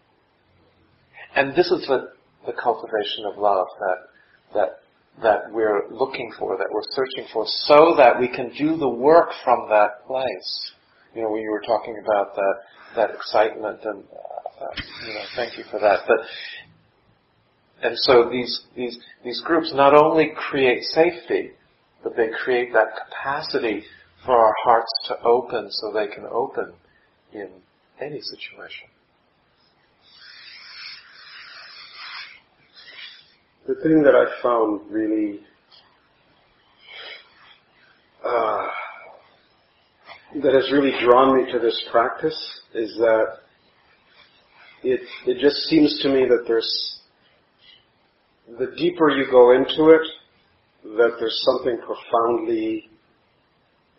[1.35, 2.11] And this is the,
[2.45, 3.97] the cultivation of love that,
[4.53, 4.79] that,
[5.21, 9.29] that we're looking for, that we're searching for, so that we can do the work
[9.43, 10.71] from that place.
[11.15, 12.53] You know, when you were talking about that,
[12.95, 14.03] that excitement and,
[14.61, 14.65] uh,
[15.07, 16.01] you know, thank you for that.
[16.07, 16.19] But
[17.81, 21.51] and so these, these, these groups not only create safety,
[22.03, 23.83] but they create that capacity
[24.25, 26.73] for our hearts to open so they can open
[27.33, 27.49] in
[28.01, 28.87] any situation.
[33.69, 35.41] The thing that I found really
[38.25, 38.67] uh,
[40.41, 43.25] that has really drawn me to this practice is that
[44.81, 46.99] it it just seems to me that there's
[48.57, 50.01] the deeper you go into it,
[50.97, 52.89] that there's something profoundly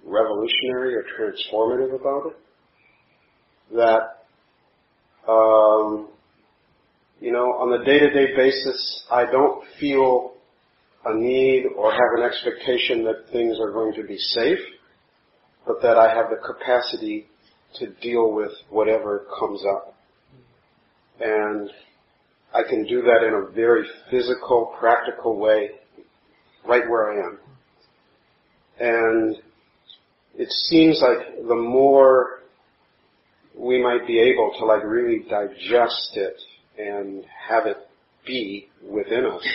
[0.05, 2.37] revolutionary or transformative about it.
[3.77, 6.09] That, um,
[7.21, 10.33] you know, on the day-to-day basis, I don't feel
[11.05, 14.59] a need or have an expectation that things are going to be safe,
[15.67, 17.27] but that I have the capacity
[17.79, 19.95] to deal with whatever comes up.
[21.21, 21.71] And
[22.55, 25.71] I can do that in a very physical, practical way,
[26.67, 27.39] right where I am.
[28.81, 29.37] And
[30.37, 32.41] it seems like the more
[33.55, 36.37] we might be able to like really digest it
[36.81, 37.77] and have it
[38.27, 39.47] be within us,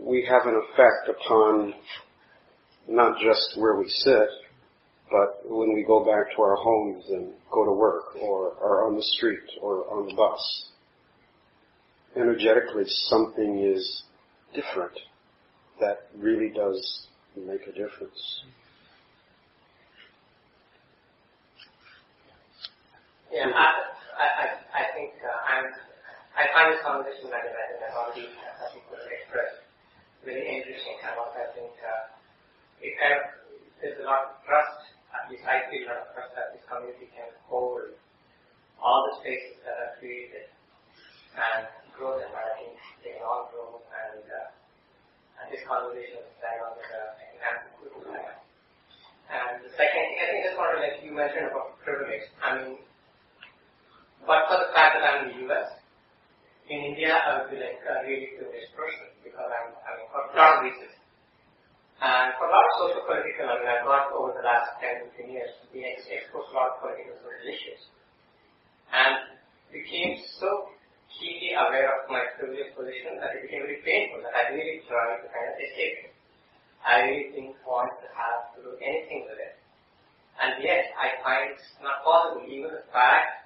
[0.00, 1.74] we have an effect upon
[2.88, 4.28] not just where we sit,
[5.10, 8.96] but when we go back to our homes and go to work or are on
[8.96, 10.66] the street or on the bus
[12.16, 14.02] energetically something is
[14.54, 14.98] different
[15.80, 18.42] that really does make a difference.
[23.30, 23.72] Yeah, I,
[24.16, 25.66] I, I think uh, I'm,
[26.32, 29.60] I find this conversation that I've already expressed
[30.24, 33.22] very interesting and also I think uh, it kind of,
[33.78, 36.64] there's a lot of trust, at least I feel a lot of trust that this
[36.66, 37.94] community can hold
[38.80, 40.48] all the spaces that are created
[41.36, 46.24] and grow them, and I think they can all grow, and, uh, and this conversation
[46.24, 46.84] is very on the
[47.36, 47.92] enhance the
[49.28, 52.24] And the second thing, I think wanted to let you mention about privilege.
[52.40, 52.80] I mean,
[54.26, 55.70] but for the fact that I'm in the US,
[56.66, 59.70] in India, I would be like a really privileged person because I'm,
[60.10, 60.98] for a lot of reasons.
[62.02, 65.14] And for a lot of social political, I mean, I've got over the last 10,
[65.16, 67.82] 15 years being exposed to a lot of political social issues.
[68.92, 69.38] And
[69.70, 70.74] became so
[71.08, 75.22] keenly aware of my previous position that it became very painful, that I really tried
[75.22, 76.12] to kind of escape it.
[76.82, 79.54] I really didn't want to have to do anything with it.
[80.36, 83.45] And yet, I find it's not possible, even the fact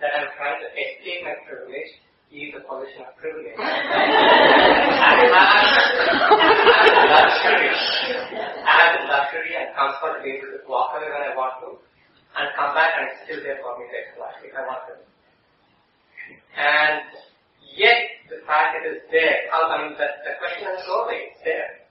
[0.00, 1.92] that I'm trying to escape my privilege
[2.28, 3.56] is a position of privilege.
[3.58, 3.72] I
[5.08, 5.24] have
[6.92, 7.72] the luxury,
[8.62, 11.56] I have the luxury and comfort to be able to walk away when I want
[11.64, 11.80] to,
[12.36, 15.00] and come back and it's still there for me to exploit if I want to.
[16.52, 17.08] And
[17.74, 21.88] yet, the fact it is there, I mean, the, the question is always there.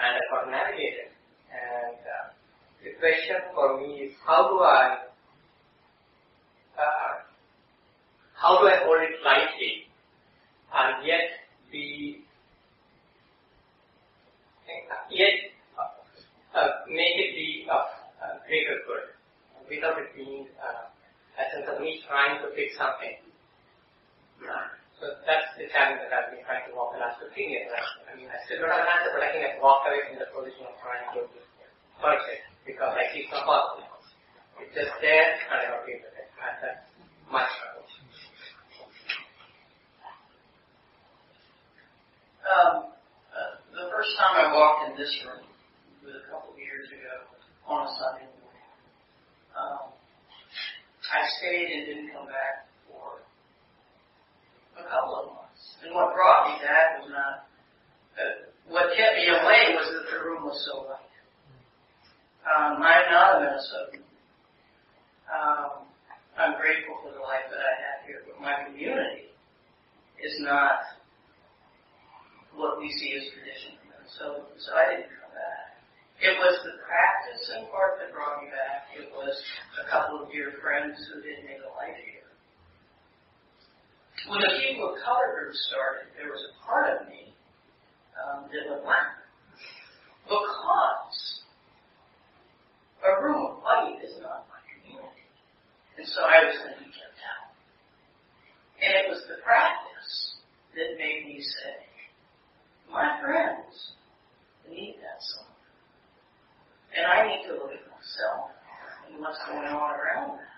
[0.00, 1.12] And I've got to navigate it.
[1.52, 2.32] And uh,
[2.80, 5.12] the question for me is, how do I,
[6.78, 7.27] uh,
[8.38, 9.90] how do I hold it lightly
[10.70, 11.26] and yet
[11.72, 12.22] be,
[15.10, 15.34] yet
[15.74, 17.84] uh, uh, make it be of
[18.22, 19.10] uh, greater good
[19.66, 20.86] without it being uh,
[21.38, 23.18] a sense of me trying to fix something.
[24.98, 27.70] So that's the challenge that I've been trying to walk the last 15 years.
[27.70, 30.18] I mean, I still don't have an answer, but I think I've walked away from
[30.18, 34.10] the position of trying to fix it because I see some positives.
[34.58, 36.28] It's just there and I don't with it.
[36.34, 36.82] That's
[37.30, 37.86] my struggle.
[42.48, 42.88] Um,
[43.28, 45.44] uh, the first time I walked in this room
[46.00, 47.28] was a couple of years ago
[47.68, 48.68] on a Sunday morning.
[49.52, 49.92] Um,
[51.12, 53.20] I stayed and didn't come back for
[54.80, 55.60] a couple of months.
[55.84, 57.52] And what brought me that was not,
[58.16, 61.04] uh, what kept me away was that the room was so light.
[62.48, 64.08] Um, I'm not a Minnesotan.
[65.28, 65.84] Um,
[66.40, 69.28] I'm grateful for the life that I have here, but my community
[70.24, 70.40] is
[72.58, 73.78] we see as tradition.
[74.18, 75.78] So, so I didn't come back.
[76.18, 78.90] It was the practice in part that brought me back.
[78.96, 79.36] It was
[79.78, 82.26] a couple of dear friends who didn't make a life here.
[84.26, 87.30] When the people of color group started, there was a part of me
[88.18, 89.14] um, that went blank.
[90.26, 91.18] Because
[93.06, 95.26] a room of white is not my community.
[95.96, 97.54] And so I was going to be kept out.
[98.82, 100.42] And it was the practice
[100.74, 101.87] that made me say,
[102.90, 103.92] my friends
[104.68, 105.52] need that song.
[106.96, 108.50] And I need to look at myself
[109.06, 110.56] and what's going on around that.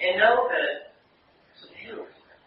[0.00, 0.92] And know that
[1.54, 2.44] it's a beautiful thing.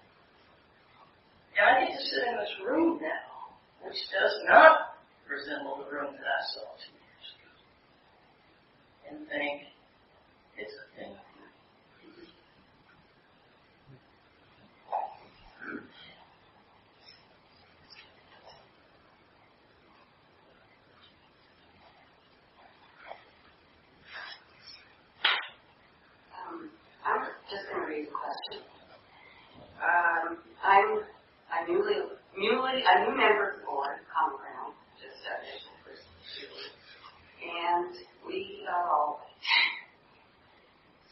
[1.57, 6.13] And I get to sit in this room now, which does not resemble the room
[6.13, 7.51] that I saw two years ago.
[9.09, 9.73] And think,
[10.57, 11.15] it's a thing
[29.81, 31.01] I'm
[31.53, 31.95] a newly,
[32.37, 36.03] newly, a new member of the board, Common Ground, just started first
[37.47, 37.93] and
[38.27, 39.13] we uh,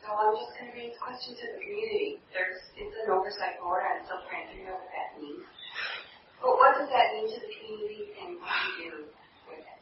[0.06, 2.22] so I'm just going to raise questions to the community.
[2.30, 5.42] There's, it's an oversight board, I'm still trying to out what that means.
[6.38, 9.10] But what does that mean to the community, and what do you do
[9.50, 9.82] with it?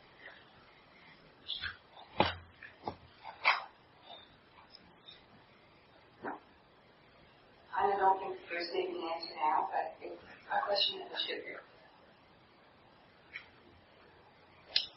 [7.76, 10.20] I don't think there's maybe an answer now, but it's
[10.52, 11.00] a question.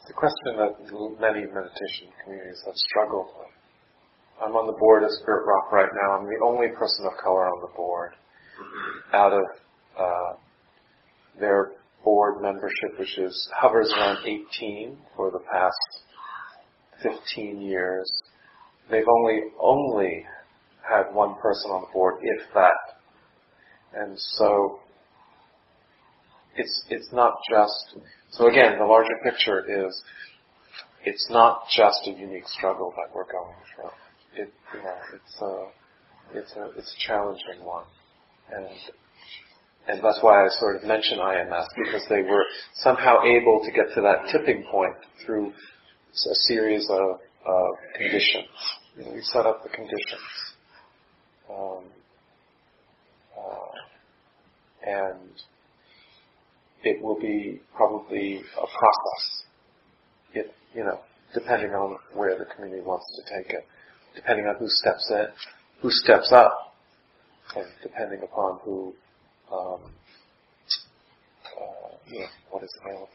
[0.03, 0.75] It's a question that
[1.19, 3.51] many meditation communities have struggled with.
[4.43, 6.19] I'm on the board of Spirit Rock right now.
[6.19, 8.11] I'm the only person of color on the board
[9.13, 9.45] out of
[9.97, 10.31] uh,
[11.39, 11.71] their
[12.03, 15.73] board membership, which is hovers around 18 for the past
[17.03, 18.09] 15 years.
[18.91, 20.25] They've only only
[20.87, 22.96] had one person on the board, if that.
[23.93, 24.79] And so
[26.55, 27.95] it's it's not just
[28.31, 30.01] so again the larger picture is
[31.05, 34.43] it's not just a unique struggle that we're going through.
[34.43, 37.85] It you know it's a it's a it's a challenging one,
[38.53, 38.67] and
[39.87, 42.43] and that's why I sort of mention IMS because they were
[42.75, 44.95] somehow able to get to that tipping point
[45.25, 48.47] through a series of uh, conditions.
[48.97, 50.57] You know, we set up the conditions
[51.49, 51.83] um,
[54.87, 55.31] and
[56.83, 59.43] it will be probably a process.
[60.33, 60.99] It, you know,
[61.33, 63.65] depending on where the community wants to take it,
[64.15, 65.27] depending on who steps in,
[65.81, 66.75] who steps up,
[67.55, 68.93] and depending upon who,
[69.51, 69.81] um,
[71.45, 73.09] uh, you know, what is available.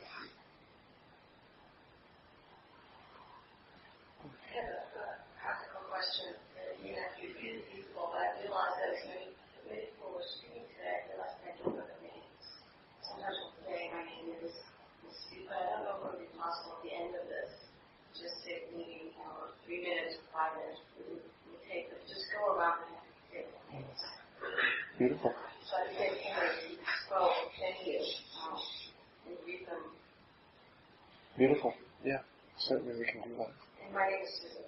[24.98, 25.32] Beautiful.
[31.38, 31.72] Beautiful.
[32.04, 32.18] Yeah,
[32.58, 33.48] certainly we can do that.
[33.94, 34.62] My name is Susan.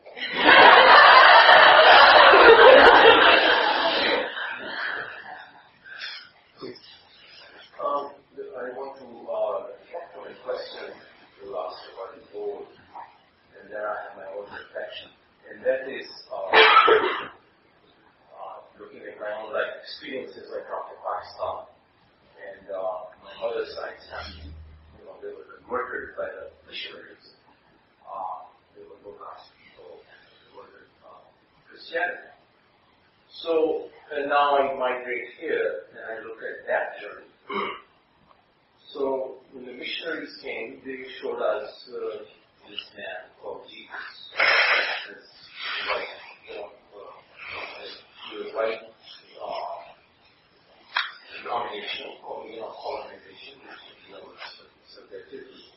[7.84, 8.10] Um,
[8.56, 10.94] I want to uh, a question
[11.42, 12.66] you asked about the board,
[13.60, 15.10] and then I have my own reflection,
[15.50, 16.48] and that is uh,
[18.80, 19.74] looking at my own life
[20.14, 21.66] experiences, I come to Pakistan,
[22.38, 24.54] and uh, my mother's side family,
[24.94, 27.34] you know, they were converted by the missionaries.
[28.06, 28.46] Uh,
[28.78, 31.18] they were low people, they were uh,
[31.66, 32.30] Christianity.
[33.42, 37.26] So, and now I migrate here, and I look at that journey.
[38.94, 42.22] so, when the missionaries came, they showed us uh,
[42.70, 44.14] this man called Jesus.
[45.10, 45.26] This
[45.90, 46.06] like,
[46.48, 46.74] you know, uh,
[51.44, 53.60] denomination or you know, colonization,
[54.88, 55.68] subjectivity.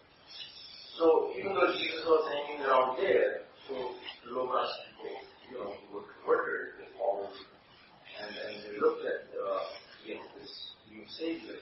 [0.96, 3.76] So even though Jesus was hanging around there, so
[4.24, 5.20] the low people,
[5.52, 7.36] you know, were converted, they followed
[8.24, 9.68] and, and they looked at uh,
[10.08, 10.52] you know, this
[10.90, 11.60] new savior.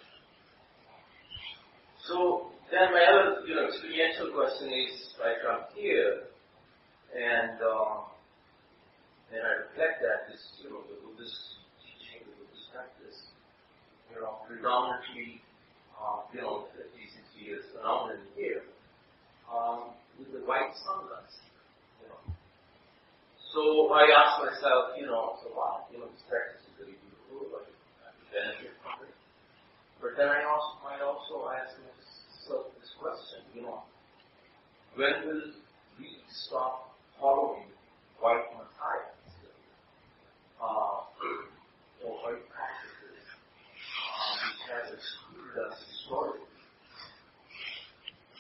[2.08, 6.30] So then my other, you know, experiential question is, I come here,
[7.12, 8.06] and uh,
[9.34, 13.20] then I reflect that this, you know, the Buddhist teaching, the Buddhist practice,
[14.16, 15.44] you know, predominantly,
[15.92, 18.64] uh, you know, these mysterious phenomenon here
[19.52, 21.52] um, with the white sunglasses.
[22.00, 22.24] You know.
[23.52, 27.52] So I asked myself, you know, so wow, you know, this practice is really beautiful,
[27.52, 29.16] but I benefit from it.
[30.00, 33.84] But then I also I also ask myself this question, you know,
[34.96, 35.52] when will
[36.00, 37.68] we stop following
[38.24, 39.12] white Matthias?
[40.56, 41.04] Uh,
[42.08, 43.06] or white practices
[44.16, 44.88] um, which have
[45.58, 46.46] us historically.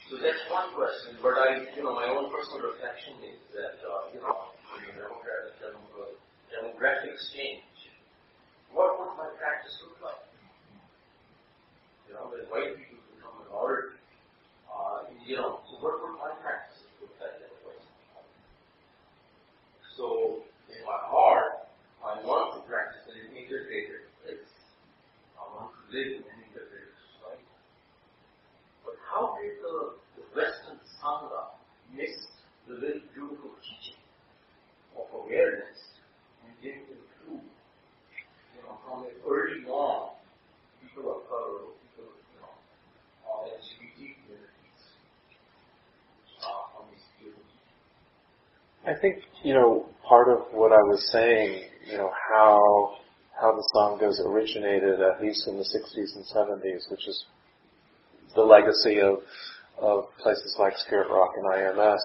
[0.09, 4.13] So that's one question, but I, you know, my own personal reflection is that, uh,
[4.13, 6.13] you know, the
[6.53, 7.65] demographic exchange,
[8.71, 10.21] what would my practice look like?
[12.07, 13.97] You know, when white people become minority,
[14.69, 17.79] uh, you know, so what would my practice look like in a way?
[19.97, 21.65] So, in my heart,
[22.05, 24.53] I want to practice in an integrated place.
[25.39, 27.49] I want to live in an integrated society.
[28.85, 31.57] But how did the, the Western Sangha
[31.89, 32.13] miss
[32.69, 33.97] the very beautiful teaching
[34.93, 35.81] of awareness
[36.45, 37.49] and didn't include,
[38.53, 40.13] you know, from the early on,
[40.77, 42.53] people of color, people, you know,
[43.25, 44.83] uh, LGBT communities,
[46.45, 47.49] uh, on these beautiful
[48.95, 52.93] I think, you know, part of what I was saying, you know, how
[53.39, 57.26] how the sanghas originated, at least in the 60s and 70s, which is
[58.35, 59.17] the legacy of
[59.81, 61.99] of places like Spirit Rock and IMS.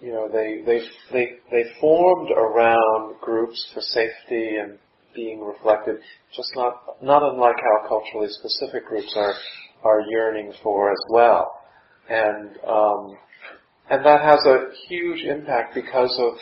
[0.00, 0.80] You know, they they
[1.12, 4.78] they they formed around groups for safety and
[5.14, 5.96] being reflected,
[6.34, 9.34] just not not unlike how culturally specific groups are
[9.84, 11.60] are yearning for as well,
[12.08, 13.16] and um,
[13.90, 16.34] and that has a huge impact because of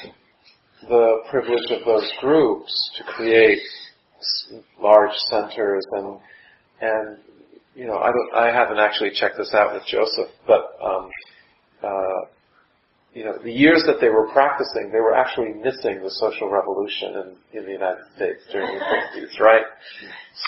[0.88, 3.60] the privilege of those groups to create
[4.80, 6.18] large centers and
[6.80, 7.18] and
[7.74, 11.10] you know I don't I haven't actually checked this out with Joseph, but um,
[11.82, 12.26] uh,
[13.14, 17.36] you know the years that they were practicing, they were actually missing the social revolution
[17.52, 19.64] in, in the United States during the 60s, right?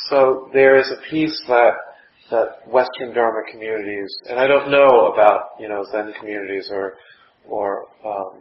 [0.09, 1.73] So there is a piece that
[2.31, 6.95] that Western Dharma communities, and I don't know about you know Zen communities or
[7.49, 8.33] or um,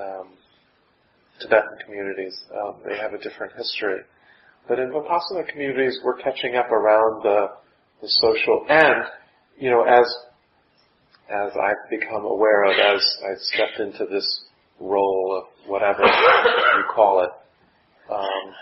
[0.00, 0.28] um,
[1.40, 2.38] Tibetan communities.
[2.54, 4.00] Um, they have a different history.
[4.68, 7.46] But in Vipassana communities, we're catching up around the,
[8.02, 9.04] the social and,
[9.58, 10.04] you know, as
[11.28, 14.44] as I've become aware of as I stepped into this
[14.78, 17.30] role of whatever you call it,
[18.12, 18.54] um,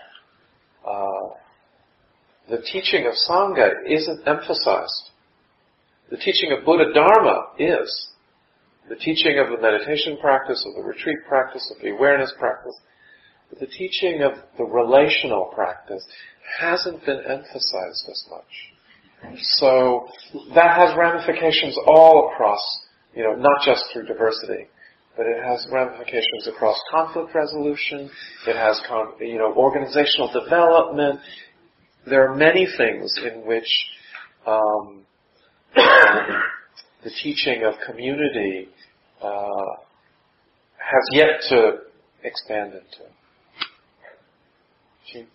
[0.86, 1.34] uh,
[2.48, 5.10] the teaching of Sangha isn't emphasized.
[6.10, 8.08] The teaching of Buddha Dharma is.
[8.88, 12.76] The teaching of the meditation practice, of the retreat practice, of the awareness practice,
[13.48, 16.04] but the teaching of the relational practice
[16.60, 19.38] hasn't been emphasized as much.
[19.40, 20.08] So
[20.54, 22.60] that has ramifications all across,
[23.14, 24.68] you know, not just through diversity,
[25.16, 28.10] but it has ramifications across conflict resolution.
[28.46, 28.82] It has,
[29.20, 31.20] you know, organizational development.
[32.06, 33.68] There are many things in which
[34.46, 35.06] um,
[35.74, 38.68] the teaching of community
[39.22, 39.80] uh,
[40.76, 41.78] has yet to
[42.22, 43.08] expand into.
[45.10, 45.26] Jean?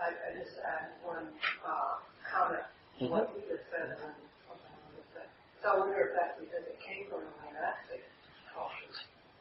[0.00, 1.28] I, I just add one
[1.66, 2.00] uh,
[2.32, 2.64] comment
[3.00, 4.14] to what we just said, and
[5.60, 8.04] so I wonder if that's because it came from a monastic
[8.52, 8.92] culture,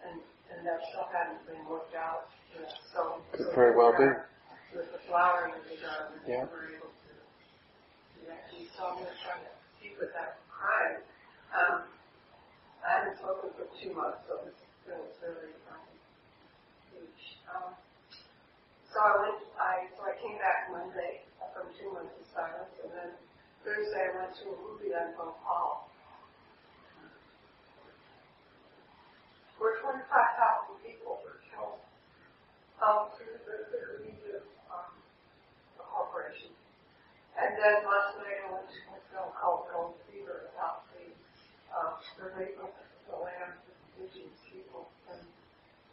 [0.07, 0.19] and
[0.51, 2.27] and that stuff hadn't been worked out.
[2.51, 3.01] You know, so
[3.31, 4.07] could very well be.
[4.73, 6.49] With the flowering of the garden, yeah.
[6.49, 7.11] we were able to
[8.17, 8.49] do that.
[8.73, 11.05] So I'm going to try to keep with that crime.
[11.53, 11.93] Um,
[12.81, 15.85] I haven't spoken for two months, so this feels really um,
[16.89, 17.37] huge.
[17.53, 17.77] Um,
[18.89, 21.21] so I went, I, so I came back Monday
[21.53, 23.11] from two months of silence, and then
[23.61, 25.85] Thursday I went to a movie on Bhopal.
[29.61, 31.79] Where 25,000 people were killed
[32.81, 34.91] um, through the, the religious um,
[35.79, 36.51] corporation.
[37.43, 41.11] And then last night I went to a film called Gold Fever about the,
[41.75, 41.99] uh,
[42.39, 43.59] rape of the land
[43.99, 45.19] indigenous people in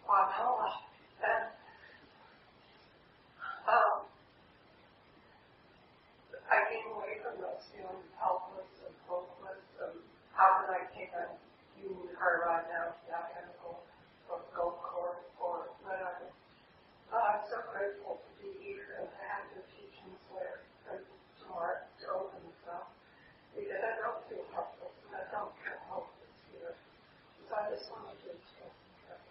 [0.06, 0.78] Guatemala.
[1.18, 1.51] And
[3.66, 4.06] um,
[6.47, 9.98] I came away from those feeling helpless and hopeless and
[10.39, 11.35] how can I take a
[11.74, 13.82] human car ride down to that chemical
[14.31, 16.31] or Gulf Court or whatever.
[17.10, 20.62] Uh, I'm so grateful to be here and to have the teachings where
[20.94, 21.02] and
[21.51, 22.86] smart to open stuff
[23.55, 26.74] because I don't feel helpless and I don't feel hopeless here.
[27.48, 28.74] So I just wanted to express
[29.10, 29.22] that.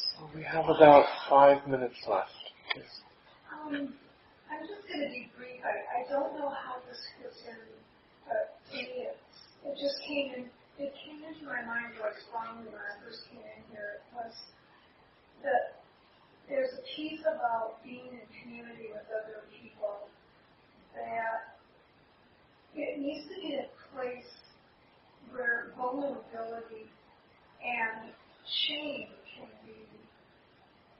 [0.00, 2.30] So we have about five minutes left.
[2.78, 2.86] Yes.
[3.50, 3.90] Um,
[4.46, 5.58] I'm just going to be brief.
[5.66, 7.58] I, I don't know how this fits in,
[8.30, 9.18] but it,
[9.66, 10.42] it just came in.
[10.78, 13.98] It came into my mind quite strongly when I first came in here.
[13.98, 14.34] It was
[15.42, 15.82] that
[16.46, 20.06] there's a piece about being in community with other people
[20.94, 21.58] that
[22.74, 24.30] it needs to be a place
[25.30, 26.90] where vulnerability
[27.62, 28.10] and
[28.66, 29.83] shame can be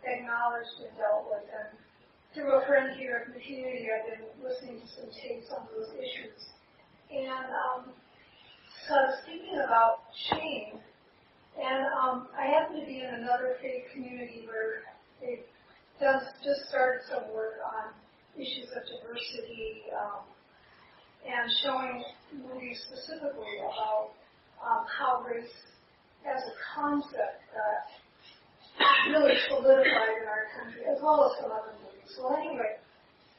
[0.07, 1.45] acknowledged and dealt with.
[1.49, 1.75] And
[2.33, 5.91] through a friend here in the community, I've been listening to some tapes on those
[5.97, 6.39] issues.
[7.11, 7.95] And um,
[8.87, 10.81] so I was thinking about shame.
[11.55, 14.83] And um, I happen to be in another faith community where
[15.23, 15.47] they've
[16.01, 17.95] just, just started some work on
[18.35, 20.27] issues of diversity um,
[21.23, 22.03] and showing
[22.35, 24.19] movies specifically about
[24.59, 25.55] um, how race
[26.27, 27.87] as a concept that
[29.11, 32.11] really solidified in our country, as well as other movies.
[32.19, 32.81] Well, anyway,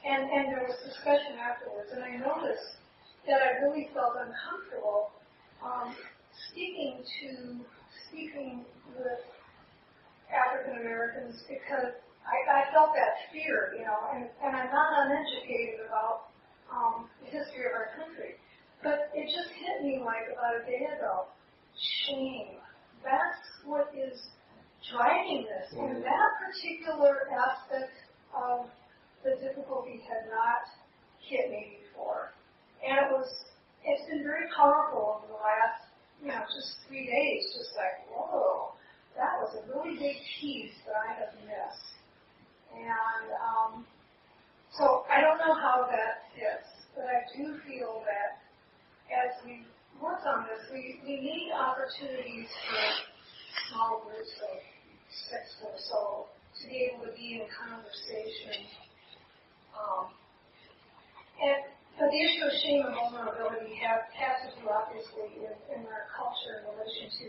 [0.04, 2.78] and, and there was discussion afterwards, and I noticed
[3.26, 5.10] that I really felt uncomfortable
[5.64, 5.94] um,
[6.50, 7.28] speaking to
[8.08, 8.64] speaking
[8.94, 9.22] with
[10.30, 11.94] African Americans because
[12.26, 16.30] I, I felt that fear, you know, and, and I'm not uneducated about
[16.70, 18.38] um, the history of our country.
[18.82, 21.26] But it just hit me like about a day ago.
[22.06, 22.58] Shame.
[23.02, 24.18] That's what is
[24.84, 25.72] driving this.
[25.78, 27.94] And that particular aspect
[28.34, 28.66] of
[29.24, 30.68] the difficulty had not
[31.20, 32.32] hit me before.
[32.84, 33.28] And it was,
[33.84, 35.90] it's been very powerful over the last,
[36.22, 38.72] you know, just three days, just like, whoa,
[39.16, 41.96] that was a really big piece that I have missed.
[42.76, 43.86] And um,
[44.76, 48.44] so I don't know how that fits, but I do feel that
[49.08, 49.64] as we
[50.00, 53.15] work on this, we, we need opportunities for
[53.70, 54.58] small groups of
[55.30, 56.26] six or so
[56.60, 58.64] to be able to be in conversation.
[59.76, 60.12] Um,
[61.40, 66.12] and but the issue of shame and vulnerability have, to do obviously in, in our
[66.12, 67.24] culture in relation to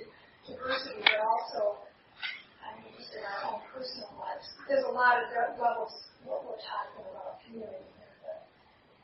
[0.52, 1.88] diversity, but also,
[2.60, 4.44] I mean, just in our own personal lives.
[4.68, 5.96] There's a lot of levels
[6.28, 7.88] what we're talking about community.
[8.20, 8.44] But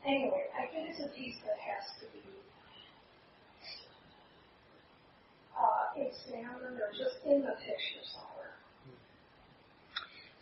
[0.04, 2.23] anyway, I think it's a piece that has to be
[5.56, 8.54] uh, or just in the picture somewhere.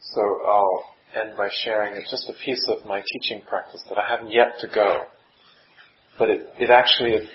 [0.01, 0.85] So I'll
[1.15, 4.69] end by sharing just a piece of my teaching practice that I haven't yet to
[4.69, 5.05] go,
[6.19, 7.29] but it, it actually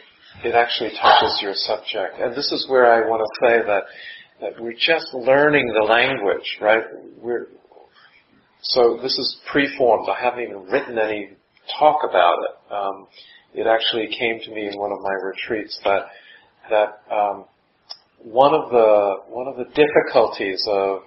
[0.44, 3.84] it actually touches your subject, and this is where I want to say that
[4.41, 6.84] that we're just learning the language, right?
[7.20, 7.48] We're
[8.62, 10.08] so this is preformed.
[10.10, 11.32] I haven't even written any
[11.80, 12.74] talk about it.
[12.74, 13.08] Um,
[13.54, 16.08] it actually came to me in one of my retreats that
[16.70, 17.45] that um,
[18.19, 21.02] one of the one of the difficulties of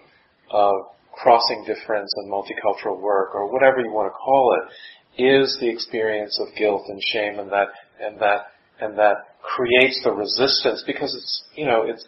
[0.51, 0.75] of
[1.13, 6.39] crossing difference and multicultural work, or whatever you want to call it, is the experience
[6.41, 7.69] of guilt and shame, and that
[8.01, 8.47] and that
[8.81, 12.05] and that creates the resistance because it's you know it's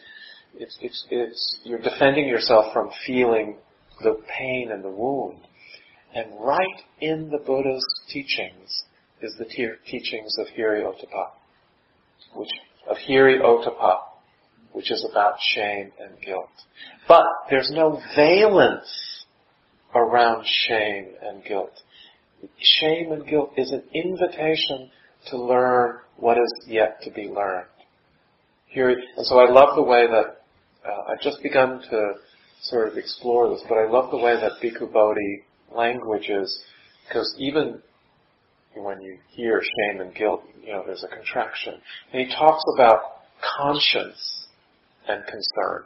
[0.54, 3.56] it's it's, it's you're defending yourself from feeling
[4.02, 5.40] the pain and the wound.
[6.14, 8.84] And right in the Buddha's teachings
[9.22, 11.30] is the te- teachings of Hiri Ottappa,
[12.34, 12.50] which
[12.90, 14.00] of Hiri Ottappa,
[14.72, 16.50] which is about shame and guilt.
[17.08, 19.24] But there's no valence
[19.94, 21.72] around shame and guilt.
[22.58, 24.90] Shame and guilt is an invitation
[25.30, 27.66] to learn what is yet to be learned.
[28.66, 30.42] Here, and so I love the way that
[30.88, 32.12] uh, I've just begun to
[32.62, 35.42] sort of explore this, but I love the way that Bhikkhu Bodhi
[35.74, 36.62] languages,
[37.06, 37.80] because even
[38.74, 41.74] when you hear shame and guilt, you know, there's a contraction.
[42.12, 43.00] And he talks about
[43.58, 44.41] conscience
[45.08, 45.84] and concern.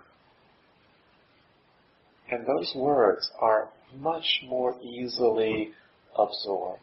[2.30, 3.68] And those words are
[3.98, 5.70] much more easily
[6.16, 6.80] absorbed.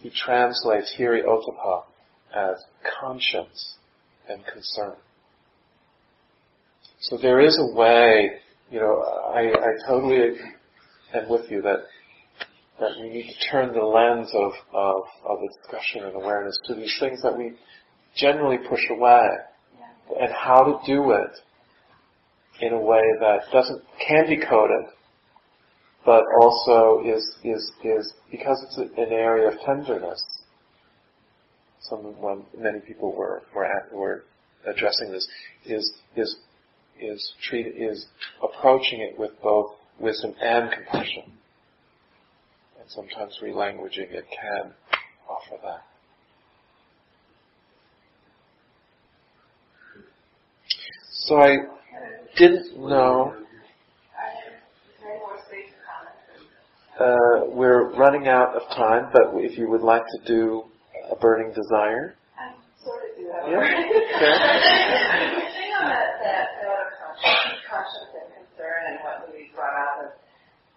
[0.00, 1.84] He translates Hiri Ottappa
[2.34, 2.64] as
[3.00, 3.76] conscience
[4.28, 4.94] and concern.
[7.00, 8.32] So there is a way,
[8.70, 9.02] you know,
[9.34, 10.36] I, I totally
[11.14, 11.84] am with you that
[12.80, 16.96] that we need to turn the lens of, of, of discussion and awareness to these
[16.98, 17.52] things that we
[18.16, 19.28] generally push away
[20.20, 21.30] and how to do it
[22.60, 24.86] in a way that doesn't can be coded,
[26.04, 30.22] but also is is is because it's an area of tenderness.
[31.80, 34.24] Someone, many people were were at, were
[34.66, 35.26] addressing this
[35.66, 36.36] is is
[37.00, 38.06] is treat is
[38.42, 41.24] approaching it with both wisdom and compassion.
[42.80, 44.72] And sometimes relanguaging it can
[45.28, 45.84] offer that.
[51.32, 51.56] So I
[52.36, 53.32] didn't know.
[57.00, 60.64] uh, we're running out of time, but if you would like to do
[61.10, 62.16] a burning desire.
[62.36, 62.52] I
[62.84, 63.64] sort of do have Yeah.
[63.64, 64.28] Okay.
[65.32, 66.48] The thing on that, that,
[67.00, 70.10] conscience, conscience and concern and what Louis brought out of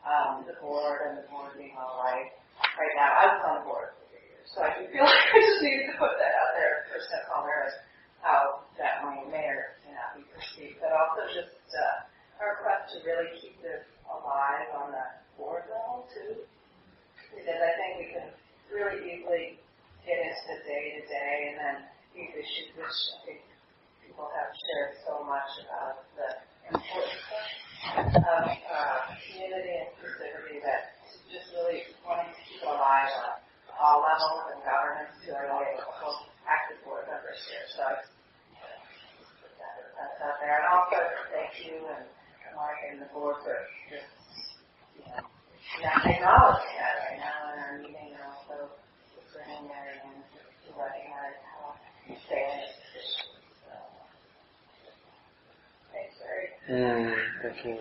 [0.07, 2.31] um, the board and the board being all right.
[2.79, 5.19] Right now, I was on the board for three years, so I do feel like
[5.19, 7.75] I just needed to put that out there for Step Palmer
[8.25, 13.31] how that my mayor cannot be perceived, but also just uh, a request to really
[13.39, 15.05] keep this alive on the
[15.35, 16.47] board level too.
[17.35, 18.29] Because I think we can
[18.71, 19.59] really easily
[20.07, 21.77] get into the day to day and then
[22.15, 23.41] these issues which I think
[24.05, 26.29] people have shared so much about the
[26.71, 27.27] importance
[28.15, 30.95] of uh, community and inclusivity that
[31.27, 33.35] just really wanting to keep alive on
[33.75, 36.15] all levels and governance to our able
[36.47, 37.65] active board members here.
[37.75, 38.14] So I
[40.15, 40.63] that's out there.
[40.63, 40.97] And also
[41.35, 42.07] thank you and
[42.55, 43.57] Mark and the board for
[43.91, 44.07] just
[44.95, 45.27] you know
[46.07, 48.71] acknowledging that right now in our meeting and also
[52.07, 53.09] you stay in this.
[53.65, 53.73] So,
[55.91, 56.15] thanks.
[56.69, 57.77] Mm, thank you.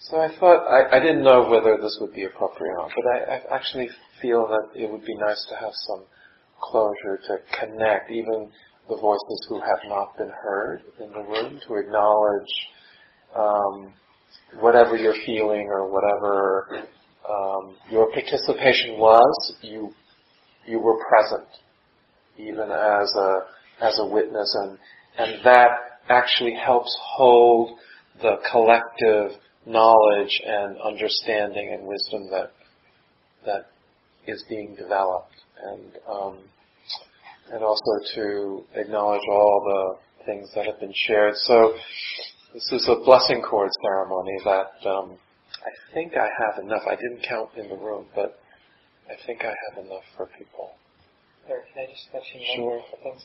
[0.00, 3.06] So I thought I, I didn't know whether this would be appropriate or not, but
[3.06, 3.88] I, I actually
[4.22, 6.04] feel that it would be nice to have some
[6.60, 8.50] closure to connect even
[8.88, 12.48] the voices who have not been heard in the room to acknowledge
[13.36, 13.92] um,
[14.60, 16.86] whatever you're feeling or whatever
[17.28, 19.56] um, your participation was.
[19.62, 19.92] You
[20.66, 21.48] you were present,
[22.38, 23.40] even as a
[23.80, 24.78] as a witness, and
[25.18, 25.70] and that
[26.08, 27.78] actually helps hold
[28.22, 32.52] the collective knowledge and understanding and wisdom that
[33.44, 33.66] that
[34.26, 36.38] is being developed, and um,
[37.52, 41.34] and also to acknowledge all the things that have been shared.
[41.36, 41.74] So
[42.52, 45.16] this is a blessing cord ceremony that um,
[45.64, 46.82] I think I have enough.
[46.86, 48.38] I didn't count in the room, but
[49.08, 50.70] I think I have enough for people.
[51.46, 52.76] There, can I just mention Sure.
[52.76, 53.24] one things?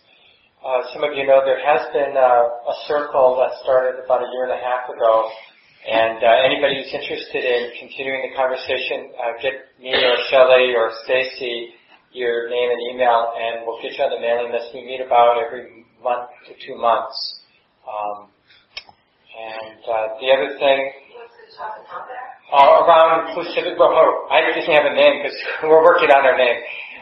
[0.64, 4.30] Uh, some of you know there has been uh, a circle that started about a
[4.32, 5.28] year and a half ago,
[5.84, 10.96] and uh, anybody who's interested in continuing the conversation, uh, get me or Shelley or
[11.04, 11.76] Stacy
[12.14, 14.70] your name and email, and we'll get you on the mailing list.
[14.74, 17.18] We meet about every month to two months.
[17.84, 18.30] Um,
[19.34, 20.80] and uh, the other thing
[22.54, 23.78] uh, around inclusivity.
[23.78, 26.62] Well, I didn't have a name because we're working on our name,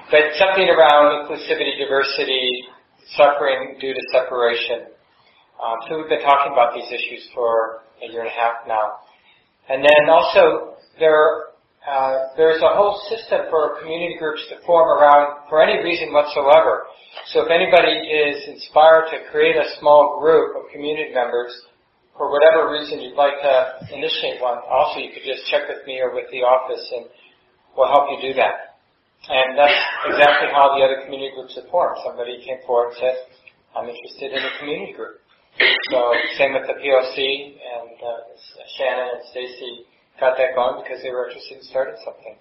[0.09, 2.71] but something around inclusivity, diversity,
[3.17, 4.95] suffering due to separation.
[5.59, 9.03] Um, so we've been talking about these issues for a year and a half now,
[9.69, 11.50] and then also there.
[11.81, 16.85] Uh, there's a whole system for community groups to form around for any reason whatsoever.
[17.33, 21.49] So if anybody is inspired to create a small group of community members,
[22.13, 23.55] for whatever reason you'd like to
[23.97, 27.09] initiate one, also you could just check with me or with the office and
[27.73, 28.77] we'll help you do that.
[29.25, 31.97] And that's exactly how the other community groups are formed.
[32.05, 33.15] Somebody came forward and said,
[33.73, 35.17] I'm interested in a community group.
[35.89, 37.17] So same with the POC
[37.57, 38.21] and uh,
[38.77, 39.89] Shannon and Stacy
[40.19, 42.35] got that gone because they were interested in starting something.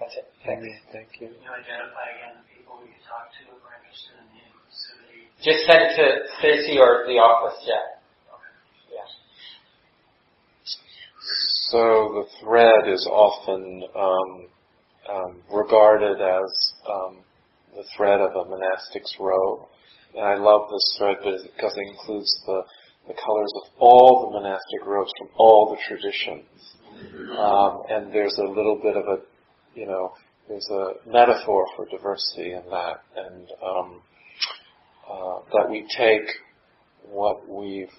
[0.00, 0.28] That's it.
[0.44, 0.66] Thanks.
[0.92, 1.32] Thank you.
[1.32, 5.24] Can you identify again the people you talk to who are interested in the inclusivity?
[5.40, 6.06] Just send it to
[6.38, 7.96] Stacy or the office, yeah.
[8.92, 9.08] Yeah.
[11.72, 14.30] So the thread is often um,
[15.08, 16.50] um, regarded as
[16.88, 17.24] um,
[17.74, 19.66] the thread of a monastic's robe.
[20.14, 22.62] And I love this thread because it includes the,
[23.06, 26.46] the colors of all the monastic robes from all the traditions.
[27.38, 29.18] Um, and there's a little bit of a,
[29.74, 30.12] you know,
[30.48, 34.02] there's a metaphor for diversity in that, and um,
[35.10, 36.28] uh, that we take
[37.08, 37.90] what we've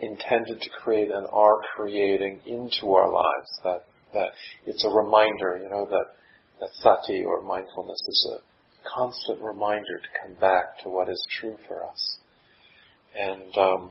[0.00, 3.48] intended to create and are creating into our lives.
[3.64, 4.30] That that
[4.66, 6.06] it's a reminder, you know, that
[6.60, 11.56] that sati or mindfulness is a constant reminder to come back to what is true
[11.68, 12.18] for us.
[13.18, 13.90] And um,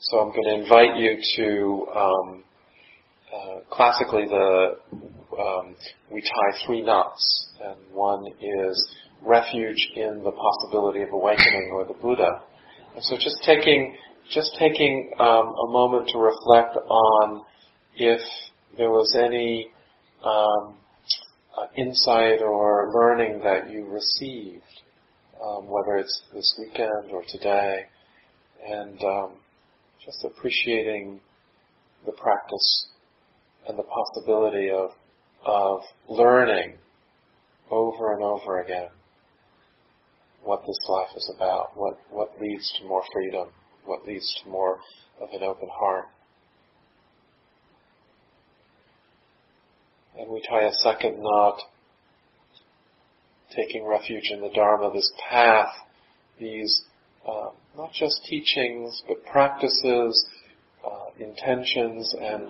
[0.00, 2.44] so I'm going to invite you to um,
[3.34, 4.76] uh, classically the
[5.38, 5.76] um,
[6.10, 11.94] we tie three knots, and one is refuge in the possibility of awakening or the
[11.94, 12.42] Buddha.
[12.94, 13.96] And so just taking
[14.32, 17.44] just taking um, a moment to reflect on
[17.96, 18.20] if
[18.76, 19.68] there was any
[20.24, 20.74] um,
[21.58, 24.62] uh, insight or learning that you received,
[25.44, 27.86] um, whether it's this weekend or today,
[28.66, 29.30] and um,
[30.04, 31.20] just appreciating
[32.06, 32.86] the practice
[33.68, 34.90] and the possibility of
[35.44, 36.74] of learning
[37.70, 38.88] over and over again
[40.42, 43.48] what this life is about, what what leads to more freedom,
[43.84, 44.78] what leads to more
[45.20, 46.06] of an open heart.
[50.20, 51.60] and we tie a second knot,
[53.56, 55.72] taking refuge in the Dharma, this path,
[56.38, 56.82] these
[57.26, 60.26] uh, not just teachings, but practices,
[60.84, 62.48] uh, intentions, and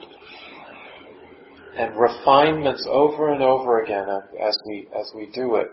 [1.77, 4.07] and refinements over and over again
[4.41, 5.69] as we as we do it.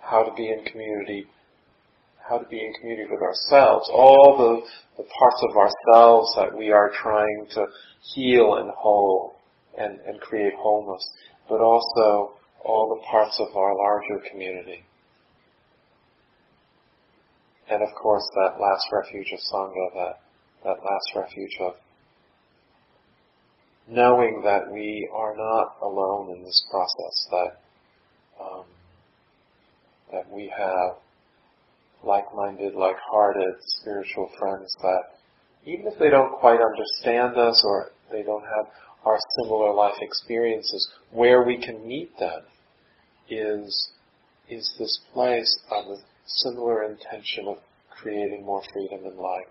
[0.00, 1.26] How to be in community,
[2.28, 6.70] how to be in community with ourselves, all the, the parts of ourselves that we
[6.70, 7.66] are trying to
[8.14, 9.36] heal and whole
[9.78, 11.06] and, and create wholeness,
[11.48, 12.34] but also
[12.64, 14.84] all the parts of our larger community.
[17.70, 20.20] And of course that last refuge of Sangha, that,
[20.64, 21.74] that last refuge of
[23.88, 27.60] knowing that we are not alone in this process, that
[28.40, 28.64] um,
[30.12, 30.96] that we have
[32.04, 35.02] like-minded, like-hearted spiritual friends that
[35.64, 38.66] even if they don't quite understand us or they don't have
[39.04, 42.42] our similar life experiences, where we can meet them
[43.28, 43.90] is
[44.48, 47.58] is this place of a similar intention of
[47.90, 49.46] creating more freedom in life.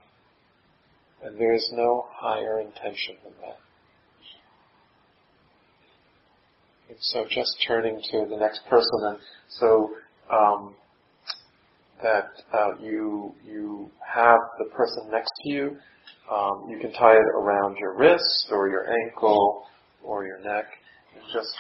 [1.24, 3.58] And there is no higher intention than that.
[6.90, 9.18] And so just turning to the next person, and
[9.50, 9.90] so
[10.32, 10.76] um,
[12.04, 15.78] that uh, you you have the person next to you.
[16.32, 19.64] Um, you can tie it around your wrist or your ankle
[20.04, 20.66] or your neck,
[21.16, 21.54] and just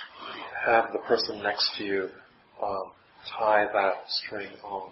[0.65, 2.09] have the person next to you
[2.63, 2.91] um,
[3.37, 4.91] tie that string on.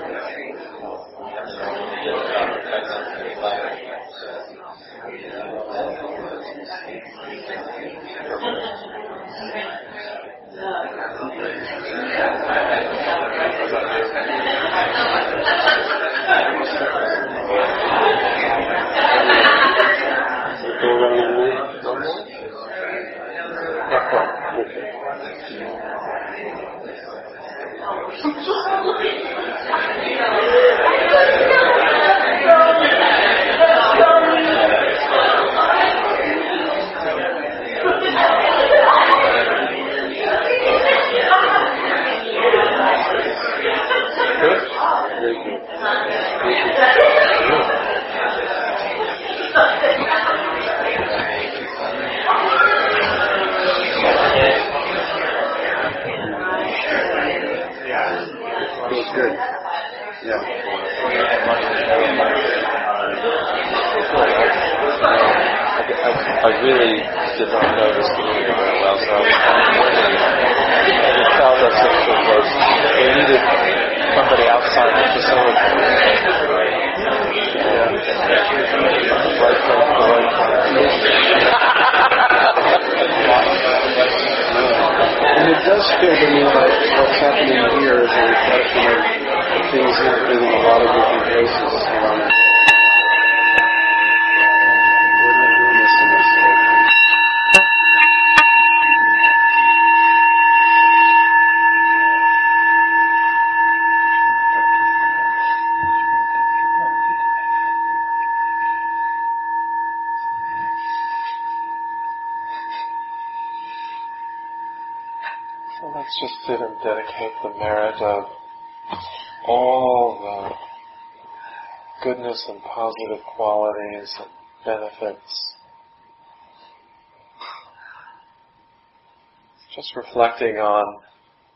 [130.21, 130.99] reflecting on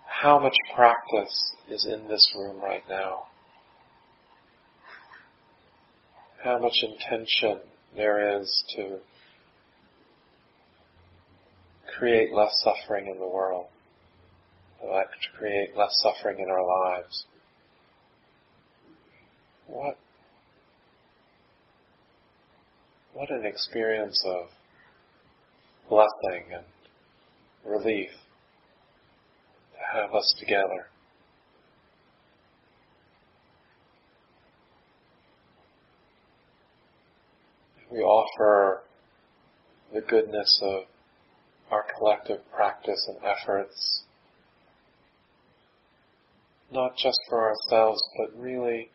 [0.07, 3.23] how much practice is in this room right now.
[6.43, 7.59] How much intention
[7.95, 8.97] there is to
[11.97, 13.67] create less suffering in the world,
[14.81, 17.25] to create less suffering in our lives.
[19.67, 19.97] What,
[23.13, 24.47] what an experience of
[25.89, 26.65] blessing and
[27.63, 28.09] relief
[29.75, 30.87] to have us together.
[37.91, 38.81] We offer
[39.93, 40.83] the goodness of
[41.71, 44.03] our collective practice and efforts,
[46.71, 48.89] not just for ourselves, but really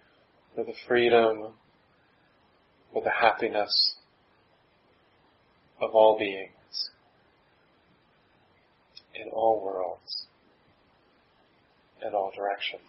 [0.55, 1.55] for the freedom,
[2.93, 3.95] for the happiness
[5.81, 6.91] of all beings
[9.15, 10.27] in all worlds.
[12.03, 12.83] In all directions.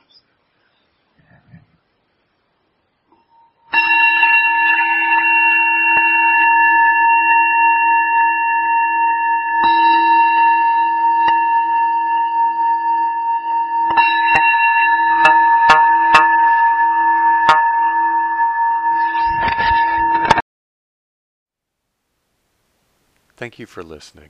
[23.42, 24.30] Thank you for listening.